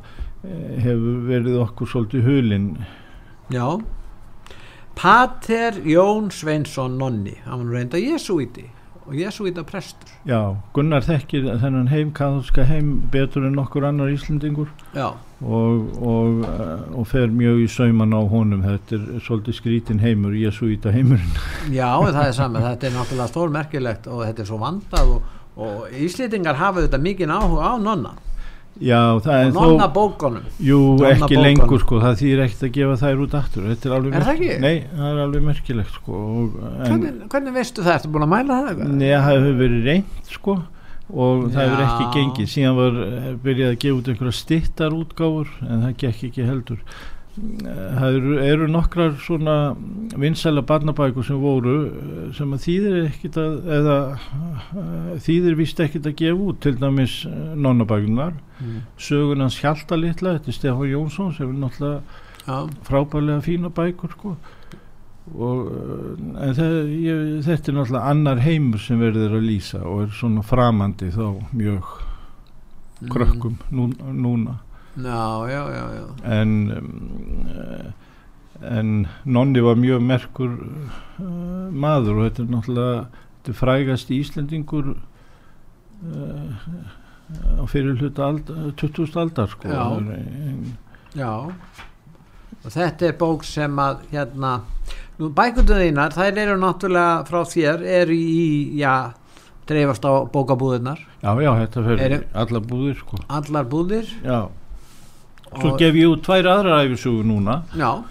hefur 0.84 1.22
verið 1.28 1.56
okkur 1.64 1.90
svolítið 1.92 2.26
hulinn 2.30 2.68
Já. 3.54 3.68
Pater 4.96 5.82
Jón 5.84 6.32
Sveinsson 6.32 6.98
Nonni, 6.98 7.36
hann 7.46 7.66
var 7.66 7.76
reynda 7.76 8.00
Jésúíti 8.00 8.70
og 9.06 9.14
Jésúíta 9.14 9.62
prestur. 9.68 10.10
Já, 10.26 10.56
Gunnar 10.74 11.04
þekkir 11.06 11.46
þennan 11.62 11.92
heim, 11.92 12.12
kathólska 12.16 12.64
heim 12.66 13.04
betur 13.14 13.46
en 13.46 13.54
nokkur 13.60 13.86
annar 13.86 14.10
Íslendingur 14.10 14.72
Já, 14.96 15.12
og, 15.44 15.92
og, 16.00 16.42
uh, 16.48 16.98
og 16.98 17.08
fer 17.12 17.30
mjög 17.30 17.62
í 17.66 17.70
sauman 17.70 18.16
á 18.18 18.22
honum 18.32 18.64
þetta 18.66 18.98
er 18.98 19.24
svolítið 19.28 19.60
skrítin 19.60 20.02
heimur 20.02 20.34
Jésúíta 20.34 20.94
heimurinn 20.96 21.38
já, 21.80 21.92
það 22.02 22.22
er 22.24 22.38
saman, 22.40 22.66
þetta 22.66 22.90
er 22.90 22.96
náttúrulega 22.96 23.32
stórmerkilegt 23.34 24.10
og 24.10 24.24
þetta 24.26 24.46
er 24.46 24.50
svo 24.50 24.62
vandað 24.64 25.12
og, 25.18 25.34
og 25.60 26.00
Íslendingar 26.08 26.58
hafa 26.58 26.88
þetta 26.88 27.04
mikið 27.06 27.36
áhuga 27.36 27.70
á 27.70 27.74
nonna 27.78 28.16
Já, 28.84 29.00
það 29.24 29.38
er 29.40 29.48
og 29.48 29.54
nonna 29.56 29.86
þó 29.88 29.94
bókunum. 29.96 30.48
Jú, 30.60 30.80
nonna 31.00 31.10
ekki 31.14 31.22
bókunum. 31.24 31.44
lengur 31.46 31.80
sko, 31.80 32.00
það 32.04 32.18
þýr 32.22 32.42
ekkert 32.44 32.64
að 32.68 32.72
gefa 32.76 32.96
þær 33.06 33.22
út 33.24 33.36
aftur 33.40 33.68
Þetta 33.70 33.86
er 33.90 33.94
alveg 33.96 34.14
Er 34.16 34.22
það 34.26 34.28
merk- 34.28 34.42
ekki? 34.42 34.60
Nei, 34.66 34.76
það 34.96 35.08
er 35.14 35.22
alveg 35.26 35.46
merkilegt 35.48 35.94
sko 35.96 36.14
og, 36.20 36.58
Hvernig, 36.84 37.14
hvernig 37.32 37.54
veistu 37.56 37.86
það? 37.86 37.94
Ertu 38.02 38.12
búin 38.12 38.26
að 38.28 38.34
mæla 38.36 38.58
það? 38.66 38.84
Nei, 38.92 39.10
það 39.16 39.30
hefur 39.32 39.56
verið 39.64 39.88
reynd 39.88 40.32
sko 40.36 40.58
og 41.16 41.44
það 41.54 41.62
hefur 41.62 41.82
ekki 41.86 42.04
Já. 42.06 42.12
gengið 42.18 42.48
síðan 42.50 42.76
var 42.82 42.96
eh, 43.06 43.34
byrjað 43.46 43.72
að 43.72 43.80
gefa 43.86 43.98
út 44.00 44.08
einhverja 44.12 44.36
stittar 44.42 44.96
útgáfur 44.98 45.52
en 45.70 45.84
það 45.86 45.98
gekk 46.02 46.24
ekki 46.32 46.48
heldur 46.50 46.80
það 47.36 48.16
eru, 48.18 48.36
eru 48.40 48.68
nokkrar 48.72 49.16
svona 49.20 49.56
vinsæla 50.16 50.62
barnabækur 50.68 51.26
sem 51.28 51.40
voru 51.42 51.74
eh, 51.90 52.30
sem 52.38 52.54
að 52.56 52.64
þýðir 52.66 52.98
ekkit 53.10 53.40
að 53.42 53.56
eða 53.78 53.98
eh, 54.16 55.10
þýðir 55.26 55.58
vist 55.60 55.82
ekkit 55.84 56.08
að 56.08 56.16
gefa 56.22 56.46
út 56.50 56.62
til 56.64 56.76
dæmis 56.82 57.22
eh, 57.30 57.54
nonnabækunar 57.56 58.34
Mm. 58.56 58.86
sögunans 58.96 59.58
Hjalta 59.60 59.98
litla, 60.00 60.38
þetta 60.38 60.48
er 60.48 60.56
Stefán 60.56 60.88
Jónsson 60.88 61.34
sem 61.36 61.50
er 61.52 61.58
náttúrulega 61.60 62.22
Já, 62.48 62.70
frábærlega 62.88 63.42
fína 63.44 63.68
bækur 63.76 64.14
sko 64.14 64.32
og 65.36 65.74
en 66.40 66.54
það, 66.56 66.76
ég, 67.04 67.24
þetta 67.44 67.72
er 67.74 67.76
náttúrulega 67.76 68.14
annar 68.14 68.40
heimur 68.46 68.80
sem 68.80 69.02
verður 69.04 69.36
að 69.42 69.44
lýsa 69.50 69.82
og 69.84 70.06
er 70.06 70.16
svona 70.16 70.44
framandi 70.48 71.12
þá 71.12 71.26
mjög 71.52 71.92
Mm. 73.02 73.10
krökkum 73.12 73.58
nú, 73.76 73.90
núna 74.16 74.54
Já, 74.96 75.50
já, 75.52 75.62
já, 75.76 75.86
já. 75.96 76.06
en 76.42 76.52
um, 76.72 77.48
uh, 77.52 77.92
en 78.78 79.08
Nonni 79.26 79.60
var 79.62 79.76
mjög 79.76 80.02
merkur 80.02 80.54
uh, 81.20 81.68
maður 81.72 82.22
og 82.22 82.30
þetta 82.30 82.44
er 82.46 82.52
náttúrulega 82.54 83.02
þetta 83.44 83.56
frægast 83.60 84.14
Íslendingur 84.16 84.94
uh, 84.96 86.56
á 87.60 87.64
fyrir 87.68 87.98
hluta 88.00 88.30
ald, 88.30 88.48
20. 88.80 89.12
aldar 89.20 89.48
sko 89.52 89.68
Já. 89.68 89.84
Ein- 90.00 90.78
Já, 91.16 91.30
og 92.66 92.72
þetta 92.74 93.08
er 93.08 93.14
bók 93.20 93.44
sem 93.48 93.78
að 93.80 94.02
hérna, 94.12 94.56
nú 95.20 95.30
bækundu 95.32 95.76
þínar, 95.80 96.12
þær 96.16 96.40
eru 96.44 96.58
náttúrulega 96.60 97.22
frá 97.30 97.44
þér, 97.48 97.84
eru 98.02 98.16
í, 98.16 98.76
já, 98.80 99.14
dreifast 99.68 100.04
á 100.08 100.12
bókabúðirnar, 100.32 101.00
Já, 101.24 101.32
já, 101.42 101.52
þetta 101.64 101.84
fyrir 101.88 102.04
Eru- 102.06 102.28
alla 102.44 102.60
búðir 102.62 102.98
sko. 103.00 103.18
allar 103.32 103.66
búðir. 103.72 104.12
Já, 104.24 104.42
svo 105.62 105.76
gef 105.80 105.96
ég 105.96 106.12
út 106.12 106.26
tvær 106.26 106.52
aðrar 106.52 106.86
æfisugur 106.86 107.26
núna. 107.28 107.62
Já, 107.76 108.04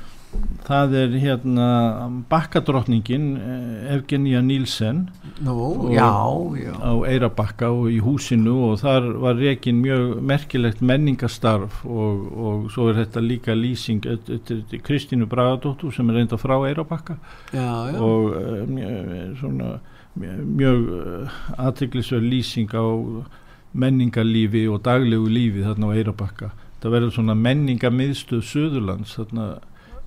Það 0.65 0.95
er 0.97 1.15
hérna 1.21 1.67
bakkadrottningin 2.31 3.25
eh, 3.37 3.93
Evgenia 3.95 4.41
Nílsen 4.41 5.03
á 6.81 6.93
Eirabakka 7.05 7.69
og 7.75 7.91
í 7.93 7.99
húsinu 8.01 8.55
og 8.71 8.79
þar 8.81 9.11
var 9.21 9.37
rekin 9.37 9.83
mjög 9.85 10.23
merkilegt 10.25 10.81
menningastarf 10.81 11.83
og, 11.85 12.25
og 12.33 12.67
svo 12.73 12.89
er 12.91 13.03
þetta 13.03 13.25
líka 13.25 13.57
lýsing 13.59 14.09
Kristínu 14.87 15.29
Bragadóttur 15.29 15.93
sem 15.93 16.09
er 16.11 16.23
reynda 16.23 16.41
frá 16.41 16.57
Eirabakka 16.71 17.19
og 18.01 18.33
uh, 18.33 18.65
mjög, 18.65 19.15
svona 19.43 19.71
mjög, 20.17 20.43
mjög 20.49 20.85
aðteglisverð 21.61 22.31
lýsing 22.33 22.73
á 22.73 22.87
menningarlífi 23.75 24.65
og 24.71 24.81
daglegu 24.87 25.29
lífi 25.29 25.67
þarna 25.67 25.93
á 25.93 25.97
Eirabakka 25.99 26.55
það 26.85 26.93
verður 26.99 27.15
svona 27.17 27.37
menningarmiðstöð 27.41 28.43
Suðurlands 28.45 29.15
þarna 29.17 29.47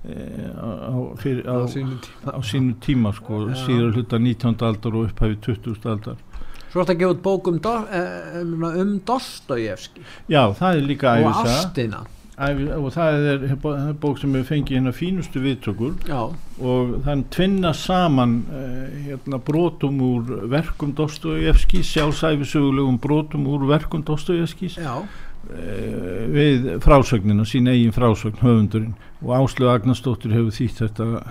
e, 0.06 0.18
á, 0.54 0.94
fyrir, 1.18 1.42
á, 1.50 1.66
á 1.66 2.38
á 2.38 2.40
sínu 2.46 2.76
tíma 2.84 3.10
sko, 3.16 3.48
Já. 3.50 3.58
síður 3.64 3.98
hluta 3.98 4.20
19. 4.22 4.54
aldar 4.68 4.98
og 4.98 5.08
upphæfi 5.08 5.40
20. 5.48 5.80
aldar 5.90 6.22
Svo 6.68 6.84
ætti 6.84 6.94
að 6.94 7.00
gefa 7.00 7.14
út 7.14 7.24
bók 7.24 7.48
um, 7.48 7.58
eh, 7.64 8.38
um, 8.42 8.68
um 8.68 8.94
Dostojevski 9.08 10.04
Já, 10.30 10.44
það 10.54 10.70
er 10.76 10.86
líka 10.86 11.16
og 11.16 11.26
æfisa 11.32 11.56
ástina. 11.56 12.02
æfi, 12.38 12.66
og 12.76 12.90
það 12.94 13.28
er, 13.32 13.46
er 13.50 13.94
bók 13.98 14.20
sem 14.20 14.36
við 14.36 14.44
fengið 14.52 14.78
hérna 14.78 14.94
fínustu 14.94 15.42
viðtökur 15.42 15.96
Já, 16.06 16.20
og 16.62 16.92
þann 17.08 17.24
tvinna 17.34 17.72
saman 17.74 18.42
uh, 18.52 18.84
hérna, 19.08 19.40
brotum 19.42 19.98
úr 20.04 20.36
verkum 20.52 20.92
Dostojevski, 20.94 21.82
sjálfsæfisögulegum 21.82 23.00
brotum 23.02 23.48
úr 23.50 23.66
verkum 23.72 24.04
Dostojevskis 24.06 24.78
já, 24.78 25.00
við 25.48 26.66
frásögnina, 26.84 27.44
sín 27.48 27.70
eigin 27.70 27.94
frásögn 27.94 28.42
höfundurinn. 28.42 28.96
Og 29.24 29.34
Áslu 29.38 29.70
Agnarsdóttir 29.72 30.34
hefur 30.36 30.54
þýtt 30.54 30.82
þetta. 30.84 31.22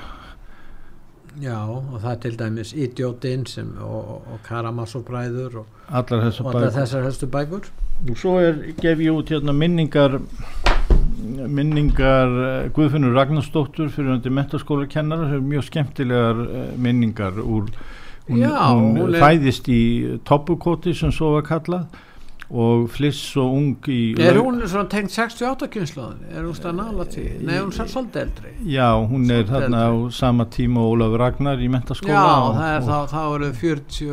Já, 1.38 1.58
og 1.70 2.00
það 2.02 2.12
er 2.12 2.22
til 2.24 2.38
dæmis 2.40 2.72
Idiotinn 2.74 3.44
sem, 3.46 3.68
og, 3.84 4.24
og 4.26 4.40
Karamazov 4.48 5.04
bræður 5.06 5.60
og, 5.62 5.68
allar 5.88 6.24
þessar 6.26 6.48
og 6.50 6.64
þessar 6.74 7.06
helstu 7.06 7.30
bækur. 7.30 7.68
og 8.10 8.18
svo 8.18 8.40
er, 8.42 8.58
gef 8.82 9.04
ég 9.06 9.14
út 9.14 9.30
hérna 9.30 9.54
minningar 9.54 10.18
minningar 11.28 12.34
uh, 12.34 12.72
Guðfinnur 12.74 13.14
Ragnarsdóttur 13.14 13.92
fyrir 13.94 14.16
hundi 14.16 14.34
mentaskóla 14.34 14.88
kennara 14.90 15.30
sem 15.30 15.38
er 15.38 15.46
mjög 15.52 15.68
skemmtilegar 15.70 16.42
uh, 16.42 16.66
minningar 16.78 17.38
úr 17.44 17.70
hún, 18.30 18.42
Já, 18.42 18.58
hún, 18.74 18.98
hún 18.98 19.18
fæðist 19.22 19.70
í 19.70 19.82
toppukoti 20.26 20.96
sem 20.98 21.14
svo 21.14 21.36
var 21.36 21.46
kallað 21.46 22.02
og 22.48 22.86
fliss 22.92 23.36
og 23.36 23.56
ung 23.58 23.90
í 23.92 24.16
Er 24.24 24.38
hún 24.40 24.62
svona 24.64 24.88
tengt 24.92 25.12
68 25.12 25.68
kynnslóðin? 25.74 26.22
Er 26.32 26.46
hún 26.46 26.56
stað 26.56 26.78
nála 26.80 27.06
til? 27.12 27.26
Nei, 27.44 27.58
hún 27.60 27.74
er 27.74 27.90
svolítið 27.92 28.22
eldri 28.22 28.54
Já, 28.72 28.88
hún 28.96 29.26
er 29.28 29.44
Svolítið 29.44 29.52
þarna 29.52 29.82
á 29.84 29.92
sama 30.16 30.46
tíma 30.56 30.86
og 30.86 30.96
Ólaf 30.96 31.18
Ragnar 31.20 31.60
í 31.60 31.68
mentaskóla 31.74 32.16
Já, 32.16 32.24
og, 32.38 32.56
það 32.56 32.72
er 32.72 32.80
og, 32.80 32.88
þá, 32.88 33.12
þá 33.12 33.22
eru 33.36 33.52
40 33.60 34.08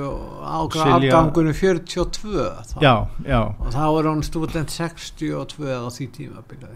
ákvæða 0.55 0.89
Silja- 0.89 1.15
afgangunum 1.15 1.59
42 1.61 2.49
þá. 2.73 2.77
Já, 2.83 2.95
já 3.31 3.41
og 3.45 3.71
þá 3.77 3.85
er 3.87 4.11
hún 4.11 4.27
student 4.27 4.75
62 4.75 5.71
á 5.71 5.87
því 5.95 6.09
tíma 6.19 6.45
byrjað 6.51 6.75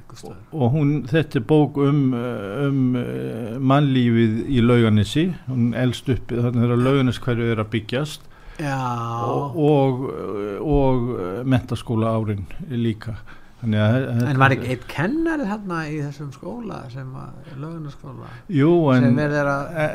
og 0.52 0.72
hún, 0.72 0.94
þetta 1.10 1.40
er 1.40 1.46
bók 1.48 1.78
um, 1.82 2.00
um 2.14 2.80
mannlífið 3.58 4.40
í 4.46 4.62
lauganissi, 4.62 5.28
hún 5.50 5.72
elst 5.78 6.08
upp 6.12 6.32
þannig 6.32 6.74
að 6.74 6.86
lauganis 6.86 7.20
hverju 7.22 7.52
er 7.52 7.62
að 7.62 7.72
byggjast 7.74 8.27
og, 8.58 9.58
og, 9.58 10.06
og 10.62 11.10
mentaskóla 11.46 12.14
árin 12.18 12.46
líka. 12.70 13.18
Þannig 13.58 13.80
að 13.82 14.04
en 14.30 14.38
var 14.38 14.52
ekki 14.54 14.68
eitt 14.70 14.82
kennari 14.86 15.46
þarna 15.48 15.78
í 15.90 15.96
þessum 15.98 16.28
skóla 16.30 16.76
sem 16.92 17.08
var 17.10 17.32
lögunaskóla 17.58 18.28
jú, 18.54 18.68
en, 18.94 19.06
sem 19.08 19.16
þeirra 19.18 19.54
e, 19.82 19.86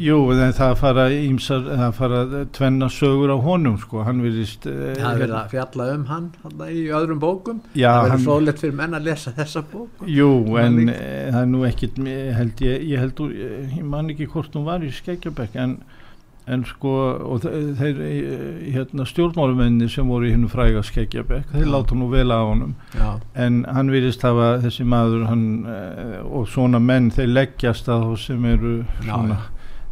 jú, 0.00 0.16
en 0.32 0.54
það 0.56 0.72
fara 0.80 1.04
ímsar, 1.12 1.66
það 1.82 1.92
fara 1.98 2.20
tvenna 2.56 2.88
sögur 2.94 3.34
á 3.36 3.38
honum 3.44 3.76
sko, 3.82 4.00
hann 4.06 4.22
virðist 4.24 4.64
e, 4.64 4.72
það 4.94 5.10
er 5.10 5.20
verið 5.26 5.36
að 5.42 5.52
fjalla 5.52 5.90
um 5.92 6.06
hann 6.08 6.30
þarna 6.40 6.70
í 6.72 6.86
öðrum 7.02 7.20
bókum. 7.26 7.60
Já, 7.76 7.90
það 7.90 8.06
verður 8.06 8.24
fróðlegt 8.30 8.64
fyrir 8.64 8.80
menn 8.80 8.96
að 8.96 9.10
lesa 9.10 9.34
þessa 9.42 9.64
bók. 9.74 10.08
Jú, 10.16 10.30
en 10.64 10.80
það 10.88 11.38
er 11.42 11.52
nú 11.52 11.62
ekkit 11.68 12.00
ég 12.08 12.32
held 12.40 12.64
ég, 12.64 12.88
ég 12.94 13.04
held, 13.04 13.24
úr- 13.26 13.36
ég 13.76 13.84
man 13.92 14.08
ekki 14.16 14.30
hvort 14.32 14.56
hún 14.56 14.64
var 14.72 14.80
í 14.80 14.88
Skeggjabekk 15.02 15.60
en, 15.66 15.76
en 16.46 16.62
sko 16.64 16.90
og 17.26 17.40
þe- 17.42 17.74
þeir 17.80 17.96
e, 18.06 18.12
hérna, 18.76 19.02
stjórnmálumenni 19.08 19.88
sem 19.90 20.06
voru 20.06 20.28
í 20.28 20.32
hennu 20.34 20.46
fræga 20.52 20.82
Skeggjabekk 20.86 21.50
þeir 21.56 21.64
Já. 21.66 21.72
láta 21.74 21.96
nú 21.98 22.06
vel 22.12 22.30
á 22.30 22.38
honum 22.46 22.74
já, 22.94 23.08
en 23.34 23.64
hann 23.66 23.90
virðist 23.90 24.22
hafa 24.22 24.52
þessi 24.62 24.86
maður 24.86 25.26
hann, 25.26 25.44
e, 25.66 26.20
og 26.22 26.46
svona 26.52 26.78
menn 26.78 27.10
þeir 27.10 27.32
leggjast 27.34 27.88
að 27.90 28.06
þá 28.06 28.16
sem 28.28 28.44
eru 28.54 28.74
Já, 29.02 29.10
svona 29.10 29.38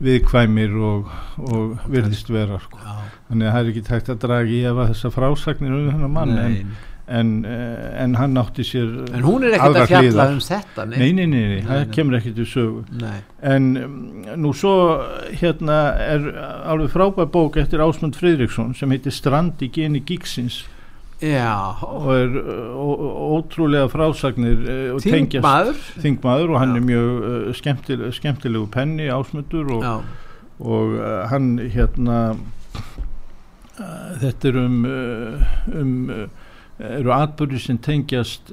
viðkvæmir 0.05 0.73
og, 0.83 1.11
og 1.39 1.85
virðist 1.91 2.31
vera 2.35 2.59
sko. 2.63 2.79
já, 2.83 2.95
þannig 3.29 3.47
að 3.49 3.53
það 3.55 3.61
er 3.65 3.71
ekki 3.73 3.85
tægt 3.89 4.11
að 4.15 4.19
draga 4.25 4.51
í 4.51 4.63
efa 4.71 4.89
þessa 4.91 5.11
frásagnir 5.15 5.75
um 5.77 5.91
hennar 5.93 6.11
mann 6.17 6.35
nei. 6.35 6.45
en, 6.61 6.75
eh, 7.09 8.03
en 8.05 8.15
hann 8.17 8.37
átti 8.41 8.65
sér 8.65 8.93
en 9.13 9.25
hún 9.27 9.45
er 9.45 9.57
ekkert 9.59 9.81
að 9.83 9.91
fjalla 9.91 10.29
um 10.33 10.41
þetta 10.41 10.87
Nei, 10.89 11.13
nei, 11.13 11.27
nei, 11.27 11.43
nei, 11.51 11.63
það 11.67 11.83
kemur 11.93 12.19
ekki 12.19 12.33
til 12.37 12.47
sögu. 12.49 12.85
Nei. 13.01 13.19
en 13.45 13.67
um, 13.77 13.97
nú 14.41 14.53
svo 14.57 14.75
hérna 15.37 15.81
er 16.01 16.31
alveg 16.65 16.95
frábær 16.95 17.29
bók 17.33 17.59
eftir 17.61 17.85
Ásmund 17.85 18.17
Friðriksson 18.17 18.73
sem 18.79 18.91
heitir 18.95 19.13
Strand 19.13 19.61
í 19.65 19.69
geni 19.73 20.01
gíksins 20.01 20.63
já, 21.21 21.77
og 21.85 22.09
er 22.13 22.35
ótrúlega 22.75 23.89
frásagnir 23.93 24.65
og 24.95 25.05
tengjast 25.05 25.45
þingmaður. 25.45 25.85
Þingmaður 26.03 26.55
og 26.55 26.61
hann 26.61 26.75
Já. 26.75 26.77
er 26.77 26.87
mjög 26.89 27.29
uh, 27.29 27.53
skemmtileg, 27.61 28.17
skemmtilegu 28.19 28.67
penni 28.73 29.11
Ásmundur 29.13 29.71
og, 29.77 29.87
og 30.59 30.97
uh, 30.99 31.25
hann 31.31 31.55
hérna 31.73 32.19
uh, 32.35 34.11
þetta 34.25 34.51
er 34.51 34.61
um 34.65 34.83
um 35.75 36.03
eru 36.79 37.13
atbyrði 37.15 37.61
sem 37.63 37.79
tengjast 37.79 38.51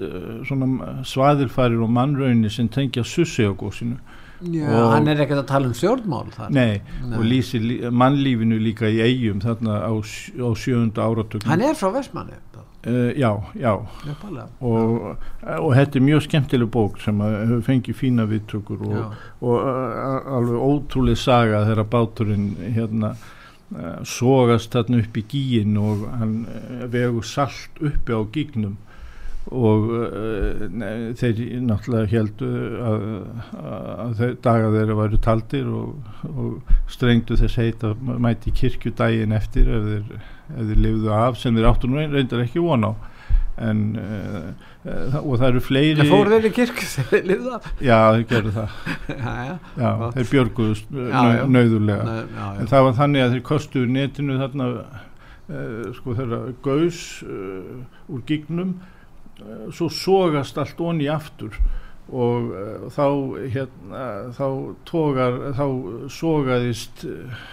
svona 0.48 1.02
svaðilfærir 1.08 1.82
og 1.82 1.90
mannraunir 1.90 2.52
sem 2.54 2.68
tengjast 2.70 3.16
susseagósinu 3.18 3.98
já 4.42 4.66
Og- 4.70 4.92
hann 4.94 5.08
er 5.08 5.20
ekkert 5.22 5.44
að 5.44 5.48
tala 5.48 5.68
um 5.68 5.74
stjórnmál 5.74 6.30
þar. 6.34 6.50
Nei, 6.50 6.82
Nei. 7.06 7.18
og 7.18 7.24
lýsir 7.26 7.62
lí, 7.62 7.76
mannlífinu 7.92 8.58
líka 8.60 8.90
í 8.90 9.02
eigum 9.06 9.40
þarna 9.42 9.82
á, 9.86 9.94
á 9.94 10.48
sjöunda 10.58 11.06
áratökum 11.06 11.46
hann 11.50 11.62
er 11.62 11.74
frá 11.78 11.92
Vestmanni 11.94 12.34
uh, 12.88 13.14
Já, 13.14 13.38
já. 13.54 13.76
Uppalega 14.10 14.48
og, 14.62 15.18
og 15.46 15.76
þetta 15.78 16.00
er 16.00 16.06
mjög 16.08 16.22
skemmtileg 16.26 16.72
bók 16.74 16.98
sem 17.04 17.20
hefur 17.22 17.62
fengið 17.62 17.96
fína 18.02 18.26
viðtökur 18.26 18.82
og, 18.82 18.96
Já. 18.98 19.06
og 19.42 19.56
uh, 19.62 20.34
alveg 20.38 20.66
ótrúlega 20.72 21.22
saga 21.22 21.62
þegar 21.70 21.90
báturinn 21.94 22.50
hérna 22.74 23.14
uh, 23.76 24.00
sogast 24.08 24.74
þarna 24.76 25.02
upp 25.04 25.20
í 25.20 25.26
gíin 25.34 25.76
og 25.82 26.08
hann 26.20 26.40
uh, 26.46 26.88
vegur 26.92 27.28
salt 27.28 27.82
uppi 27.82 28.16
á 28.16 28.22
gígnum 28.34 28.78
og 29.50 29.88
uh, 29.98 30.66
þeir 31.18 31.40
náttúrulega 31.66 32.12
heldu 32.12 32.50
að, 32.86 33.06
að 34.06 34.22
daga 34.46 34.70
þeirra 34.76 34.98
væru 35.00 35.22
taldir 35.26 35.72
og, 35.72 36.12
og 36.30 36.76
strengdu 36.92 37.40
þess 37.40 37.58
heit 37.58 37.86
að 37.88 38.04
mæti 38.22 38.54
kirkju 38.54 38.94
daginn 38.98 39.34
eftir 39.34 39.72
ef 39.72 39.88
þeir, 39.88 40.20
ef 40.52 40.68
þeir 40.70 40.84
lifðu 40.86 41.16
af 41.18 41.42
sem 41.42 41.58
þeir 41.58 41.72
áttu 41.72 41.90
nú 41.90 42.04
reyndar 42.04 42.46
ekki 42.46 42.62
von 42.62 42.86
á 42.86 42.92
en 43.60 43.82
uh, 44.00 45.18
og 45.22 45.36
það 45.38 45.48
eru 45.50 45.62
fleiri 45.66 45.98
það 46.00 46.12
fór 46.14 46.32
þeir 46.32 46.48
í 46.48 46.52
þegar 46.56 47.08
þeir 47.12 47.28
lifða 47.32 47.60
já, 47.84 47.98
þeir 48.16 48.26
gerðu 48.32 48.54
það. 48.56 48.78
Já, 49.22 49.34
já, 49.46 49.56
já, 49.82 49.90
þeir 50.16 50.30
björguðust 50.32 50.94
Nei, 50.96 51.12
já, 51.12 52.22
já. 52.38 52.48
en 52.62 52.72
það 52.72 52.86
var 52.88 52.98
þannig 53.02 53.26
að 53.26 53.36
þeir 53.36 53.44
kostuðu 53.52 53.92
netinu 53.98 54.40
þarna 54.42 54.70
uh, 54.72 55.92
sko 56.00 56.16
þeirra 56.22 56.42
gaus 56.66 57.04
uh, 57.28 58.10
úr 58.12 58.26
gignum 58.30 58.76
svo 59.74 59.88
sogast 59.90 60.58
allt 60.62 60.80
onni 60.86 61.08
aftur 61.10 61.56
og 62.12 62.52
þá 62.94 63.06
hérna 63.54 64.02
þá 64.36 64.46
tógar 64.86 65.38
þá 65.58 65.64
sogaðist 66.14 67.06
uh, 67.08 67.46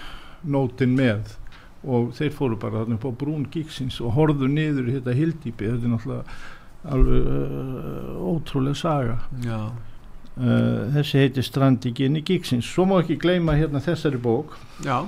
nótin 0.44 0.96
með 0.99 1.38
og 1.86 2.12
þeir 2.18 2.32
fóru 2.34 2.58
bara 2.58 2.82
þarna 2.82 2.98
upp 2.98 3.06
á 3.06 3.12
brún 3.20 3.44
gigsins 3.52 4.00
og 4.02 4.16
horfðu 4.16 4.48
niður 4.50 4.88
í 4.88 4.96
þetta 4.96 5.14
hildýpi 5.18 5.68
þetta 5.68 5.86
er 5.86 5.92
náttúrulega 5.94 6.24
alveg 6.88 7.30
uh, 7.34 8.32
ótrúlega 8.32 8.78
saga 8.78 9.18
já. 9.44 9.60
uh, 9.68 10.82
þessi 10.96 11.22
heitir 11.22 11.46
Strandi 11.46 11.92
geni 11.94 12.22
gigsins 12.26 12.66
svo 12.66 12.86
má 12.88 12.98
ekki 13.02 13.18
gleyma 13.22 13.56
hérna 13.58 13.82
þessari 13.84 14.20
bók 14.22 14.58
já, 14.86 15.04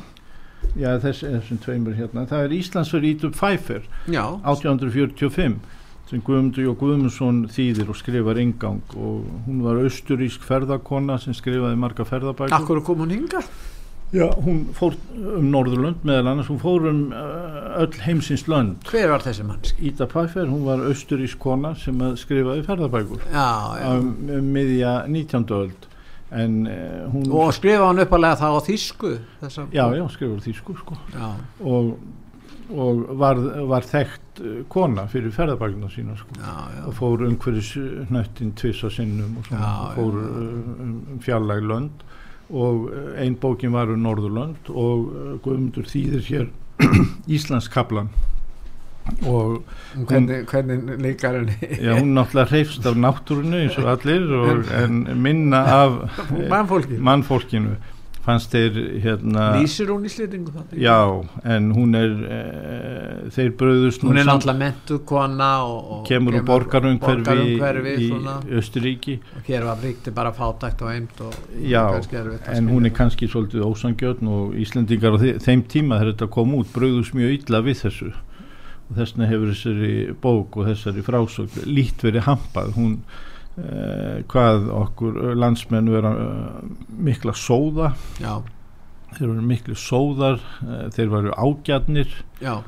Já, 0.77 0.99
þess, 1.03 1.25
þessum 1.25 1.59
tveimur 1.65 1.95
hérna. 1.97 2.27
Það 2.29 2.43
er 2.45 2.55
Íslandsfjörð 2.59 3.07
Ítup 3.11 3.37
Pfeiffer, 3.39 3.87
já 4.13 4.23
1845, 4.45 5.55
sem 6.11 6.23
Guðmundur 6.27 6.67
Jó 6.67 6.75
Guðmundsson 6.79 7.39
þýðir 7.51 7.91
og 7.91 7.99
skrifar 7.99 8.41
ingang 8.43 8.95
og 8.97 9.25
hún 9.47 9.63
var 9.65 9.81
austurísk 9.81 10.45
ferðakona 10.47 11.17
sem 11.23 11.33
skrifaði 11.37 11.79
marga 11.81 12.07
ferðabækur. 12.07 12.57
Akkur 12.59 12.83
kom 12.87 13.05
hún 13.07 13.15
hinga? 13.17 13.43
Já, 14.11 14.27
hún 14.43 14.65
fór 14.75 14.97
um 15.15 15.45
Norðurlönd 15.53 16.03
meðal 16.07 16.33
annars, 16.33 16.49
hún 16.51 16.59
fór 16.59 16.89
um 16.91 17.03
uh, 17.15 17.77
öll 17.79 18.01
heimsins 18.03 18.43
lönd. 18.51 18.83
Hver 18.91 19.13
var 19.13 19.23
þessi 19.23 19.45
mannski? 19.47 19.85
Íta 19.87 20.09
Pfeiffer, 20.11 20.49
hún 20.51 20.65
var 20.67 20.83
austurísk 20.83 21.39
kona 21.43 21.77
sem 21.79 22.01
að 22.03 22.17
skrifaði 22.19 22.65
já. 23.79 23.93
um, 23.95 24.11
um 24.35 24.51
miðja 24.57 24.97
19. 25.07 25.47
öld. 25.61 25.87
En 26.35 26.59
uh, 26.67 27.07
hún... 27.13 27.29
Og 27.31 27.55
skrifa 27.55 27.87
hann 27.87 28.03
uppalega 28.03 28.41
það 28.43 28.59
á 28.59 28.61
þýsku? 28.67 29.13
Þessa... 29.45 29.69
Já, 29.79 29.85
já, 29.95 30.05
skrifaði 30.17 30.47
þýsku, 30.49 30.77
sko. 30.83 30.99
Og, 31.71 31.95
og 32.75 33.07
var, 33.23 33.39
var 33.71 33.87
þekkt 33.87 34.43
kona 34.73 35.07
fyrir 35.13 35.31
ferðabækuna 35.37 35.91
sína 35.93 36.19
sko. 36.19 36.35
já, 36.35 36.55
já. 36.75 36.83
og 36.89 36.99
fór 36.99 37.29
umhverjus 37.29 37.75
hnöttin 38.11 38.57
tvisa 38.59 38.91
sinnum 38.91 39.39
og 39.39 39.47
svona, 39.47 39.71
Já, 39.71 39.99
fór 40.01 40.19
uh, 40.19 40.87
um 40.89 41.23
fjarlæg 41.23 41.63
lönd 41.71 42.09
og 42.51 42.89
uh, 42.91 43.13
ein 43.23 43.37
bókin 43.41 43.73
var 43.73 43.91
um 43.93 44.03
Norðurlönd 44.05 44.71
og 44.71 45.07
uh, 45.11 45.37
Guðmundur 45.45 45.87
þýðir 45.91 46.27
hér 46.29 46.49
Íslandskablan 47.37 48.11
og 49.27 49.63
Hvernig, 50.07 50.45
hvernig 50.47 51.01
líkar 51.03 51.39
henni? 51.41 51.57
já, 51.83 51.95
hún 51.99 52.13
náttúrulega 52.15 52.51
hreifst 52.53 52.87
af 52.87 52.99
náttúrunu 53.01 53.57
eins 53.65 53.79
og 53.81 53.89
allir 53.95 54.27
og, 54.39 54.69
en 54.83 55.01
minna 55.23 55.63
af 55.65 55.97
Mannfólki? 56.51 56.99
mannfólkinu 57.01 57.75
fannst 58.25 58.53
þeir 58.53 58.75
hérna 59.01 59.45
Lýsir 59.57 59.89
hún 59.89 60.05
í 60.05 60.11
slýtingu 60.13 60.53
það? 60.53 60.75
Já, 60.77 60.97
en 61.55 61.71
hún 61.73 61.97
er 61.97 62.11
e, 62.37 62.41
þeir 63.33 63.53
bröðust 63.61 64.05
Hún 64.05 64.21
er 64.21 64.29
náttúrulega 64.29 64.61
mentuð 64.61 65.01
kona 65.09 65.49
og, 65.65 65.79
og 65.97 66.03
kemur 66.09 66.37
úr 66.37 66.45
borgarumhverfi 66.51 67.95
í. 67.97 68.11
Östuríki 68.61 69.17
og 69.39 69.49
hér 69.49 69.65
var 69.69 69.81
ríkti 69.85 70.13
bara 70.15 70.33
fátækt 70.37 70.85
og 70.85 70.93
eind 70.93 71.23
og 71.25 71.35
Já, 71.65 71.85
en 72.53 72.69
hún 72.69 72.87
er 72.91 72.95
kannski 72.97 73.29
svolítið 73.31 73.65
ósangjötn 73.67 74.29
og 74.31 74.55
Íslendingar 74.61 75.17
á 75.17 75.19
þe- 75.23 75.39
þeim 75.47 75.65
tíma 75.73 75.99
þegar 76.01 76.13
þetta 76.15 76.31
kom 76.37 76.55
út 76.61 76.71
bröðust 76.75 77.17
mjög 77.17 77.39
illa 77.41 77.63
við 77.65 77.81
þessu 77.87 78.13
og 78.91 78.97
þessna 78.99 79.29
hefur 79.31 79.53
þessari 79.55 79.91
bók 80.21 80.57
og 80.61 80.67
þessari 80.71 81.05
frásögn 81.07 81.67
lít 81.71 82.03
verið 82.05 82.27
hampað 82.27 82.73
hún 82.77 82.97
eh, 83.61 84.23
hvað 84.31 84.69
okkur 84.75 85.21
eh, 85.21 85.37
landsmenn 85.39 85.91
vera 85.93 86.11
eh, 86.17 86.73
mikla 87.09 87.35
sóða. 87.37 87.93
Já, 88.23 88.41
þeir 89.17 89.29
eru 89.29 89.47
miklu 89.47 89.79
sóðar 89.79 90.43
eh, 90.65 90.85
þeir 90.95 91.15
varu 91.15 91.33
ágjarnir 91.37 92.13
já, 92.43 92.61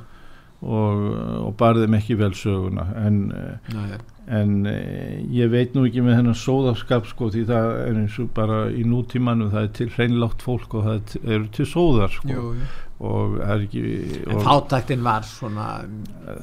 og, 0.63 1.05
og 1.49 1.55
barðum 1.59 1.99
ekki 1.99 2.17
vel 2.21 2.35
söguna. 2.39 2.87
En, 3.03 3.21
eh, 3.35 3.73
já. 3.75 4.01
en 4.33 4.55
eh, 4.71 5.19
ég 5.35 5.51
veit 5.53 5.75
nú 5.75 5.87
ekki 5.89 6.05
með 6.05 6.21
hennar 6.21 6.39
sóðarskap 6.39 7.09
sko 7.11 7.31
því 7.35 7.45
það 7.51 7.73
er 7.89 8.01
eins 8.05 8.21
og 8.23 8.31
bara 8.37 8.65
í 8.71 8.87
nútímanu 8.87 9.51
það 9.53 9.69
er 9.69 9.75
til 9.81 9.91
hreinlátt 9.97 10.45
fólk 10.47 10.79
og 10.79 10.87
það 10.89 10.97
er 11.01 11.37
eru 11.39 11.53
til 11.59 11.69
sóðar 11.73 12.15
sko. 12.15 12.31
Jú, 12.31 12.49
jú. 12.61 12.71
Og 13.03 13.37
það 13.41 13.53
er 13.55 13.67
ekki 13.67 13.83
En 14.23 14.37
og, 14.37 14.47
fátæktin 14.47 15.05
var 15.05 15.27
svona 15.27 15.69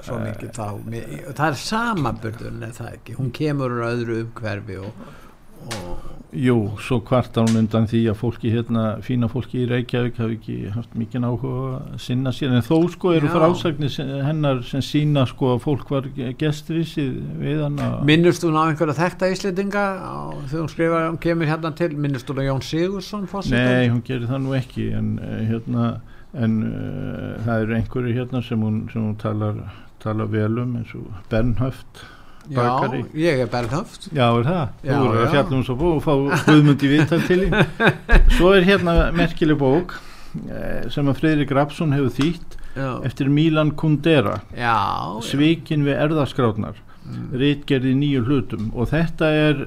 svo 0.03 0.19
mikið 0.25 0.53
þá. 0.57 0.67
Það 1.31 1.47
er 1.47 1.59
samaburðun 1.63 2.67
er 2.67 2.77
það 2.77 2.93
ekki. 2.97 3.17
Hún 3.19 3.33
kemur 3.35 3.75
úr 3.77 3.85
öðru 3.93 4.21
umhverfi 4.25 4.79
og, 4.83 5.03
og 5.69 6.07
jú, 6.35 6.55
svo 6.77 6.99
kvartar 7.05 7.47
hún 7.47 7.63
undan 7.63 7.87
því 7.89 8.01
að 8.11 8.17
fólki 8.19 8.51
hérna, 8.53 8.83
fína 9.05 9.29
fólki 9.31 9.63
í 9.63 9.69
Reykjavík 9.69 10.19
hafi 10.21 10.35
ekki 10.37 10.57
haft 10.75 10.93
mikið 10.99 11.25
áhuga 11.25 11.53
að 11.79 11.95
sinna 12.03 12.33
sér. 12.35 12.53
En 12.53 12.65
þó 12.65 12.75
sko 12.93 13.13
eru 13.17 13.31
frásagnir 13.33 13.95
hennar 14.27 14.61
sem 14.67 14.83
sína 14.85 15.25
sko 15.29 15.55
að 15.55 15.63
fólk 15.65 15.89
var 15.95 16.11
gestrisið 16.39 17.15
við 17.41 17.63
hana. 17.65 17.89
Minnust 18.07 18.45
þú 18.45 18.53
ná 18.53 18.61
einhverja 18.67 18.97
þekta 18.99 19.31
íslendinga 19.33 19.87
á, 20.05 20.17
þegar 20.51 20.61
hún 20.61 20.71
skrifar, 20.75 21.09
hún 21.09 21.21
kemur 21.25 21.49
hérna 21.49 21.73
til? 21.81 21.91
Minnust 21.97 22.29
þú 22.29 22.37
ná 22.37 22.45
Jón 22.49 22.63
Sigursson 22.67 23.27
fórsetann? 23.31 23.65
Nei, 23.65 23.89
hún 23.89 24.05
gerir 24.05 24.29
það 24.29 24.45
nú 24.45 24.55
ekki 24.59 24.89
en 24.99 25.11
uh, 25.17 25.35
hérna 25.49 25.91
en 26.37 26.55
uh, 26.61 27.35
það 27.45 27.63
eru 27.63 27.75
einhverju 27.79 28.15
hérna 28.19 28.41
sem 28.45 28.61
hún, 28.61 28.79
sem 28.93 29.01
hún 29.01 29.15
talar, 29.17 29.55
talar 30.03 30.29
vel 30.29 30.59
um 30.61 30.75
eins 30.77 30.91
og 30.97 31.07
Bernhöft 31.31 32.03
Já, 32.49 32.57
bakari. 32.61 33.03
ég 33.17 33.39
er 33.43 33.49
Bernhöft 33.51 34.09
Já, 34.13 34.27
er 34.39 34.45
það? 34.45 34.67
Já, 34.83 34.93
Þú 34.93 35.07
eru 35.09 35.17
já. 35.17 35.23
að 35.25 35.33
fjalla 35.35 35.57
um 35.57 35.63
svo 35.67 35.75
bók 35.79 35.97
og 35.97 36.05
fá 36.05 36.45
Guðmundi 36.49 36.91
viðtal 36.93 37.21
til 37.27 37.39
þín 37.45 37.57
Svo 38.37 38.51
er 38.57 38.67
hérna 38.67 38.93
merkileg 39.13 39.57
bók 39.59 39.95
eh, 40.49 40.85
sem 40.93 41.09
að 41.09 41.19
Freyrik 41.23 41.51
Rapsson 41.57 41.93
hefur 41.97 42.13
þýtt 42.19 42.55
Já, 42.77 42.91
eftir 43.09 43.29
Milan 43.33 43.73
Kundera 43.77 44.37
já, 44.53 44.77
já. 44.77 45.25
Svikin 45.31 45.87
við 45.87 45.97
erðaskráðnar 46.05 46.77
Mm. 47.09 47.31
Ritgerði 47.41 47.89
í 47.89 47.97
nýju 47.97 48.19
hlutum 48.27 48.65
og 48.77 48.91
þetta 48.91 49.29
er 49.33 49.61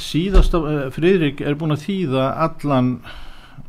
síðasta, 0.00 0.60
uh, 0.64 0.86
Friðrik 0.94 1.42
er 1.44 1.56
búin 1.60 1.74
að 1.74 1.82
þýða 1.82 2.22
allan 2.40 2.86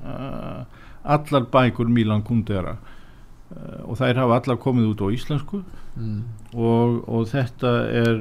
uh, 0.06 0.62
allar 1.06 1.48
bækur 1.52 1.90
Milan 1.92 2.24
Kundera. 2.26 2.76
Uh, 3.52 3.92
og 3.92 4.00
þær 4.00 4.24
hafa 4.24 4.40
allar 4.40 4.62
komið 4.62 4.94
út 4.94 5.04
á 5.06 5.08
íslensku. 5.16 5.64
Mm. 5.96 6.24
og, 6.60 7.06
og 7.08 7.22
þetta 7.32 7.70
er 7.88 8.18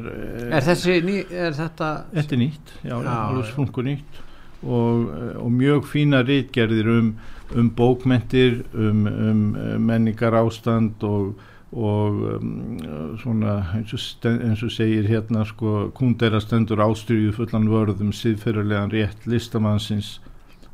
Er 0.55 0.63
þessi, 0.63 0.93
er 1.27 1.57
þetta 1.57 1.89
þetta 2.13 2.37
er 2.37 2.39
nýtt, 2.39 2.75
já, 2.87 2.95
Já, 3.03 3.81
nýtt. 3.89 4.21
Og, 4.63 5.09
uh, 5.09 5.33
og 5.43 5.51
mjög 5.51 5.89
fína 5.91 6.21
ritgerðir 6.23 6.93
um, 6.93 7.09
um 7.51 7.73
bókmentir 7.75 8.63
um, 8.75 9.09
um 9.11 9.43
menningar 9.83 10.39
ástand 10.39 11.03
og 11.03 11.35
og 11.75 12.21
um, 12.37 13.17
svona 13.19 13.57
eins 13.75 13.93
og, 13.97 13.99
sten, 14.01 14.39
eins 14.47 14.63
og 14.63 14.71
segir 14.71 15.09
hérna 15.11 15.43
sko 15.49 15.89
kundera 15.97 16.39
stendur 16.43 16.83
ástyrju 16.85 17.33
fullan 17.35 17.67
vörðum 17.71 18.13
siðferðarlegan 18.15 18.93
rétt 18.95 19.27
listamannsins 19.27 20.21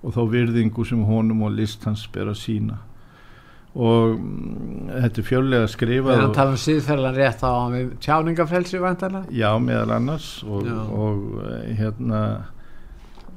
og 0.03 0.15
þá 0.17 0.21
virðingu 0.33 0.85
sem 0.89 1.03
honum 1.05 1.43
og 1.49 1.53
list 1.59 1.85
hans 1.85 2.07
ber 2.13 2.31
að 2.33 2.39
sína 2.41 2.79
og 3.71 4.17
mm, 4.19 4.89
þetta 4.91 5.21
er 5.21 5.27
fjörlega 5.29 5.67
er 5.69 5.71
skrifað 5.71 6.17
hann 6.17 6.29
og, 6.31 6.35
tala 6.35 6.55
um 6.57 6.59
síðferðlan 6.59 7.19
rétt 7.21 7.45
á 7.47 7.53
tjáningafrelsi 8.03 8.81
vantarlega? 8.83 9.31
já 9.31 9.51
meðal 9.63 9.93
annars 9.99 10.31
og, 10.43 10.65
Já. 10.67 10.79
og 10.91 11.21
eh, 11.45 11.77
hérna 11.79 12.23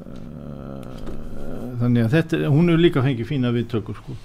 uh, 0.01 1.77
þannig 1.81 2.05
að 2.07 2.15
þetta 2.17 2.39
er- 2.39 2.49
hún 2.53 2.71
hefur 2.71 2.81
líka 2.85 3.03
fengið 3.05 3.29
fína 3.29 3.51
viðtökur 3.53 3.95
sko. 3.99 4.15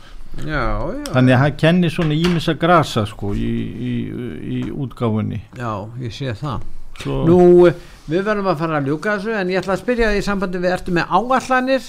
Já, 0.44 0.64
já. 0.94 1.04
Þannig 1.12 1.34
að 1.34 1.40
hann 1.42 1.56
kennir 1.58 1.90
svona 1.92 2.14
ímissa 2.14 2.54
grasa 2.54 3.04
sko 3.08 3.32
í, 3.34 3.52
í, 3.90 3.92
í 4.58 4.58
útgáfunni. 4.70 5.40
Já, 5.58 5.72
ég 6.04 6.12
sé 6.14 6.34
það. 6.36 6.66
Svo, 6.98 7.16
Nú, 7.28 7.38
við 8.10 8.24
verðum 8.26 8.48
að 8.50 8.58
fara 8.58 8.78
að 8.80 8.88
ljúka 8.90 9.16
þessu 9.16 9.34
en 9.38 9.50
ég 9.52 9.60
ætla 9.60 9.76
að 9.76 9.82
spyrja 9.84 10.08
því 10.12 10.18
í 10.18 10.26
sambandi 10.26 10.58
við 10.62 10.72
ertu 10.74 10.94
með 10.96 11.12
áallanir 11.14 11.84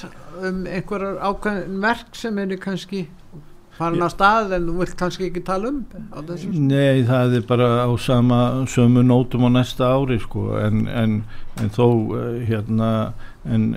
um 0.50 0.66
einhverjar 0.66 1.20
ákveðin 1.30 1.80
verk 1.84 2.16
sem 2.18 2.38
eru 2.44 2.58
kannski 2.62 3.08
farin 3.80 4.04
á 4.04 4.10
stað 4.12 4.54
en 4.58 4.68
þú 4.68 4.76
vilt 4.82 4.96
kannski 5.00 5.30
ekki 5.30 5.44
tala 5.48 5.72
um 5.72 5.80
Nei, 6.68 7.06
það 7.08 7.36
er 7.40 7.46
bara 7.48 7.70
á 7.88 7.90
sama 8.02 8.40
sömu 8.70 9.04
nótum 9.06 9.48
á 9.48 9.50
næsta 9.56 9.88
ári 9.96 10.20
sko 10.20 10.58
en, 10.60 10.86
en, 10.92 11.18
en 11.62 11.74
þó 11.76 11.86
uh, 11.88 12.20
hérna 12.48 12.90
en, 13.48 13.70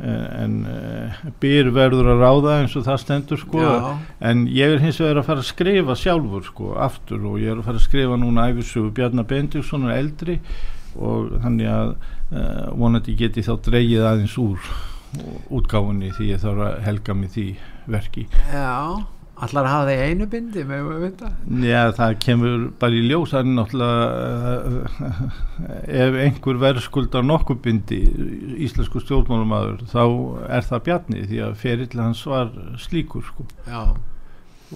en 0.00 0.54
uh, 0.64 1.20
byr 1.42 1.72
verður 1.76 2.14
að 2.14 2.24
ráða 2.24 2.56
eins 2.62 2.76
og 2.78 2.86
það 2.88 3.02
stendur 3.04 3.42
sko 3.42 3.64
Já, 3.64 3.96
en 4.32 4.46
ég 4.48 4.76
er 4.76 4.84
hins 4.84 5.00
vegar 5.02 5.20
að 5.20 5.28
fara 5.28 5.44
að 5.44 5.50
skrifa 5.52 5.98
sjálfur 5.98 6.46
sko 6.48 6.74
aftur 6.88 7.26
og 7.28 7.40
ég 7.42 7.52
er 7.52 7.60
að 7.60 7.68
fara 7.68 7.82
að 7.82 7.88
skrifa 7.88 8.20
núna 8.20 8.48
æfisugu 8.48 8.94
Bjarnar 8.96 9.28
Bendikson 9.28 9.88
er 9.90 9.98
eldri 10.00 10.40
og 10.96 11.36
þannig 11.44 11.68
að 11.70 11.92
uh, 11.92 12.70
vonandi 12.80 13.18
geti 13.18 13.44
þá 13.44 13.58
dreigið 13.68 14.08
aðeins 14.08 14.40
úr 14.40 14.72
útgáfunni 15.50 16.12
því 16.16 16.28
ég 16.34 16.42
þarf 16.42 16.66
að 16.66 16.76
helga 16.86 17.16
mig 17.18 17.32
því 17.34 17.46
verki. 17.90 18.28
Já 18.52 19.00
Allar 19.40 19.64
hafa 19.70 19.92
í 19.94 20.10
einu 20.10 20.26
bindi 20.28 20.62
með 20.68 20.88
að 20.92 21.04
vita? 21.06 21.28
Já, 21.64 21.80
það 21.96 22.16
kemur 22.20 22.64
bara 22.80 22.98
í 22.98 23.06
ljós 23.06 23.32
það 23.32 23.40
er 23.40 23.54
náttúrulega 23.56 24.50
uh, 24.68 25.22
ef 26.02 26.18
einhver 26.26 26.60
verðskuldar 26.60 27.24
nokkuð 27.24 27.62
bindi 27.64 28.00
íslensku 28.66 29.00
stjórnmálumæður 29.00 29.86
þá 29.94 30.02
er 30.58 30.68
það 30.68 30.84
Bjarni 30.90 31.24
því 31.30 31.40
að 31.46 31.56
ferill 31.62 32.02
hans 32.02 32.24
var 32.28 32.52
slíkur 32.84 33.24
sko. 33.30 33.48
Já, 33.64 33.96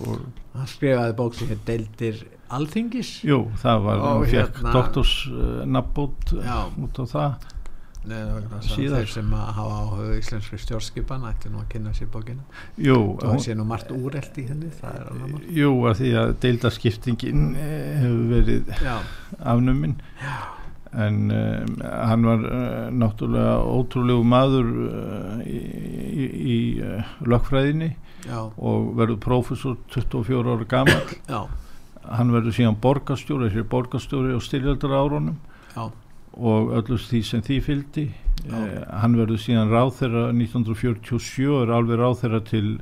og 0.00 0.24
hann 0.56 0.72
skrifaði 0.72 1.18
bók 1.20 1.36
sem 1.36 1.52
heit 1.52 1.66
Deildir 1.68 2.24
Alþingis. 2.54 3.18
Jú, 3.26 3.42
það 3.60 3.84
var, 3.84 4.04
hann 4.06 4.30
fekk 4.32 4.62
hérna- 4.62 4.76
doktors 4.78 5.18
uh, 5.28 5.60
út 6.88 7.04
á 7.04 7.04
það 7.04 7.52
þeir 8.04 9.10
sem 9.10 9.30
að 9.36 9.46
hafa 9.58 9.76
áhuga 9.82 10.16
íslenskri 10.18 10.58
stjórnskipan 10.60 11.24
ætti 11.28 11.52
nú 11.52 11.62
að 11.62 11.70
kynna 11.74 11.94
sér 11.96 12.10
bókina. 12.12 12.44
Jú, 12.76 12.98
það 13.20 13.32
hún, 13.32 13.44
sé 13.44 13.56
nú 13.56 13.66
margt 13.68 13.94
úrelt 13.94 14.40
í 14.40 14.46
henni 14.48 14.72
það 14.80 14.98
er 15.00 15.48
jú 15.58 15.70
að 15.88 16.02
því 16.02 16.12
að 16.20 16.34
deildaskiptingin 16.44 17.46
eh, 17.60 17.96
hefur 18.02 18.28
verið 18.34 18.74
Já, 18.84 18.94
afnumin. 19.40 19.96
En 20.94 21.16
um, 21.34 21.70
hann 21.82 22.26
var 22.28 22.44
uh, 22.46 22.90
náttúrulega 22.94 23.54
ótrúlegu 23.66 24.22
maður 24.30 24.68
uh, 24.84 25.40
í, 25.42 25.58
í, 25.58 26.26
í 26.54 26.58
uh, 26.86 27.14
lögfræðinni 27.26 27.96
já, 28.28 28.38
og 28.46 28.92
verður 28.98 29.18
prófessor 29.24 29.76
24 29.90 30.54
ára 30.54 30.68
gammal 30.70 31.02
já, 31.26 31.40
hann 32.04 32.32
verður 32.34 32.56
síðan 32.56 32.78
borgarstjóri 32.84 33.50
þessi 33.50 33.66
borgarstjóri 33.74 34.36
á 34.36 34.40
styrjaldar 34.44 34.94
árunum 34.94 35.40
já, 35.74 35.90
og 36.36 36.72
öllu 36.80 36.98
því 36.98 37.22
sem 37.26 37.42
því 37.44 37.58
fylgdi. 37.64 38.06
Eh, 38.44 38.78
hann 39.00 39.14
verður 39.16 39.40
síðan 39.40 39.70
ráþeira 39.72 40.28
1947 40.34 41.44
er 41.62 41.70
alveg 41.72 42.00
ráþeira 42.00 42.40
til 42.44 42.80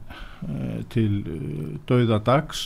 eh, 0.48 0.80
til 0.90 1.20
uh, 1.22 1.74
dauða 1.86 2.18
dags 2.26 2.64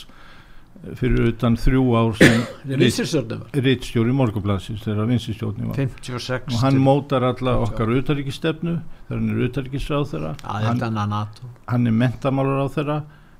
eh, 0.81 0.95
fyrir 0.97 1.27
utan 1.33 1.59
þrjú 1.61 1.83
ár 1.99 2.15
sem 2.17 2.47
rittstjóri 3.67 4.15
morgunblansins 4.17 4.81
þegar 4.87 5.11
vinsistjórni 5.11 5.67
var 5.69 5.77
56 5.77 6.55
og 6.55 6.63
hann 6.63 6.81
mótar 6.81 7.27
alla 7.27 7.59
58. 7.59 7.67
okkar 7.67 7.93
utaríkistefnu 7.99 8.79
þegar 8.79 9.21
hann 9.21 9.29
er 9.35 9.45
utaríkisráð 9.45 10.09
þeirra 10.15 10.33
hann, 10.47 11.13
hann 11.67 11.91
er 11.91 11.97
mentamálur 12.01 12.65
á 12.65 12.67
þeirra 12.73 12.99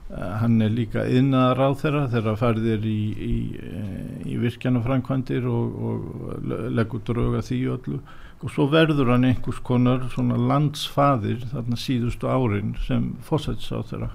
hann 0.10 0.62
er 0.64 0.72
líka 0.72 1.04
yðnaðar 1.04 1.60
á 1.60 1.70
þeirra 1.82 2.04
þegar 2.14 2.38
færðir 2.40 2.86
í, 2.88 3.00
í, 3.28 3.34
eh, 3.60 4.30
í 4.32 4.38
virkjanafrankvæmdir 4.40 5.48
og, 5.52 5.82
og 5.90 6.46
le- 6.48 6.70
leggur 6.78 7.04
drauga 7.04 7.42
því 7.44 7.60
öllu. 7.76 8.00
Og 8.38 8.54
svo 8.54 8.68
verður 8.72 9.12
hann 9.16 9.26
einhvers 9.28 9.60
konar 9.66 10.06
svona 10.14 10.38
landsfaðir 10.38 11.44
þarna 11.52 11.80
síðustu 11.82 12.30
árin 12.30 12.76
sem 12.86 13.16
fósæts 13.26 13.72
á 13.74 13.82
þeirra 13.82 14.12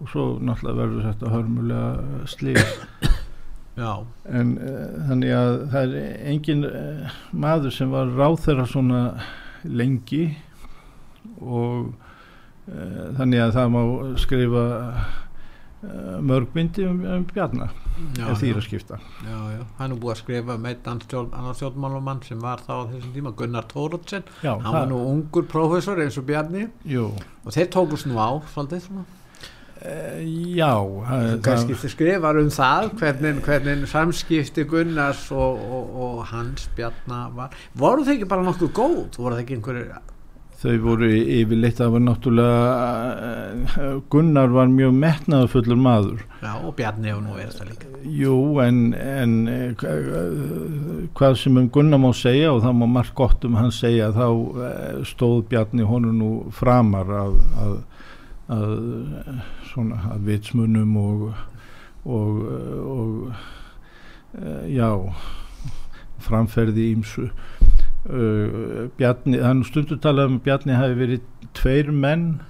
og 0.00 0.08
svo 0.08 0.26
náttúrulega 0.40 0.78
verður 0.78 1.08
þetta 1.10 1.32
hörmulega 1.34 2.20
slið 2.30 2.60
en 4.28 4.54
uh, 4.56 4.86
þannig 5.08 5.34
að 5.36 5.56
það 5.74 5.96
er 6.00 6.14
engin 6.32 6.64
uh, 6.68 7.18
maður 7.32 7.74
sem 7.76 7.92
var 7.92 8.08
ráð 8.16 8.38
þeirra 8.46 8.66
svona 8.70 9.02
lengi 9.64 10.22
og 11.40 11.90
þannig 13.18 13.42
að 13.42 13.52
það 13.56 13.70
má 13.74 13.82
skrifa 14.20 14.64
uh, 15.82 16.16
mörgbindi 16.22 16.86
um, 16.86 17.00
um 17.16 17.24
Bjarnar 17.30 17.72
já, 18.16 18.26
að 18.30 18.64
skipta. 18.64 19.00
Já, 19.26 19.38
já. 19.56 19.62
Hann 19.78 19.94
er 19.94 20.00
búið 20.00 20.14
að 20.14 20.20
skrifa 20.22 20.56
um 20.58 20.66
annan 20.70 21.00
stjórn, 21.04 21.30
annan 21.36 21.56
stjórnmálumann 21.58 22.20
sem 22.26 22.42
var 22.42 22.62
þá 22.66 22.72
á 22.76 22.90
þessum 22.92 23.14
tíma 23.16 23.32
Gunnar 23.38 23.70
Tórótsen 23.70 24.28
hann 24.42 24.66
var 24.66 24.90
nú 24.90 25.00
ungur 25.10 25.48
prófessor 25.50 26.02
eins 26.04 26.18
og 26.20 26.28
Bjarni. 26.28 26.68
Jú, 26.88 27.08
og 27.44 27.56
þeir 27.56 27.72
tókust 27.74 28.10
nú 28.10 28.20
á 28.20 28.38
svolítið 28.52 28.86
svona. 28.86 29.08
Uh, 29.80 30.20
já 30.60 30.74
kannski 31.40 31.72
þið 31.72 31.92
skrifar 31.94 32.36
um 32.36 32.50
það 32.52 32.90
hvernig, 33.00 33.38
hvernig 33.46 33.86
samskipti 33.88 34.66
Gunnars 34.68 35.22
og, 35.32 35.56
og, 35.56 35.94
og 36.04 36.18
hans 36.28 36.68
Bjarnar 36.76 37.32
var 37.32 37.56
voru 37.72 38.04
þau 38.04 38.12
ekki 38.12 38.28
bara 38.28 38.44
nokkuð 38.44 38.74
góð? 38.76 38.98
Voru 39.16 39.38
það 39.38 39.44
ekki 39.46 39.56
einhverju 39.56 40.02
þau 40.60 40.74
voru 40.84 41.08
yfirleitt 41.08 41.78
það 41.80 41.92
var 41.94 42.02
náttúrulega 42.04 42.64
uh, 43.80 44.00
Gunnar 44.12 44.50
var 44.52 44.68
mjög 44.68 44.92
metnaðarfullur 45.00 45.78
maður. 45.80 46.24
Já, 46.42 46.50
og 46.66 46.74
Bjarni 46.76 47.08
hefur 47.08 47.22
nú 47.24 47.36
verið 47.38 47.54
það 47.56 47.70
líka. 47.70 47.86
Jú, 48.20 48.34
en, 48.64 48.80
en 48.96 49.34
eh, 49.48 49.70
hva- 49.80 49.94
eh, 50.20 51.06
hvað 51.16 51.38
sem 51.40 51.56
um 51.60 51.68
Gunnar 51.72 52.00
má 52.02 52.10
segja 52.16 52.52
og 52.52 52.60
það 52.64 52.76
má 52.80 52.86
margt 52.98 53.14
gott 53.18 53.44
um 53.48 53.56
hann 53.60 53.72
segja 53.72 54.10
þá 54.16 54.26
eh, 54.68 55.00
stóð 55.08 55.42
Bjarni 55.52 55.88
honum 55.88 56.18
nú 56.20 56.30
framar 56.56 57.08
að, 57.22 57.38
að, 57.64 57.74
að 58.56 58.76
eh, 59.24 59.40
svona 59.72 60.02
að 60.14 60.28
vitsmunum 60.28 60.96
og 61.06 61.30
og, 62.08 62.38
og 62.88 63.34
já 64.72 64.86
framferði 66.24 66.86
ímsu 66.94 67.26
Bjarni, 68.00 69.42
hann 69.44 69.60
stundu 69.68 69.98
talað 70.00 70.30
um 70.30 70.38
Bjarni 70.40 70.72
hafi 70.72 70.96
verið 70.96 71.26
tveir 71.58 71.90
menn 71.92 72.40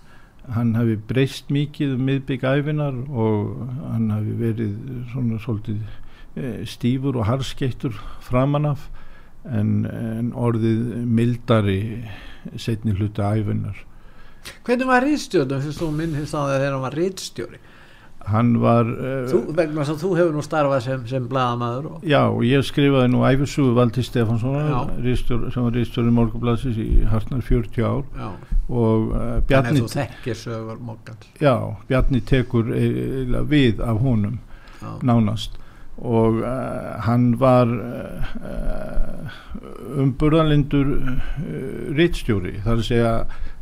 hann 0.55 0.77
hafi 0.79 0.95
breyst 1.11 1.51
mikið 1.51 1.97
um 1.97 2.07
miðbyggæfinar 2.07 2.97
og 3.11 3.67
hann 3.91 4.09
hafi 4.15 4.37
verið 4.39 4.77
svona 5.11 5.41
svolítið 5.43 5.81
uh, 5.83 6.63
stífur 6.71 7.19
og 7.19 7.27
harskeittur 7.29 7.99
framanaf 8.25 8.89
en, 9.49 9.87
en 9.91 10.33
orðið 10.39 10.83
mildari 11.07 11.81
setni 12.57 12.95
hluta 12.95 13.33
æfinar 13.35 13.87
Hvernig 14.65 14.89
var 14.89 15.05
rýðstjórnum 15.05 15.61
fyrst 15.67 15.83
þú 15.83 15.91
minn 15.93 16.15
fyrst 16.17 16.37
á 16.39 16.41
þegar 16.47 16.73
hann 16.73 16.85
var 16.87 16.97
rýðstjóri? 16.97 17.59
Hann 18.29 18.51
var 18.61 18.85
uh, 18.91 19.29
Þú, 19.31 19.39
vegna 19.57 19.81
þess 19.85 19.95
að 19.95 20.03
þú 20.05 20.11
hefur 20.19 20.35
nú 20.37 20.43
starfað 20.45 20.83
sem, 20.85 21.07
sem 21.09 21.29
bladamaður 21.31 21.87
og, 21.91 22.03
já 22.05 22.21
og 22.29 22.43
ég 22.47 22.65
skrifaði 22.69 23.13
nú 23.15 23.23
æfisugu 23.27 23.73
Valdi 23.79 24.03
Já. 24.05 24.09
Stefanssonar 24.11 24.91
ritstjóri- 25.05 25.53
sem 25.55 25.65
var 25.67 25.73
rýstjóri 25.79 26.13
morgublasins 26.15 26.77
í 26.81 26.89
hartnar 27.11 27.41
40 27.47 27.83
ár. 27.87 28.05
Já, 28.19 28.29
og 28.69 29.09
uh, 29.15 29.41
Bjarni, 29.49 29.83
já, 31.41 31.55
Bjarni 31.89 32.21
tekur 32.21 32.71
eiginlega 32.77 33.43
við 33.51 33.81
af 33.83 33.99
honum 34.05 34.39
já, 34.83 34.93
nánast. 35.03 35.57
Og 36.01 36.39
uh, 36.41 37.01
hann 37.05 37.35
var 37.41 37.69
uh, 37.69 39.33
umburðalindur 40.01 40.93
rittstjóri 41.97 42.61
þar 42.65 42.79
að 42.79 42.87
segja 42.87 43.13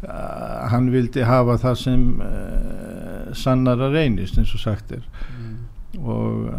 hann 0.07 0.92
vildi 0.94 1.24
hafa 1.26 1.57
það 1.59 1.78
sem 1.80 2.03
uh, 2.22 3.30
sannara 3.34 3.90
reynist 3.90 4.38
eins 4.38 4.55
og 4.55 4.62
sagt 4.62 4.92
er. 4.94 5.07
Mm, 5.34 5.57
og 5.99 6.53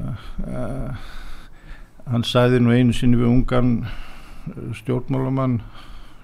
uh, 0.44 1.12
hann 2.10 2.26
sagði 2.28 2.60
nú 2.60 2.74
einu 2.76 2.96
sinni 2.96 3.20
við 3.20 3.30
ungan 3.32 3.76
uh, 3.86 4.74
stjórnmálamann 4.82 5.62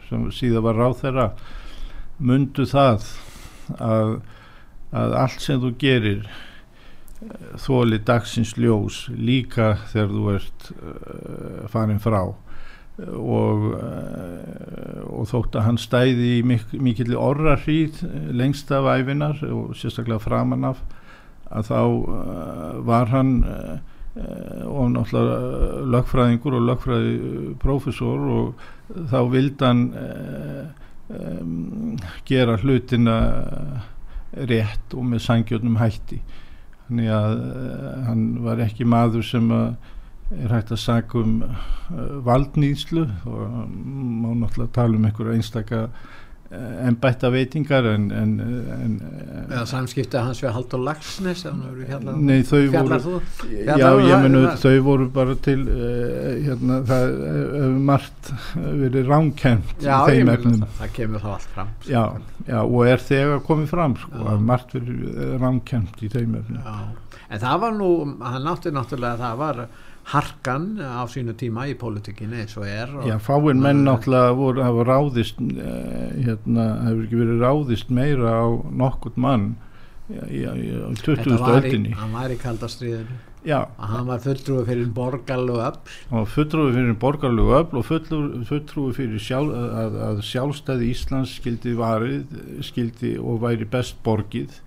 sem 0.10 0.28
síðan 0.36 0.66
var 0.68 0.82
ráð 0.82 0.98
þeirra 1.06 1.30
mundu 2.20 2.66
það 2.68 3.08
að, 3.82 4.12
að 4.92 5.16
allt 5.24 5.42
sem 5.44 5.62
þú 5.64 5.72
gerir 5.82 6.28
þóli 7.64 7.98
dagsins 8.06 8.54
ljós 8.60 9.06
líka 9.16 9.74
þegar 9.92 10.12
þú 10.12 10.26
ert 10.36 10.68
uh, 10.76 11.64
farin 11.72 12.04
frá 12.04 12.22
og, 13.04 13.64
uh, 13.76 15.02
og 15.12 15.28
þótt 15.28 15.58
að 15.60 15.66
hann 15.68 15.80
stæði 15.82 16.30
í 16.38 16.44
mik 16.48 16.72
mikill 16.80 17.18
orra 17.20 17.58
hríð 17.60 18.04
lengst 18.32 18.72
af 18.72 18.88
æfinar 18.88 19.42
og 19.50 19.74
sérstaklega 19.76 20.24
framan 20.24 20.70
af 20.72 20.80
að 21.52 21.68
þá 21.72 21.82
uh, 21.82 22.80
var 22.88 23.12
hann 23.12 23.34
uh, 23.44 23.76
og 24.16 24.94
náttúrulega 24.94 25.82
lögfræðingur 25.92 26.56
og 26.56 26.68
lögfræði 26.70 27.16
prófessor 27.60 28.22
og 28.32 28.62
þá 29.12 29.18
vildi 29.28 29.68
hann 29.68 29.82
um, 31.12 31.98
gera 32.24 32.56
hlutina 32.62 33.18
rétt 34.48 34.96
og 34.96 35.04
með 35.10 35.26
sangjötnum 35.26 35.76
hætti. 35.82 36.22
Þannig 36.86 37.12
að 37.12 37.36
hann 38.08 38.24
var 38.46 38.64
ekki 38.64 38.88
maður 38.88 39.28
sem 39.28 39.52
að 39.52 39.68
er 40.34 40.50
hægt 40.56 40.72
að 40.74 40.82
sagja 40.82 41.22
um 41.22 41.36
uh, 41.46 41.56
valdnýðslu 42.26 43.06
og 43.30 43.48
má 43.70 44.32
náttúrulega 44.42 44.74
tala 44.80 44.98
um 44.98 45.06
einhverja 45.06 45.36
einstaka 45.38 45.82
uh, 45.86 46.88
ennbætta 46.88 47.30
veitingar 47.34 47.86
en, 47.92 48.08
en, 48.16 48.32
en 48.74 48.96
eða 49.52 49.66
samskipti 49.70 50.18
hans 50.18 50.42
við 50.42 50.54
Haldur 50.56 50.82
Lagsnes 50.86 51.46
Nei, 51.46 52.42
þau 52.42 52.58
voru 52.58 52.74
fjallar 52.74 53.06
þú? 53.06 53.14
Já, 53.54 53.76
um 53.92 54.04
ég 54.10 54.26
menu 54.26 54.44
það- 54.48 54.60
þau 54.66 54.76
voru 54.90 55.08
bara 55.20 55.38
til 55.46 55.60
uh, 55.68 56.34
hérna, 56.48 56.82
það 56.90 57.08
hefur 57.30 57.80
margt 57.92 58.34
verið 58.58 59.10
ránkent 59.14 59.74
í 59.78 59.90
já, 59.90 59.96
ég 60.10 60.34
efnum. 60.36 60.60
það, 60.66 60.78
það 60.82 60.94
kemur 61.00 61.26
þá 61.26 61.32
allt 61.38 61.50
fram 61.54 61.74
já, 61.86 62.04
já, 62.50 62.60
og 62.66 62.80
er 62.90 63.06
þegar 63.14 63.46
komið 63.54 63.74
fram 63.78 63.98
sko, 64.02 64.38
margt 64.52 64.74
verið 64.78 65.36
ránkent 65.46 66.02
í 66.06 66.10
þeim 66.18 66.40
Já, 66.50 66.78
en 67.30 67.42
það 67.46 67.60
var 67.68 67.78
nú, 67.78 67.92
hann 68.26 68.50
átti 68.56 68.74
náttúrulega 68.74 69.22
það 69.22 69.44
var 69.46 69.68
harkan 70.12 70.76
á 70.78 71.02
sínu 71.10 71.34
tíma 71.38 71.66
í 71.72 71.76
pólitíkinni 71.82 72.44
eins 72.44 72.56
og 72.60 72.68
er 72.70 72.92
og, 72.94 73.06
Já, 73.10 73.18
fáin 73.22 73.62
menn 73.62 73.86
náttúrulega 73.88 74.34
voru, 74.38 74.62
hafa 74.66 74.84
ráðist 74.86 75.40
uh, 75.42 76.12
hérna, 76.14 76.66
hefur 76.86 77.06
ekki 77.08 77.22
verið 77.22 77.46
ráðist 77.46 77.94
meira 77.94 78.36
á 78.38 78.46
nokkurt 78.54 79.18
mann 79.18 79.56
í, 80.10 80.20
í, 80.30 80.44
í, 80.46 80.68
á 80.78 80.90
20. 80.94 81.24
Þetta 81.24 81.40
var 81.42 81.56
í, 81.58 81.62
öldinni. 81.64 81.96
hann 81.98 82.14
var 82.14 82.34
í 82.34 82.38
kaldastriðinu 82.42 83.18
Já, 83.46 83.60
og 83.78 83.90
hann 83.92 84.08
var 84.10 84.22
fulltrúi 84.24 84.64
fyrir 84.66 84.88
borgal 84.94 85.44
og 85.54 85.60
öll 85.62 85.76
hann 86.10 86.22
var 86.22 86.30
fulltrúi 86.34 86.72
fyrir 86.74 86.96
borgarlegu 87.02 87.58
öfl 87.60 87.82
og 87.82 87.90
fulltrúi 88.50 88.94
fyrir 88.98 89.22
sjálf, 89.22 89.54
að, 89.54 90.00
að 90.08 90.22
sjálfstæði 90.26 90.90
Íslands 90.94 91.36
skildi 91.40 91.76
varið 91.78 92.40
skildi 92.66 93.16
og 93.22 93.44
væri 93.46 93.70
best 93.70 94.02
borgið 94.06 94.58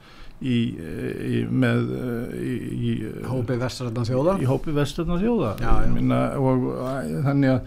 í, 0.41 0.59
í, 0.79 1.43
með 1.51 1.91
í, 2.39 2.95
hópi 3.27 3.59
vestrættan 3.59 4.07
þjóða? 4.07 4.39
Í 4.43 4.49
hópi 4.49 4.75
vesturna 4.77 5.19
þjóða. 5.21 5.53
Já, 5.63 5.75
Minna, 5.91 6.23
og 6.39 6.69
þannig 7.27 7.55
að 7.57 7.61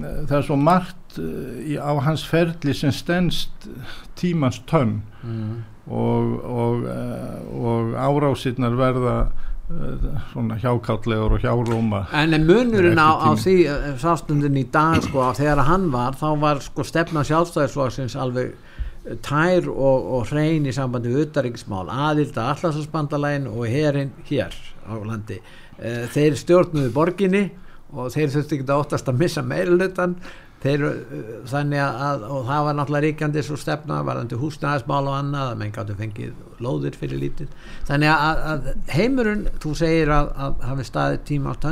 eh, 0.00 0.18
það 0.24 0.36
er 0.38 0.48
svo 0.48 0.58
margt 0.60 1.20
eh, 1.20 1.62
í, 1.74 1.78
á 1.78 1.92
hans 2.06 2.24
ferli 2.28 2.76
sem 2.76 2.94
stendst 2.94 3.68
tímans 4.20 4.62
tönn. 4.70 5.00
Mm. 5.24 5.64
og, 5.84 6.36
og, 6.48 6.86
eh, 6.88 7.40
og 7.60 7.96
árásirnar 8.00 8.76
verða 8.76 9.16
svona 10.28 10.58
hjákállegur 10.60 11.38
og 11.38 11.40
hjáróma 11.40 12.02
En 12.12 12.36
munurinn 12.44 13.00
á, 13.00 13.16
á 13.16 13.32
því 13.32 13.54
sástundin 13.96 14.58
í 14.60 14.66
dag 14.68 15.00
sko 15.06 15.30
þegar 15.32 15.62
hann 15.64 15.86
var 15.92 16.18
þá 16.20 16.26
var 16.40 16.60
sko 16.60 16.84
stefna 16.84 17.22
sjálfstæðisflokksins 17.24 18.16
alveg 18.20 18.52
tær 19.24 19.68
og, 19.68 20.06
og 20.16 20.30
hrein 20.30 20.64
í 20.64 20.72
sambandi 20.72 21.12
við 21.12 21.26
uttaríkismál 21.26 21.84
aðild 21.92 22.38
að 22.38 22.54
allarsvarsbandalægin 22.54 23.50
og 23.50 23.66
herin 23.68 24.14
hér 24.28 24.56
á 24.88 24.94
landi. 25.04 25.40
Eh, 25.78 26.06
þeir 26.14 26.38
stjórnuðu 26.40 26.92
borginni 26.94 27.44
og 27.94 28.10
þeir 28.14 28.32
þurfti 28.32 28.58
ekki 28.58 28.66
að 28.68 28.80
óttast 28.80 29.10
að 29.10 29.20
missa 29.20 29.44
meirilutan 29.44 30.16
þeir, 30.64 30.84
eh, 30.88 31.28
þannig 31.50 31.82
að 31.84 32.24
og 32.30 32.48
það 32.48 32.64
var 32.66 32.76
náttúrulega 32.78 33.04
ríkjandi 33.04 33.44
svo 33.44 33.58
stefna 33.60 34.00
varðandi 34.06 34.40
húsnæðismál 34.40 35.02
og 35.02 35.16
annað 35.18 35.50
að 35.50 35.60
menn 35.60 35.74
gáttu 35.74 35.96
fengið 35.98 36.32
lóðir 36.64 36.96
fyrir 36.98 37.20
lítið. 37.20 37.52
Þannig 37.88 38.12
að, 38.14 38.42
að 38.52 38.68
heimurinn 38.94 39.46
þú 39.62 39.74
segir 39.78 40.12
að, 40.14 40.32
að 40.46 40.66
hafi 40.70 40.88
staðið 40.88 41.22
tíma 41.30 41.54
átt 41.54 41.68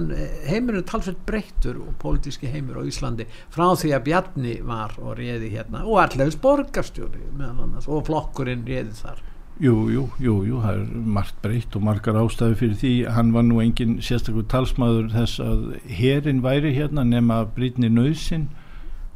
heimurinn 0.50 0.82
er 0.82 0.88
talsveit 0.92 1.26
breyttur 1.28 1.82
og 1.82 1.96
pólitíski 2.02 2.52
heimur 2.52 2.82
á 2.82 2.88
Íslandi 2.88 3.28
frá 3.52 3.66
því 3.78 3.96
að 3.96 4.06
Bjarni 4.08 4.56
var 4.66 4.96
og 5.00 5.16
réði 5.20 5.52
hérna 5.56 5.84
og 5.86 6.00
allaveg 6.04 6.40
borgarstjóri 6.42 7.28
meðal 7.36 7.68
annars 7.68 7.88
og 7.88 8.06
flokkurinn 8.08 8.66
réði 8.68 8.96
þar. 9.00 9.22
Jú, 9.62 9.74
jú, 9.92 10.06
jú, 10.18 10.38
jú, 10.48 10.60
það 10.64 10.78
er 10.80 11.02
margt 11.14 11.36
breytt 11.44 11.76
og 11.76 11.84
margar 11.86 12.16
ástæði 12.18 12.56
fyrir 12.58 12.78
því. 12.80 12.92
Hann 13.14 13.34
var 13.34 13.44
nú 13.46 13.60
engin 13.62 13.98
sérstaklega 14.02 14.48
talsmaður 14.50 15.10
þess 15.12 15.42
að 15.44 15.60
herin 15.92 16.40
væri 16.42 16.72
hérna 16.74 17.04
nema 17.06 17.42
brýtni 17.54 17.92
nöðsin 17.92 18.48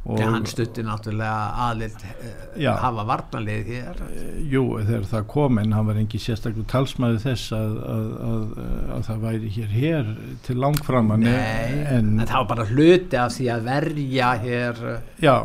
og 0.07 0.21
hann 0.23 0.45
stutti 0.47 0.83
náttúrulega 0.87 1.67
aðlild 1.67 2.03
Já. 2.63 2.69
hafa 2.79 3.03
varnalið 3.09 3.71
hér 3.73 4.01
Eh, 4.07 4.37
Jú, 4.53 4.61
þegar 4.87 5.07
það 5.11 5.25
kom 5.33 5.57
en 5.59 5.73
hann 5.75 5.87
var 5.89 5.99
engin 5.99 6.23
sérstaklega 6.23 6.69
talsmaður 6.71 7.19
þess 7.25 7.51
að, 7.57 7.73
að, 7.95 8.05
að, 8.29 8.43
að 8.95 9.01
það 9.09 9.23
væri 9.27 9.51
hér 9.57 9.73
hér 9.77 10.11
til 10.47 10.57
langframan 10.63 11.25
Nei, 11.27 11.81
en, 11.91 12.13
en 12.19 12.25
það 12.27 12.37
var 12.43 12.49
bara 12.53 12.67
hluti 12.71 13.19
af 13.19 13.35
því 13.35 13.49
að 13.57 13.65
verja 13.67 14.29
hér 14.45 14.81
já, 15.27 15.35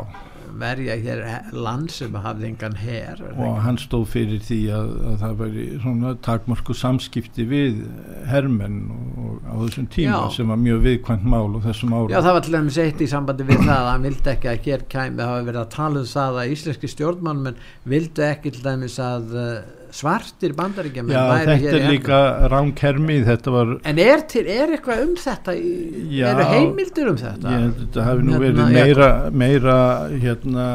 verja 0.59 0.95
hér 0.99 1.21
land 1.55 1.91
sem 1.93 2.15
hafði 2.23 2.49
engan 2.51 2.77
her 2.79 3.21
og 3.33 3.59
hann 3.63 3.79
stóð 3.81 4.05
fyrir 4.13 4.41
því 4.43 4.59
að, 4.77 4.93
að 5.09 5.17
það 5.23 5.35
væri 5.41 5.67
svona 5.83 6.13
takmörku 6.27 6.75
samskipti 6.77 7.45
við 7.49 7.83
hermenn 8.29 8.79
og, 8.93 9.05
og 9.23 9.45
á 9.49 9.53
þessum 9.65 9.87
tíma 9.93 10.23
Já. 10.25 10.33
sem 10.37 10.53
var 10.53 10.61
mjög 10.63 10.81
viðkvæmt 10.87 11.29
mál 11.35 11.49
og 11.49 11.61
þessum 11.67 11.95
árum 11.97 12.13
Já, 12.13 12.19
það 12.19 12.37
var 12.37 12.47
til 12.47 12.57
dæmis 12.57 12.81
eitt 12.85 13.03
í 13.03 13.11
sambandi 13.13 13.47
við 13.49 13.63
það 13.63 13.77
að 13.77 13.91
hann 13.91 14.09
vildi 14.09 14.33
ekki 14.33 14.51
að 14.51 14.67
hér 14.67 14.87
kæmi, 14.95 15.15
það 15.21 15.31
hafa 15.33 15.47
verið 15.51 15.61
að 15.63 15.71
tala 15.77 16.03
um 16.03 16.11
það 16.13 16.41
að 16.43 16.57
íslenski 16.57 16.91
stjórnmann 16.93 17.47
menn 17.47 17.63
vildi 17.95 18.27
ekki 18.27 18.53
til 18.53 18.65
dæmis 18.67 18.99
að 19.03 19.33
uh, 19.37 19.55
svartir 19.93 20.53
bandaríkja 20.57 21.03
Já, 21.05 21.23
þetta 21.45 21.73
er 21.77 21.83
líka 21.91 22.19
ránkermið, 22.53 23.25
þetta 23.29 23.53
var 23.53 23.73
En 23.91 23.99
er, 24.01 24.23
til, 24.31 24.45
er 24.49 24.73
eitthvað 24.77 25.03
um 25.05 25.13
þetta 25.21 25.55
Já. 25.57 26.25
eru 26.31 26.47
heimildir 26.53 27.11
um 27.11 27.19
þetta? 27.21 27.53
ég 27.59 27.77
þetta 27.83 28.07
hafi 28.07 28.25
nú 28.25 28.33
Hérna, 28.33 28.41
verið 28.47 28.63
já. 28.63 28.73
meira 28.79 29.11
meira 29.43 29.77
hérna 30.23 30.67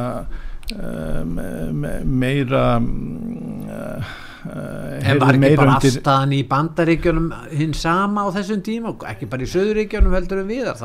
um, 0.79 1.37
me- 1.83 2.01
meira 2.05 2.65
um, 2.79 4.01
En 4.49 5.19
var 5.21 5.35
ekki 5.37 5.57
bara 5.59 5.75
afstæðan 5.77 6.31
í 6.33 6.39
bandaríkjunum 6.49 7.27
hinn 7.59 7.75
sama 7.77 8.23
á 8.25 8.29
þessum 8.39 8.63
tíma 8.65 8.95
ekki 9.11 9.27
bara 9.29 9.45
í 9.45 9.49
söðuríkjunum 9.51 10.15
heldur 10.15 10.41
um 10.45 10.49
viðar 10.49 10.79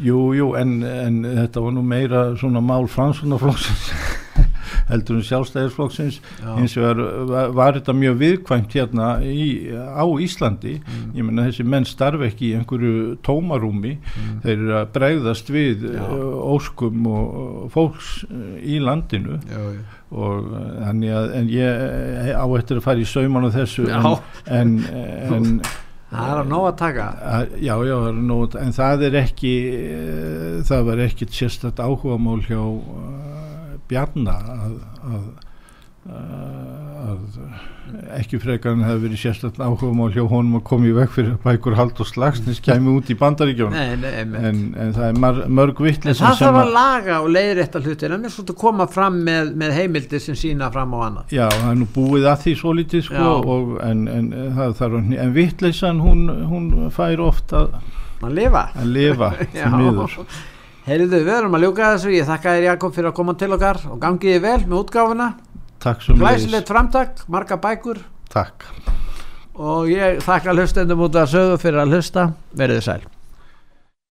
Jú, 0.00 0.20
jú, 0.38 0.46
en, 0.56 0.76
en 0.86 1.18
þetta 1.42 1.64
var 1.66 1.74
nú 1.76 1.82
meira 1.84 2.22
svona 2.40 2.62
mál 2.64 2.86
fransunaflóksins 2.88 3.90
heldur 4.88 5.16
en 5.20 5.24
sjálfstæðisflokksins 5.28 6.18
Já. 6.42 6.48
eins 6.58 6.76
og 6.76 6.84
var, 7.30 7.48
var, 7.56 7.78
þetta 7.78 7.94
mjög 7.96 8.18
viðkvæmt 8.20 8.74
hérna 8.78 9.08
í, 9.24 9.46
á 9.72 10.04
Íslandi 10.24 10.74
Mm. 10.84 11.10
ég 11.16 11.24
menna 11.24 11.44
þessi 11.48 11.64
menn 11.64 11.84
starfi 11.88 12.26
ekki 12.28 12.50
í 12.50 12.56
einhverju 12.58 13.16
tómarúmi 13.24 13.96
Mm. 13.98 14.40
þeir 14.44 14.54
eru 14.58 14.74
að 14.80 14.90
bregðast 14.98 15.48
við 15.54 15.86
Já. 15.94 16.02
uh, 16.04 16.34
óskum 16.54 17.06
og, 17.06 17.38
og 17.64 17.70
fólks 17.72 18.24
uh, 18.28 18.58
í 18.62 18.78
landinu 18.82 19.38
já, 19.48 19.62
já. 19.74 19.80
og 20.12 20.50
uh, 20.52 20.66
þannig 20.84 21.14
að 21.16 21.32
en 21.38 21.48
ég 21.48 21.80
eh, 22.28 22.34
á 22.36 22.44
eftir 22.58 22.76
að 22.80 22.84
fara 22.90 23.00
í 23.00 23.08
sauman 23.08 23.48
á 23.48 23.50
þessu 23.56 23.88
en, 23.88 24.04
en, 24.46 24.76
en 25.32 25.48
það 26.14 26.28
er 26.30 26.40
að 26.44 26.50
nóg 26.52 26.66
að 26.68 26.76
taka 26.78 27.06
að, 27.34 27.54
já, 27.58 27.74
já, 27.88 27.94
það 27.98 28.08
er 28.12 28.18
nóg, 28.28 28.54
en 28.60 28.74
það 28.76 29.02
er 29.08 29.16
ekki 29.24 29.54
eh, 29.74 30.58
það 30.68 30.84
var 30.90 31.02
ekkit 31.08 31.32
sérstætt 31.34 31.80
áhugamál 31.82 32.42
hjá 32.46 32.60
Bjarna 33.94 34.36
að, 34.58 34.76
að, 35.14 35.26
að 36.04 37.20
ekki 38.18 38.38
frekar 38.42 38.74
en 38.74 38.82
það 38.82 38.90
hefur 38.90 39.02
verið 39.04 39.20
sérstætt 39.20 39.58
áhugamál 39.60 40.08
hjá 40.12 40.22
honum 40.28 40.58
að 40.58 40.62
koma 40.68 40.88
í 40.88 40.92
veg 40.96 41.10
fyrir 41.14 41.34
að 41.34 41.44
bækur 41.46 41.76
hald 41.78 42.00
og 42.02 42.08
slagsnis 42.08 42.60
kæmi 42.64 42.92
út 42.94 43.10
í 43.12 43.16
bandaríkjónum 43.20 44.04
en, 44.10 44.60
en 44.80 44.94
það 44.96 45.06
er 45.06 45.18
mar, 45.24 45.40
mörg 45.48 45.80
En 45.80 45.88
vittlis 45.88 46.20
það 46.20 46.38
þarf 46.42 46.60
að 46.62 46.72
laga 46.74 47.18
og 47.22 47.28
leiðrétta 47.34 47.82
hlutir 47.84 48.14
en 48.14 48.24
mér 48.24 48.34
svolítið 48.34 48.58
koma 48.60 48.88
fram 48.90 49.20
með, 49.26 49.52
með 49.60 49.76
heimildir 49.78 50.24
sem 50.24 50.38
sína 50.38 50.70
fram 50.74 50.96
á 50.96 50.98
annað. 51.08 51.36
Já, 51.36 51.44
það 51.52 51.68
er 51.70 51.78
nú 51.82 51.90
búið 51.94 52.30
að 52.30 52.40
því 52.44 52.56
svo 52.62 52.74
lítið 52.80 53.04
sko, 53.08 53.34
og, 53.54 53.76
en, 53.84 54.06
en, 54.16 54.32
það 54.58 54.82
að, 54.88 55.12
en 55.26 55.36
vittleysan 55.36 56.02
hún, 56.04 56.24
hún 56.50 56.72
fær 56.94 57.22
ofta 57.24 57.66
að, 57.68 58.34
lifa. 58.40 58.66
Að 58.74 58.92
lifa 58.98 59.30
því 59.54 59.78
miður. 59.78 60.18
Heyrðu, 60.84 61.22
við 61.24 61.32
erum 61.32 61.54
að 61.56 61.62
ljúka 61.64 61.86
þessu, 61.94 62.10
ég 62.12 62.26
þakka 62.28 62.52
þér 62.58 62.66
Jakob 62.66 62.92
fyrir 62.92 63.08
að 63.08 63.16
koma 63.16 63.34
til 63.40 63.50
okkar 63.56 63.78
og 63.88 63.96
gangiði 64.02 64.42
vel 64.44 64.58
með 64.66 64.80
útgáfuna. 64.82 65.28
Takk 65.80 66.04
sem 66.04 66.18
glæsilegt 66.20 66.68
framtak, 66.68 67.24
marga 67.32 67.56
bækur. 67.56 68.02
Takk. 68.34 68.68
og 69.54 69.86
ég 69.86 70.18
þakka 70.26 70.52
hlustendum 70.56 71.04
út 71.06 71.14
að 71.14 71.30
sögu 71.30 71.58
fyrir 71.62 71.84
að 71.84 71.94
hlusta, 71.94 72.28
verið 72.58 72.80
sæl 72.82 73.02